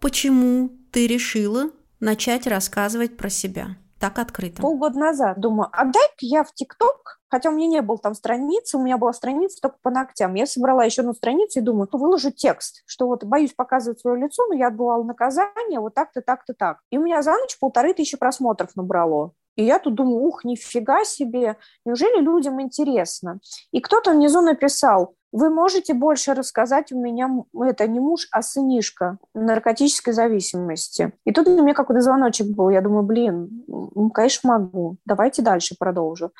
Почему 0.00 0.70
ты 0.94 1.08
решила 1.08 1.70
начать 1.98 2.46
рассказывать 2.46 3.16
про 3.16 3.28
себя 3.28 3.76
так 3.98 4.20
открыто? 4.20 4.62
Полгода 4.62 4.96
назад 4.96 5.40
думаю, 5.40 5.68
а 5.72 5.84
дай-ка 5.86 6.20
я 6.20 6.44
в 6.44 6.54
ТикТок, 6.54 7.20
хотя 7.28 7.50
у 7.50 7.52
меня 7.52 7.66
не 7.66 7.82
было 7.82 7.98
там 7.98 8.14
страницы, 8.14 8.76
у 8.76 8.82
меня 8.82 8.96
была 8.96 9.12
страница 9.12 9.60
только 9.60 9.78
по 9.82 9.90
ногтям. 9.90 10.34
Я 10.34 10.46
собрала 10.46 10.84
еще 10.84 11.00
одну 11.00 11.12
страницу 11.12 11.58
и 11.58 11.62
думаю, 11.62 11.88
ну, 11.90 11.98
выложу 11.98 12.30
текст, 12.30 12.84
что 12.86 13.08
вот 13.08 13.24
боюсь 13.24 13.52
показывать 13.54 13.98
свое 13.98 14.22
лицо, 14.22 14.46
но 14.46 14.54
я 14.54 14.68
отбывала 14.68 15.02
наказание 15.02 15.80
вот 15.80 15.94
так-то, 15.94 16.22
так-то, 16.22 16.54
так. 16.54 16.78
И 16.90 16.98
у 16.98 17.02
меня 17.02 17.22
за 17.22 17.32
ночь 17.32 17.58
полторы 17.58 17.92
тысячи 17.92 18.16
просмотров 18.16 18.76
набрало. 18.76 19.32
И 19.56 19.64
я 19.64 19.78
тут 19.78 19.94
думаю, 19.94 20.22
ух, 20.22 20.44
нифига 20.44 21.04
себе, 21.04 21.56
неужели 21.84 22.20
людям 22.20 22.60
интересно? 22.60 23.38
И 23.70 23.80
кто-то 23.80 24.12
внизу 24.12 24.40
написал, 24.40 25.14
вы 25.32 25.50
можете 25.50 25.94
больше 25.94 26.32
рассказать, 26.32 26.92
у 26.92 27.00
меня 27.00 27.28
это 27.60 27.88
не 27.88 27.98
муж, 27.98 28.28
а 28.30 28.40
сынишка 28.40 29.18
наркотической 29.34 30.12
зависимости. 30.12 31.12
И 31.24 31.32
тут 31.32 31.48
у 31.48 31.62
меня 31.62 31.74
какой-то 31.74 32.00
звоночек 32.00 32.46
был. 32.48 32.70
Я 32.70 32.80
думаю, 32.80 33.02
блин, 33.02 33.64
ну, 33.66 34.10
конечно, 34.10 34.48
могу. 34.48 34.96
Давайте 35.04 35.42
дальше 35.42 35.74
продолжу. 35.76 36.30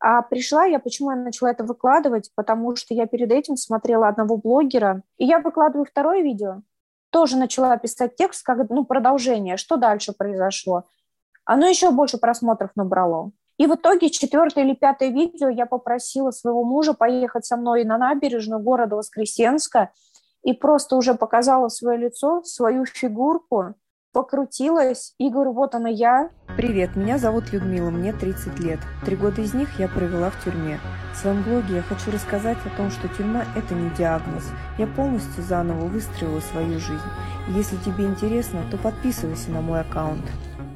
А 0.00 0.22
пришла 0.22 0.64
я, 0.66 0.78
почему 0.78 1.10
я 1.10 1.16
начала 1.16 1.50
это 1.50 1.64
выкладывать? 1.64 2.30
Потому 2.34 2.74
что 2.76 2.94
я 2.94 3.06
перед 3.06 3.30
этим 3.30 3.56
смотрела 3.56 4.08
одного 4.08 4.36
блогера, 4.36 5.02
и 5.18 5.24
я 5.24 5.38
выкладываю 5.38 5.86
второе 5.86 6.22
видео, 6.22 6.62
тоже 7.10 7.36
начала 7.36 7.76
писать 7.76 8.16
текст, 8.16 8.44
как 8.44 8.68
ну, 8.68 8.84
продолжение, 8.84 9.56
что 9.56 9.76
дальше 9.76 10.12
произошло. 10.12 10.84
Оно 11.46 11.66
еще 11.68 11.92
больше 11.92 12.18
просмотров 12.18 12.72
набрало. 12.74 13.30
И 13.56 13.66
в 13.66 13.74
итоге 13.74 14.10
четвертое 14.10 14.64
или 14.64 14.74
пятое 14.74 15.08
видео 15.08 15.48
я 15.48 15.64
попросила 15.64 16.30
своего 16.32 16.64
мужа 16.64 16.92
поехать 16.92 17.46
со 17.46 17.56
мной 17.56 17.84
на 17.84 17.96
набережную 17.96 18.60
города 18.60 18.96
Воскресенска 18.96 19.92
и 20.42 20.52
просто 20.52 20.96
уже 20.96 21.14
показала 21.14 21.68
свое 21.68 21.98
лицо, 21.98 22.42
свою 22.42 22.84
фигурку, 22.84 23.74
покрутилась 24.12 25.14
и 25.18 25.30
говорю, 25.30 25.52
вот 25.52 25.74
она 25.74 25.88
я. 25.88 26.30
Привет, 26.56 26.96
меня 26.96 27.16
зовут 27.18 27.52
Людмила, 27.52 27.90
мне 27.90 28.12
30 28.12 28.58
лет. 28.60 28.80
Три 29.04 29.16
года 29.16 29.40
из 29.40 29.54
них 29.54 29.78
я 29.78 29.88
провела 29.88 30.30
в 30.30 30.44
тюрьме. 30.44 30.80
В 31.14 31.16
своем 31.16 31.42
блоге 31.42 31.76
я 31.76 31.82
хочу 31.82 32.10
рассказать 32.10 32.58
о 32.66 32.76
том, 32.76 32.90
что 32.90 33.08
тюрьма– 33.08 33.44
это 33.56 33.74
не 33.74 33.88
диагноз. 33.90 34.44
Я 34.78 34.86
полностью 34.86 35.42
заново 35.44 35.86
выстроила 35.86 36.40
свою 36.40 36.78
жизнь. 36.78 37.10
Если 37.48 37.76
тебе 37.76 38.04
интересно, 38.04 38.62
то 38.70 38.76
подписывайся 38.76 39.50
на 39.50 39.60
мой 39.60 39.80
аккаунт. 39.80 40.24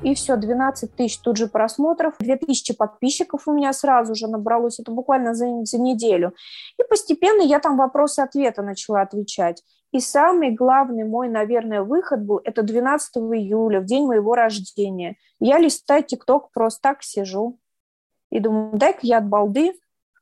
И 0.03 0.15
все, 0.15 0.37
12 0.37 0.95
тысяч 0.97 1.19
тут 1.19 1.37
же 1.37 1.47
просмотров, 1.47 2.15
2000 2.21 2.75
подписчиков 2.75 3.47
у 3.47 3.53
меня 3.53 3.73
сразу 3.75 4.15
же 4.15 4.29
набралось, 4.29 4.81
это 4.81 4.91
буквально 4.93 5.35
за, 5.35 5.47
за 5.65 5.79
неделю. 5.79 6.35
И 6.79 6.83
постепенно 6.89 7.43
я 7.43 7.61
там 7.61 7.77
вопросы-ответы 7.77 8.63
начала 8.63 9.03
отвечать. 9.03 9.63
И 9.93 10.01
самый 10.01 10.53
главный 10.53 11.05
мой, 11.05 11.29
наверное, 11.29 11.83
выход 11.83 12.23
был, 12.23 12.41
это 12.45 12.63
12 12.63 13.17
июля, 13.17 13.81
в 13.81 13.85
день 13.85 14.07
моего 14.07 14.35
рождения. 14.35 15.17
Я 15.39 15.59
листаю 15.59 16.03
ТикТок, 16.03 16.51
просто 16.53 16.81
так 16.81 17.03
сижу 17.03 17.59
и 18.31 18.41
думаю, 18.41 18.71
дай-ка 18.79 19.01
я 19.03 19.19
от 19.19 19.29
балды 19.29 19.75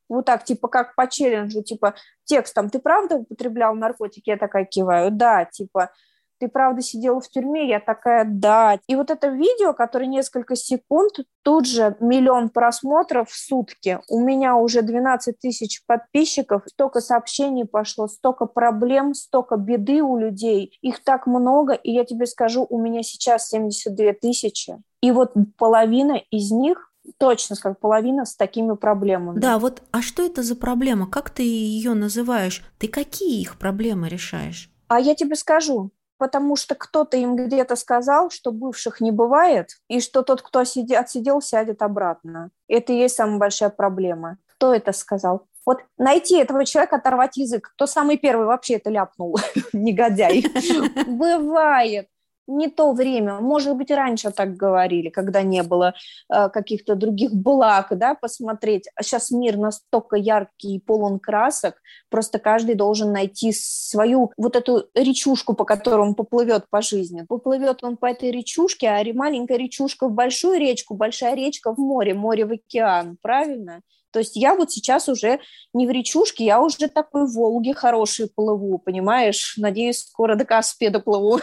вот 0.09 0.25
так, 0.25 0.45
типа, 0.45 0.69
как 0.69 0.95
по 0.95 1.07
челленджу, 1.07 1.63
типа, 1.63 1.95
текстом, 2.25 2.71
ты 2.71 2.79
правда 2.79 3.17
употреблял 3.17 3.75
наркотики? 3.75 4.31
Я 4.31 4.39
такая 4.39 4.65
киваю, 4.65 5.11
да, 5.11 5.45
типа, 5.45 5.91
ты 6.39 6.49
правда 6.49 6.83
сидела 6.83 7.21
в 7.21 7.29
тюрьме? 7.29 7.69
Я 7.69 7.81
такая, 7.81 8.25
да. 8.25 8.79
И 8.87 8.97
вот 8.97 9.11
это 9.11 9.29
видео, 9.29 9.73
которое 9.73 10.07
несколько 10.07 10.57
секунд, 10.57 11.21
тут 11.43 11.67
же 11.67 11.97
миллион 12.01 12.51
просмотров 12.51 13.31
в 13.31 13.37
сутки. 13.37 14.01
У 14.09 14.21
меня 14.21 14.57
уже 14.57 14.83
12 14.83 15.39
тысяч 15.39 15.85
подписчиков, 15.87 16.63
столько 16.67 17.01
сообщений 17.01 17.65
пошло, 17.65 18.09
столько 18.09 18.47
проблем, 18.47 19.15
столько 19.15 19.57
беды 19.57 20.03
у 20.03 20.17
людей. 20.17 20.79
Их 20.83 21.03
так 21.03 21.27
много, 21.27 21.73
и 21.75 21.93
я 21.93 22.05
тебе 22.05 22.27
скажу, 22.27 22.67
у 22.69 22.81
меня 22.81 23.03
сейчас 23.03 23.49
72 23.49 24.13
тысячи. 24.21 24.77
И 25.01 25.13
вот 25.13 25.33
половина 25.57 26.21
из 26.31 26.51
них 26.51 26.93
точно 27.19 27.57
как 27.57 27.81
половина 27.81 28.25
с 28.25 28.37
такими 28.37 28.75
проблемами. 28.75 29.39
Да, 29.39 29.59
вот, 29.59 29.83
а 29.91 30.03
что 30.03 30.25
это 30.25 30.43
за 30.43 30.57
проблема? 30.57 31.07
Как 31.09 31.31
ты 31.31 31.43
ее 31.43 31.95
называешь? 31.95 32.65
Ты 32.79 32.89
какие 32.89 33.41
их 33.41 33.59
проблемы 33.59 34.09
решаешь? 34.09 34.71
А 34.89 35.01
я 35.01 35.15
тебе 35.15 35.37
скажу, 35.37 35.91
потому 36.19 36.57
что 36.57 36.75
кто-то 36.75 37.17
им 37.17 37.37
где-то 37.37 37.77
сказал, 37.77 38.31
что 38.31 38.53
бывших 38.53 39.01
не 39.01 39.11
бывает, 39.11 39.71
и 39.89 40.01
что 40.01 40.23
тот, 40.23 40.43
кто 40.43 40.59
отсидел, 40.59 41.41
сядет 41.41 41.83
обратно. 41.83 42.51
Это 42.69 42.93
и 42.93 42.99
есть 42.99 43.17
самая 43.17 43.39
большая 43.39 43.71
проблема. 43.71 44.39
Кто 44.47 44.75
это 44.75 44.93
сказал? 44.93 45.47
Вот 45.65 45.81
найти 45.99 46.39
этого 46.39 46.65
человека, 46.65 46.97
оторвать 46.97 47.37
язык. 47.37 47.71
Кто 47.75 47.87
самый 47.87 48.17
первый 48.17 48.47
вообще 48.47 48.75
это 48.75 48.91
ляпнул? 48.91 49.39
Негодяй. 49.73 50.45
Бывает. 51.07 52.09
Не 52.49 52.69
то 52.69 52.93
время. 52.93 53.41
Может 53.41 53.77
быть, 53.77 53.91
раньше 53.91 54.31
так 54.31 54.57
говорили, 54.57 55.11
когда 55.11 55.43
не 55.43 55.63
было 55.63 55.95
э, 56.33 56.49
каких-то 56.49 56.95
других 56.95 57.33
благ, 57.33 57.89
да, 57.91 58.15
посмотреть. 58.15 58.89
А 58.97 59.03
сейчас 59.03 59.31
мир 59.31 59.57
настолько 59.57 60.17
яркий 60.17 60.77
и 60.77 60.81
полон 60.81 61.19
красок, 61.19 61.75
просто 62.09 62.39
каждый 62.39 62.75
должен 62.75 63.13
найти 63.13 63.53
свою 63.53 64.33
вот 64.37 64.57
эту 64.57 64.89
речушку, 64.95 65.55
по 65.55 65.65
которой 65.65 66.01
он 66.09 66.15
поплывет 66.15 66.65
по 66.71 66.83
жизни. 66.83 67.25
Поплывет 67.29 67.85
он 67.85 67.97
по 67.97 68.07
этой 68.07 68.31
речушке, 68.31 68.89
а 68.89 69.05
маленькая 69.15 69.59
речушка 69.59 70.09
в 70.09 70.13
большую 70.13 70.59
речку, 70.59 70.95
большая 70.95 71.35
речка 71.35 71.73
в 71.75 71.79
море, 71.79 72.15
море 72.15 72.47
в 72.47 72.53
океан, 72.53 73.19
правильно? 73.23 73.83
То 74.13 74.21
есть 74.21 74.37
я 74.37 74.55
вот 74.55 74.71
сейчас 74.71 75.09
уже 75.09 75.41
не 75.75 75.87
в 75.87 75.91
речушке, 75.91 76.45
я 76.45 76.61
уже 76.61 76.89
такой 76.89 77.27
в 77.27 77.35
Волге 77.35 77.75
хороший 77.75 78.29
плыву, 78.29 78.79
понимаешь? 78.79 79.55
Надеюсь, 79.59 80.01
скоро 80.01 80.35
до 80.35 80.45
Каспия 80.45 80.91
доплыву. 80.91 81.41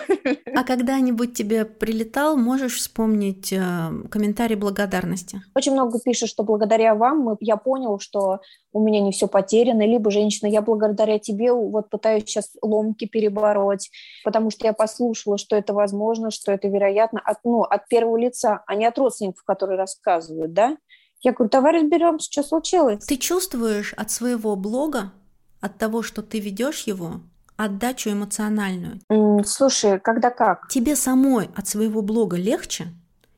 А 0.55 0.63
когда-нибудь 0.63 1.33
тебе 1.33 1.65
прилетал, 1.65 2.37
можешь 2.37 2.77
вспомнить 2.77 3.51
э, 3.51 3.89
комментарий 4.09 4.55
благодарности? 4.55 5.41
Очень 5.53 5.73
много 5.73 5.99
пишет, 5.99 6.29
что 6.29 6.43
благодаря 6.43 6.95
вам 6.95 7.35
я 7.39 7.57
понял, 7.57 7.99
что 7.99 8.39
у 8.71 8.83
меня 8.83 8.99
не 8.99 9.11
все 9.11 9.27
потеряно, 9.27 9.85
либо 9.85 10.11
женщина, 10.11 10.49
я 10.49 10.61
благодаря 10.61 11.19
тебе 11.19 11.53
вот 11.53 11.89
пытаюсь 11.89 12.23
сейчас 12.23 12.51
ломки 12.61 13.05
перебороть, 13.05 13.89
потому 14.23 14.49
что 14.49 14.67
я 14.67 14.73
послушала, 14.73 15.37
что 15.37 15.55
это 15.55 15.73
возможно, 15.73 16.31
что 16.31 16.51
это 16.51 16.67
вероятно 16.67 17.21
от, 17.23 17.37
ну, 17.43 17.61
от 17.61 17.87
первого 17.87 18.17
лица, 18.17 18.63
а 18.65 18.75
не 18.75 18.85
от 18.85 18.97
родственников, 18.97 19.43
которые 19.43 19.77
рассказывают, 19.77 20.53
да? 20.53 20.77
Я 21.25 21.33
говорю, 21.33 21.49
давай 21.49 21.73
разберемся, 21.73 22.31
что 22.31 22.43
случилось. 22.43 23.03
Ты 23.03 23.17
чувствуешь 23.17 23.93
от 23.93 24.11
своего 24.11 24.55
блога, 24.55 25.11
от 25.59 25.79
того, 25.79 26.03
что 26.03 26.21
ты 26.21 26.39
ведешь 26.39 26.83
его, 26.83 27.21
отдачу 27.57 28.11
эмоциональную? 28.11 29.01
слушай, 29.43 29.99
когда 29.99 30.29
как? 30.29 30.67
Тебе 30.69 30.95
самой 30.95 31.49
от 31.55 31.67
своего 31.67 32.03
блога 32.03 32.37
легче? 32.37 32.89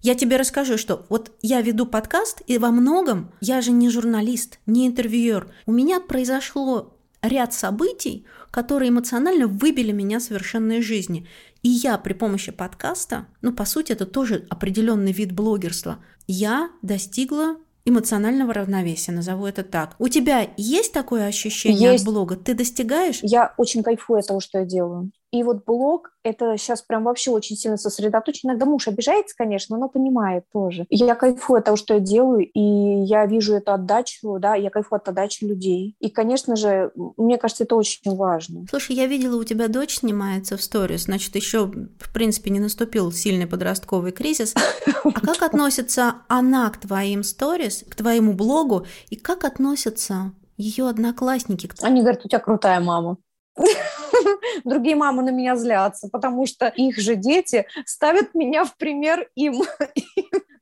Я 0.02 0.16
тебе 0.16 0.36
расскажу, 0.36 0.78
что 0.78 1.06
вот 1.08 1.32
я 1.42 1.62
веду 1.62 1.86
подкаст, 1.86 2.42
и 2.46 2.58
во 2.58 2.72
многом 2.72 3.32
я 3.40 3.62
же 3.62 3.72
не 3.72 3.90
журналист, 3.90 4.60
не 4.66 4.86
интервьюер. 4.86 5.50
У 5.66 5.72
меня 5.72 6.02
произошло 6.02 6.94
ряд 7.22 7.54
событий, 7.54 8.26
которые 8.52 8.90
эмоционально 8.90 9.48
выбили 9.48 9.94
меня 9.94 10.20
совершенно 10.20 10.74
из 10.74 10.84
жизни. 10.84 11.26
И 11.64 11.70
я 11.70 11.98
при 11.98 12.12
помощи 12.12 12.52
подкаста, 12.52 13.28
ну, 13.42 13.54
по 13.54 13.64
сути, 13.64 13.94
это 13.94 14.06
тоже 14.06 14.46
определенный 14.50 15.14
вид 15.14 15.32
блогерства, 15.32 16.00
я 16.28 16.70
достигла 16.82 17.56
эмоционального 17.88 18.54
равновесия, 18.54 19.12
назову 19.12 19.46
это 19.46 19.64
так. 19.64 19.96
У 19.98 20.10
тебя 20.10 20.48
есть 20.58 20.92
такое 20.94 21.26
ощущение 21.28 21.94
есть. 21.94 22.04
от 22.04 22.12
блога? 22.12 22.36
Ты 22.36 22.54
достигаешь? 22.54 23.20
Я 23.22 23.54
очень 23.58 23.82
кайфую 23.84 24.20
от 24.20 24.28
того, 24.28 24.40
что 24.40 24.60
я 24.60 24.66
делаю. 24.66 25.12
И 25.32 25.44
вот 25.44 25.66
блог, 25.66 26.12
это 26.24 26.58
сейчас 26.58 26.82
прям 26.82 27.04
вообще 27.04 27.32
очень 27.32 27.56
сильно 27.56 27.78
сосредоточен. 27.78 28.50
Иногда 28.50 28.66
муж 28.66 28.88
обижается, 28.88 29.36
конечно, 29.38 29.78
но 29.78 29.90
понимает 29.90 30.46
тоже. 30.54 30.86
Я 30.90 31.16
кайфую 31.16 31.60
от 31.60 31.66
того, 31.66 31.78
что 31.78 31.96
я 31.96 32.00
делаю, 32.00 32.46
и 32.46 32.60
я 32.60 33.26
вижу 33.26 33.54
эту 33.56 33.74
отдачу, 33.74 34.38
да, 34.40 34.56
я 34.56 34.70
кайфую 34.70 34.98
от 34.98 35.08
отдачи 35.10 35.44
людей. 35.44 35.96
И, 36.00 36.10
конечно 36.10 36.56
же, 36.56 36.92
мне 37.18 37.38
кажется, 37.38 37.66
это 37.66 37.76
очень 37.76 38.16
важно. 38.16 38.66
Слушай, 38.70 38.96
я 38.96 39.06
видела, 39.06 39.38
у 39.40 39.44
тебя 39.44 39.68
дочь 39.68 40.00
снимается 40.00 40.56
в 40.58 40.62
сторис, 40.64 41.04
значит, 41.04 41.36
еще, 41.36 41.66
в 41.66 42.14
принципе, 42.14 42.50
не 42.50 42.60
наступил 42.60 43.12
сильный 43.12 43.48
подростковый 43.48 44.12
кризис. 44.12 44.54
А 45.04 45.22
как 45.22 45.42
относится 45.42 46.16
она 46.28 46.70
к 46.70 46.78
твоим 46.78 47.24
сторис, 47.24 47.84
к 47.90 47.96
твоему 47.96 48.34
блогу, 48.34 48.86
и 49.10 49.16
как 49.16 49.46
относятся 49.46 50.34
ее 50.58 50.90
одноклассники? 50.90 51.70
Они 51.82 52.02
говорят, 52.02 52.26
у 52.26 52.28
тебя 52.28 52.40
крутая 52.40 52.80
мама. 52.82 53.18
другие 54.64 54.96
мамы 54.96 55.24
на 55.24 55.30
меня 55.30 55.56
злятся, 55.56 56.10
потому 56.10 56.46
что 56.46 56.68
их 56.68 56.98
же 56.98 57.16
дети 57.16 57.66
ставят 57.86 58.34
меня 58.36 58.66
в 58.66 58.76
пример 58.78 59.30
им. 59.36 59.64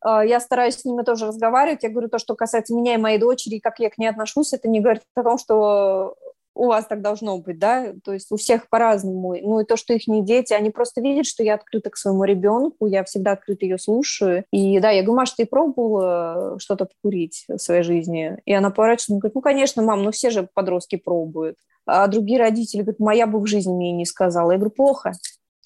А, 0.07 0.23
я 0.23 0.39
стараюсь 0.39 0.75
с 0.75 0.85
ними 0.85 1.01
тоже 1.01 1.25
разговаривать. 1.25 1.81
Я 1.81 1.89
говорю, 1.89 2.09
то, 2.09 2.19
что 2.19 2.35
касается 2.35 2.75
меня 2.75 2.93
и 2.93 2.97
моей 2.97 3.17
дочери, 3.17 3.57
как 3.57 3.79
я 3.79 3.89
к 3.89 3.97
ней 3.97 4.05
отношусь, 4.05 4.53
это 4.53 4.67
не 4.69 4.79
говорит 4.79 5.01
о 5.15 5.23
том, 5.23 5.39
что 5.39 6.15
у 6.55 6.67
вас 6.67 6.87
так 6.87 7.01
должно 7.01 7.37
быть, 7.37 7.59
да, 7.59 7.93
то 8.03 8.13
есть 8.13 8.31
у 8.31 8.37
всех 8.37 8.69
по-разному. 8.69 9.35
Ну 9.41 9.59
и 9.59 9.65
то, 9.65 9.75
что 9.75 9.93
их 9.93 10.07
не 10.07 10.23
дети, 10.23 10.53
они 10.53 10.71
просто 10.71 11.01
видят, 11.01 11.25
что 11.25 11.43
я 11.43 11.55
открыта 11.55 11.89
к 11.89 11.97
своему 11.97 12.23
ребенку, 12.23 12.87
я 12.87 13.03
всегда 13.03 13.33
открыто 13.33 13.65
ее 13.65 13.77
слушаю. 13.77 14.45
И 14.51 14.79
да, 14.79 14.89
я 14.89 15.03
говорю, 15.03 15.17
Маш, 15.17 15.31
ты 15.31 15.45
пробовала 15.45 16.57
что-то 16.59 16.85
покурить 16.85 17.45
в 17.47 17.57
своей 17.57 17.83
жизни? 17.83 18.37
И 18.45 18.53
она 18.53 18.69
поворачивается 18.69 19.13
говорит, 19.13 19.35
ну, 19.35 19.41
конечно, 19.41 19.83
мам, 19.83 20.03
ну 20.03 20.11
все 20.11 20.29
же 20.29 20.47
подростки 20.53 20.95
пробуют. 20.95 21.57
А 21.85 22.07
другие 22.07 22.39
родители 22.39 22.81
говорят, 22.81 22.99
моя 22.99 23.27
бы 23.27 23.39
в 23.39 23.45
жизни 23.45 23.73
мне 23.73 23.91
не 23.91 24.05
сказала. 24.05 24.51
Я 24.51 24.57
говорю, 24.57 24.73
плохо. 24.73 25.11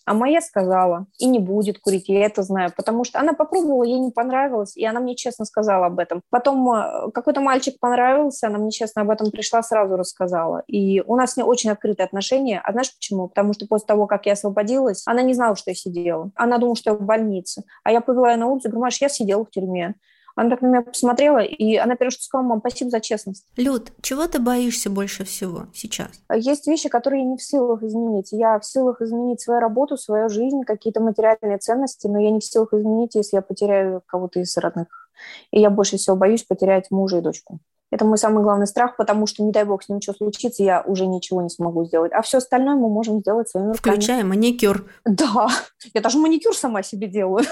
А 0.10 0.16
моя 0.16 0.42
сказала, 0.42 1.06
и 1.20 1.28
не 1.28 1.38
будет 1.38 1.78
курить, 1.78 2.10
я 2.10 2.26
это 2.26 2.42
знаю, 2.42 2.74
потому 2.76 3.04
что 3.04 3.20
она 3.20 3.34
попробовала, 3.34 3.84
ей 3.84 4.00
не 4.00 4.10
понравилось, 4.10 4.76
и 4.76 4.84
она 4.84 5.00
мне 5.00 5.16
честно 5.16 5.46
сказала 5.46 5.86
об 5.86 6.00
этом. 6.00 6.24
Потом 6.32 6.68
э, 6.74 7.12
какой-то 7.14 7.42
мальчик 7.42 7.80
понравился, 7.80 8.48
она 8.48 8.58
мне 8.58 8.72
честно 8.72 9.04
об 9.04 9.12
этом 9.12 9.30
пришла, 9.30 9.62
сразу 9.62 9.98
рассказала. 9.98 10.64
И 10.66 11.02
у 11.02 11.16
нас 11.16 11.34
с 11.34 11.38
ней 11.38 11.44
очень 11.44 11.70
открытые 11.70 12.06
отношения. 12.06 12.60
А 12.64 12.72
знаешь 12.72 12.92
почему? 12.92 13.28
Потому 13.28 13.54
что 13.54 13.68
после 13.68 13.86
того, 13.86 14.08
как 14.08 14.26
я 14.26 14.34
освободилась, 14.34 15.04
она 15.06 15.22
не 15.22 15.36
знала, 15.36 15.56
что 15.56 15.70
я 15.70 15.76
сидела. 15.76 16.32
Она 16.34 16.58
думала, 16.58 16.76
что 16.76 16.90
я 16.90 16.96
в 16.96 17.02
больнице. 17.02 17.62
А 17.84 17.92
я 17.92 18.02
повела 18.02 18.32
ее 18.32 18.38
на 18.38 18.48
улицу, 18.48 18.70
говорю, 18.70 18.86
Маш, 18.86 19.00
я 19.02 19.10
сидела 19.10 19.46
в 19.46 19.52
тюрьме. 19.52 19.94
Она 20.36 20.50
так 20.50 20.62
на 20.62 20.68
меня 20.68 20.82
посмотрела, 20.82 21.40
и 21.40 21.76
она 21.76 21.96
первое, 21.96 22.12
что 22.12 22.24
сказала, 22.24 22.48
мам, 22.48 22.60
спасибо 22.60 22.90
за 22.92 23.00
честность. 23.00 23.46
Люд, 23.58 23.92
чего 24.02 24.28
ты 24.28 24.40
боишься 24.40 24.90
больше 24.90 25.24
всего 25.26 25.68
сейчас? 25.74 26.10
Есть 26.34 26.68
вещи, 26.68 26.90
которые 26.90 27.24
я 27.24 27.30
не 27.30 27.38
в 27.38 27.44
силах 27.44 27.84
изменить. 27.84 28.32
Я 28.32 28.60
в 28.60 28.66
силах 28.66 29.02
изменить 29.02 29.42
свою 29.42 29.60
работу, 29.60 29.98
свою 29.98 30.30
жизнь, 30.30 30.64
какие-то 30.64 31.02
материальные 31.02 31.58
ценности, 31.58 32.08
но 32.08 32.20
я 32.20 32.32
не 32.32 32.40
в 32.40 32.46
силах 32.46 32.74
изменить, 32.74 33.16
если 33.16 33.38
я 33.38 33.42
потеряю 33.42 34.02
кого-то 34.06 34.40
из 34.40 34.56
родных. 34.58 35.10
И 35.52 35.60
я 35.60 35.70
больше 35.70 35.98
всего 35.98 36.16
боюсь 36.16 36.44
потерять 36.44 36.92
мужа 36.92 37.18
и 37.18 37.22
дочку. 37.22 37.60
Это 37.92 38.06
мой 38.06 38.18
самый 38.18 38.44
главный 38.44 38.68
страх, 38.68 38.96
потому 38.98 39.26
что, 39.26 39.44
не 39.44 39.52
дай 39.52 39.64
бог, 39.64 39.84
с 39.84 39.90
ним 39.90 40.02
что 40.02 40.14
случится, 40.14 40.64
я 40.64 40.82
уже 40.82 41.08
ничего 41.08 41.42
не 41.42 41.50
смогу 41.50 41.86
сделать. 41.86 42.12
А 42.14 42.22
все 42.22 42.38
остальное 42.38 42.76
мы 42.76 42.90
можем 42.90 43.20
сделать 43.20 43.50
своими 43.50 43.72
руками. 43.72 43.96
Включая 43.96 44.24
маникюр. 44.24 44.86
Да, 45.06 45.48
я 45.94 46.02
даже 46.02 46.20
маникюр 46.20 46.56
сама 46.56 46.84
себе 46.84 47.08
делаю 47.08 47.46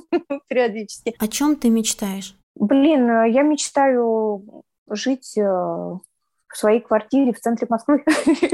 периодически. 0.48 1.14
О 1.18 1.28
чем 1.28 1.56
ты 1.56 1.70
мечтаешь? 1.70 2.36
Блин, 2.56 3.08
э, 3.08 3.30
я 3.30 3.42
мечтаю 3.42 4.64
жить 4.88 5.36
э, 5.36 5.98
в 6.54 6.58
своей 6.58 6.80
квартире 6.80 7.32
в 7.32 7.40
центре 7.40 7.66
Москвы 7.68 8.04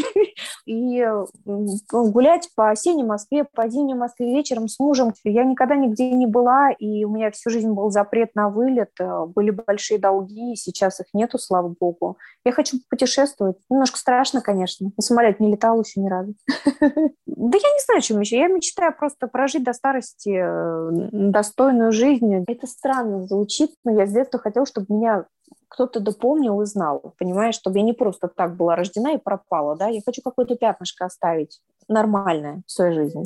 и 0.66 1.06
гулять 1.44 2.48
по 2.56 2.70
осенней 2.70 3.04
Москве, 3.04 3.44
по 3.44 3.68
зимней 3.68 3.94
Москве 3.94 4.26
вечером 4.34 4.68
с 4.68 4.78
мужем. 4.80 5.12
Я 5.22 5.44
никогда 5.44 5.76
нигде 5.76 6.10
не 6.10 6.26
была, 6.26 6.70
и 6.70 7.04
у 7.04 7.10
меня 7.10 7.30
всю 7.30 7.50
жизнь 7.50 7.70
был 7.70 7.90
запрет 7.90 8.34
на 8.34 8.48
вылет, 8.48 8.90
э, 8.98 9.26
были 9.26 9.50
большие 9.50 10.00
долги, 10.00 10.56
сейчас 10.56 11.00
их 11.00 11.06
нету, 11.12 11.38
слава 11.38 11.74
богу. 11.78 12.16
Я 12.44 12.52
хочу 12.52 12.78
путешествовать. 12.88 13.56
Немножко 13.68 13.98
страшно, 13.98 14.40
конечно. 14.40 14.90
На 14.96 15.02
самолете 15.02 15.44
не 15.44 15.52
летала 15.52 15.80
еще 15.80 16.00
ни 16.00 16.08
разу. 16.08 16.34
Да 17.26 17.56
я 17.56 17.68
не 17.68 17.84
знаю, 17.84 18.02
чем 18.02 18.20
еще. 18.20 18.36
Я 18.36 18.48
мечтаю 18.48 18.94
просто 18.96 19.26
прожить 19.26 19.64
до 19.64 19.72
старости 19.72 20.30
э, 20.30 21.08
достойную 21.10 21.90
жизнь. 21.90 22.44
Это 22.46 22.66
странно 22.66 23.26
звучит, 23.26 23.70
но 23.84 23.92
я 23.92 24.06
с 24.06 24.12
детства 24.12 24.38
хотела, 24.38 24.66
чтобы 24.66 24.86
меня 24.90 25.24
кто-то 25.70 26.00
допомнил 26.00 26.60
и 26.60 26.66
знал, 26.66 27.14
понимаешь, 27.16 27.54
чтобы 27.54 27.78
я 27.78 27.84
не 27.84 27.92
просто 27.92 28.28
так 28.28 28.56
была 28.56 28.76
рождена 28.76 29.12
и 29.12 29.18
пропала, 29.18 29.76
да, 29.76 29.86
я 29.86 30.02
хочу 30.04 30.20
какое-то 30.20 30.56
пятнышко 30.56 31.06
оставить 31.06 31.62
нормальное 31.88 32.62
в 32.66 32.72
своей 32.72 32.94
жизни. 32.94 33.24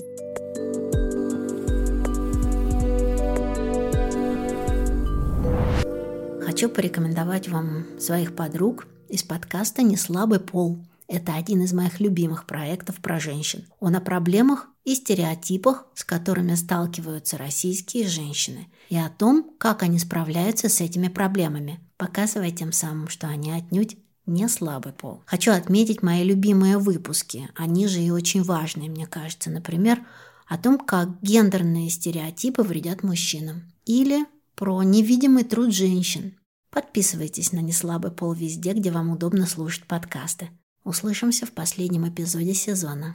Хочу 6.44 6.68
порекомендовать 6.68 7.48
вам 7.48 7.84
своих 7.98 8.36
подруг 8.36 8.86
из 9.08 9.22
подкаста 9.22 9.82
«Неслабый 9.82 10.38
пол». 10.38 10.76
Это 11.08 11.34
один 11.34 11.62
из 11.62 11.72
моих 11.72 11.98
любимых 11.98 12.46
проектов 12.46 13.00
про 13.00 13.18
женщин. 13.18 13.64
Он 13.80 13.96
о 13.96 14.00
проблемах 14.00 14.68
и 14.84 14.94
стереотипах, 14.94 15.86
с 15.94 16.04
которыми 16.04 16.54
сталкиваются 16.54 17.38
российские 17.38 18.06
женщины, 18.06 18.68
и 18.90 18.96
о 18.96 19.08
том, 19.08 19.50
как 19.58 19.82
они 19.82 19.98
справляются 19.98 20.68
с 20.68 20.80
этими 20.80 21.08
проблемами, 21.08 21.80
показывая 21.96 22.50
тем 22.50 22.72
самым, 22.72 23.08
что 23.08 23.26
они 23.26 23.50
отнюдь 23.50 23.96
не 24.26 24.48
слабый 24.48 24.92
пол. 24.92 25.22
Хочу 25.26 25.52
отметить 25.52 26.02
мои 26.02 26.24
любимые 26.24 26.78
выпуски. 26.78 27.50
Они 27.54 27.86
же 27.86 28.00
и 28.00 28.10
очень 28.10 28.42
важные, 28.42 28.88
мне 28.88 29.06
кажется. 29.06 29.50
Например, 29.50 30.00
о 30.46 30.56
том, 30.56 30.78
как 30.78 31.20
гендерные 31.20 31.90
стереотипы 31.90 32.62
вредят 32.62 33.02
мужчинам. 33.02 33.62
Или 33.84 34.24
про 34.54 34.82
невидимый 34.82 35.44
труд 35.44 35.74
женщин. 35.74 36.38
Подписывайтесь 36.70 37.52
на 37.52 37.60
«Неслабый 37.60 38.10
пол» 38.10 38.32
везде, 38.32 38.72
где 38.72 38.90
вам 38.90 39.10
удобно 39.10 39.46
слушать 39.46 39.84
подкасты. 39.84 40.48
Услышимся 40.84 41.46
в 41.46 41.52
последнем 41.52 42.08
эпизоде 42.08 42.54
сезона. 42.54 43.12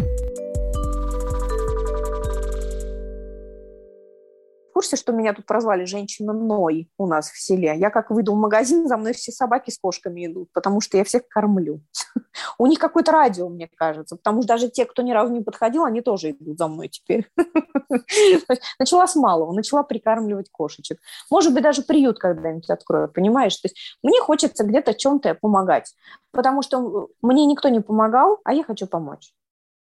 Курсе, 4.79 4.95
что 4.95 5.11
меня 5.11 5.33
тут 5.33 5.45
прозвали 5.45 5.83
женщина 5.83 6.31
Ной 6.31 6.89
у 6.97 7.05
нас 7.05 7.29
в 7.29 7.37
селе? 7.37 7.75
Я 7.77 7.89
как 7.89 8.11
выйду 8.11 8.33
в 8.33 8.37
магазин, 8.37 8.87
за 8.87 8.95
мной 8.95 9.11
все 9.11 9.33
собаки 9.33 9.71
с 9.71 9.77
кошками 9.77 10.25
идут, 10.25 10.47
потому 10.53 10.79
что 10.79 10.95
я 10.95 11.03
всех 11.03 11.27
кормлю. 11.27 11.81
У 12.57 12.65
них 12.65 12.79
какое-то 12.79 13.11
радио, 13.11 13.49
мне 13.49 13.69
кажется, 13.75 14.15
потому 14.15 14.41
что 14.41 14.47
даже 14.47 14.69
те, 14.69 14.85
кто 14.85 15.01
ни 15.01 15.11
разу 15.11 15.33
не 15.33 15.41
подходил, 15.41 15.83
они 15.83 15.99
тоже 15.99 16.31
идут 16.31 16.57
за 16.57 16.69
мной 16.69 16.87
теперь. 16.87 17.29
Начала 18.79 19.05
с 19.05 19.17
малого, 19.17 19.51
начала 19.51 19.83
прикармливать 19.83 20.49
кошечек. 20.49 20.99
Может 21.29 21.53
быть, 21.53 21.63
даже 21.63 21.81
приют 21.81 22.17
когда-нибудь 22.17 22.69
открою, 22.69 23.09
понимаешь? 23.09 23.57
То 23.57 23.67
есть 23.67 23.97
мне 24.01 24.21
хочется 24.21 24.63
где-то 24.63 24.93
чем-то 24.93 25.35
помогать, 25.35 25.93
потому 26.31 26.61
что 26.61 27.09
мне 27.21 27.45
никто 27.45 27.67
не 27.67 27.81
помогал, 27.81 28.39
а 28.45 28.53
я 28.53 28.63
хочу 28.63 28.87
помочь. 28.87 29.33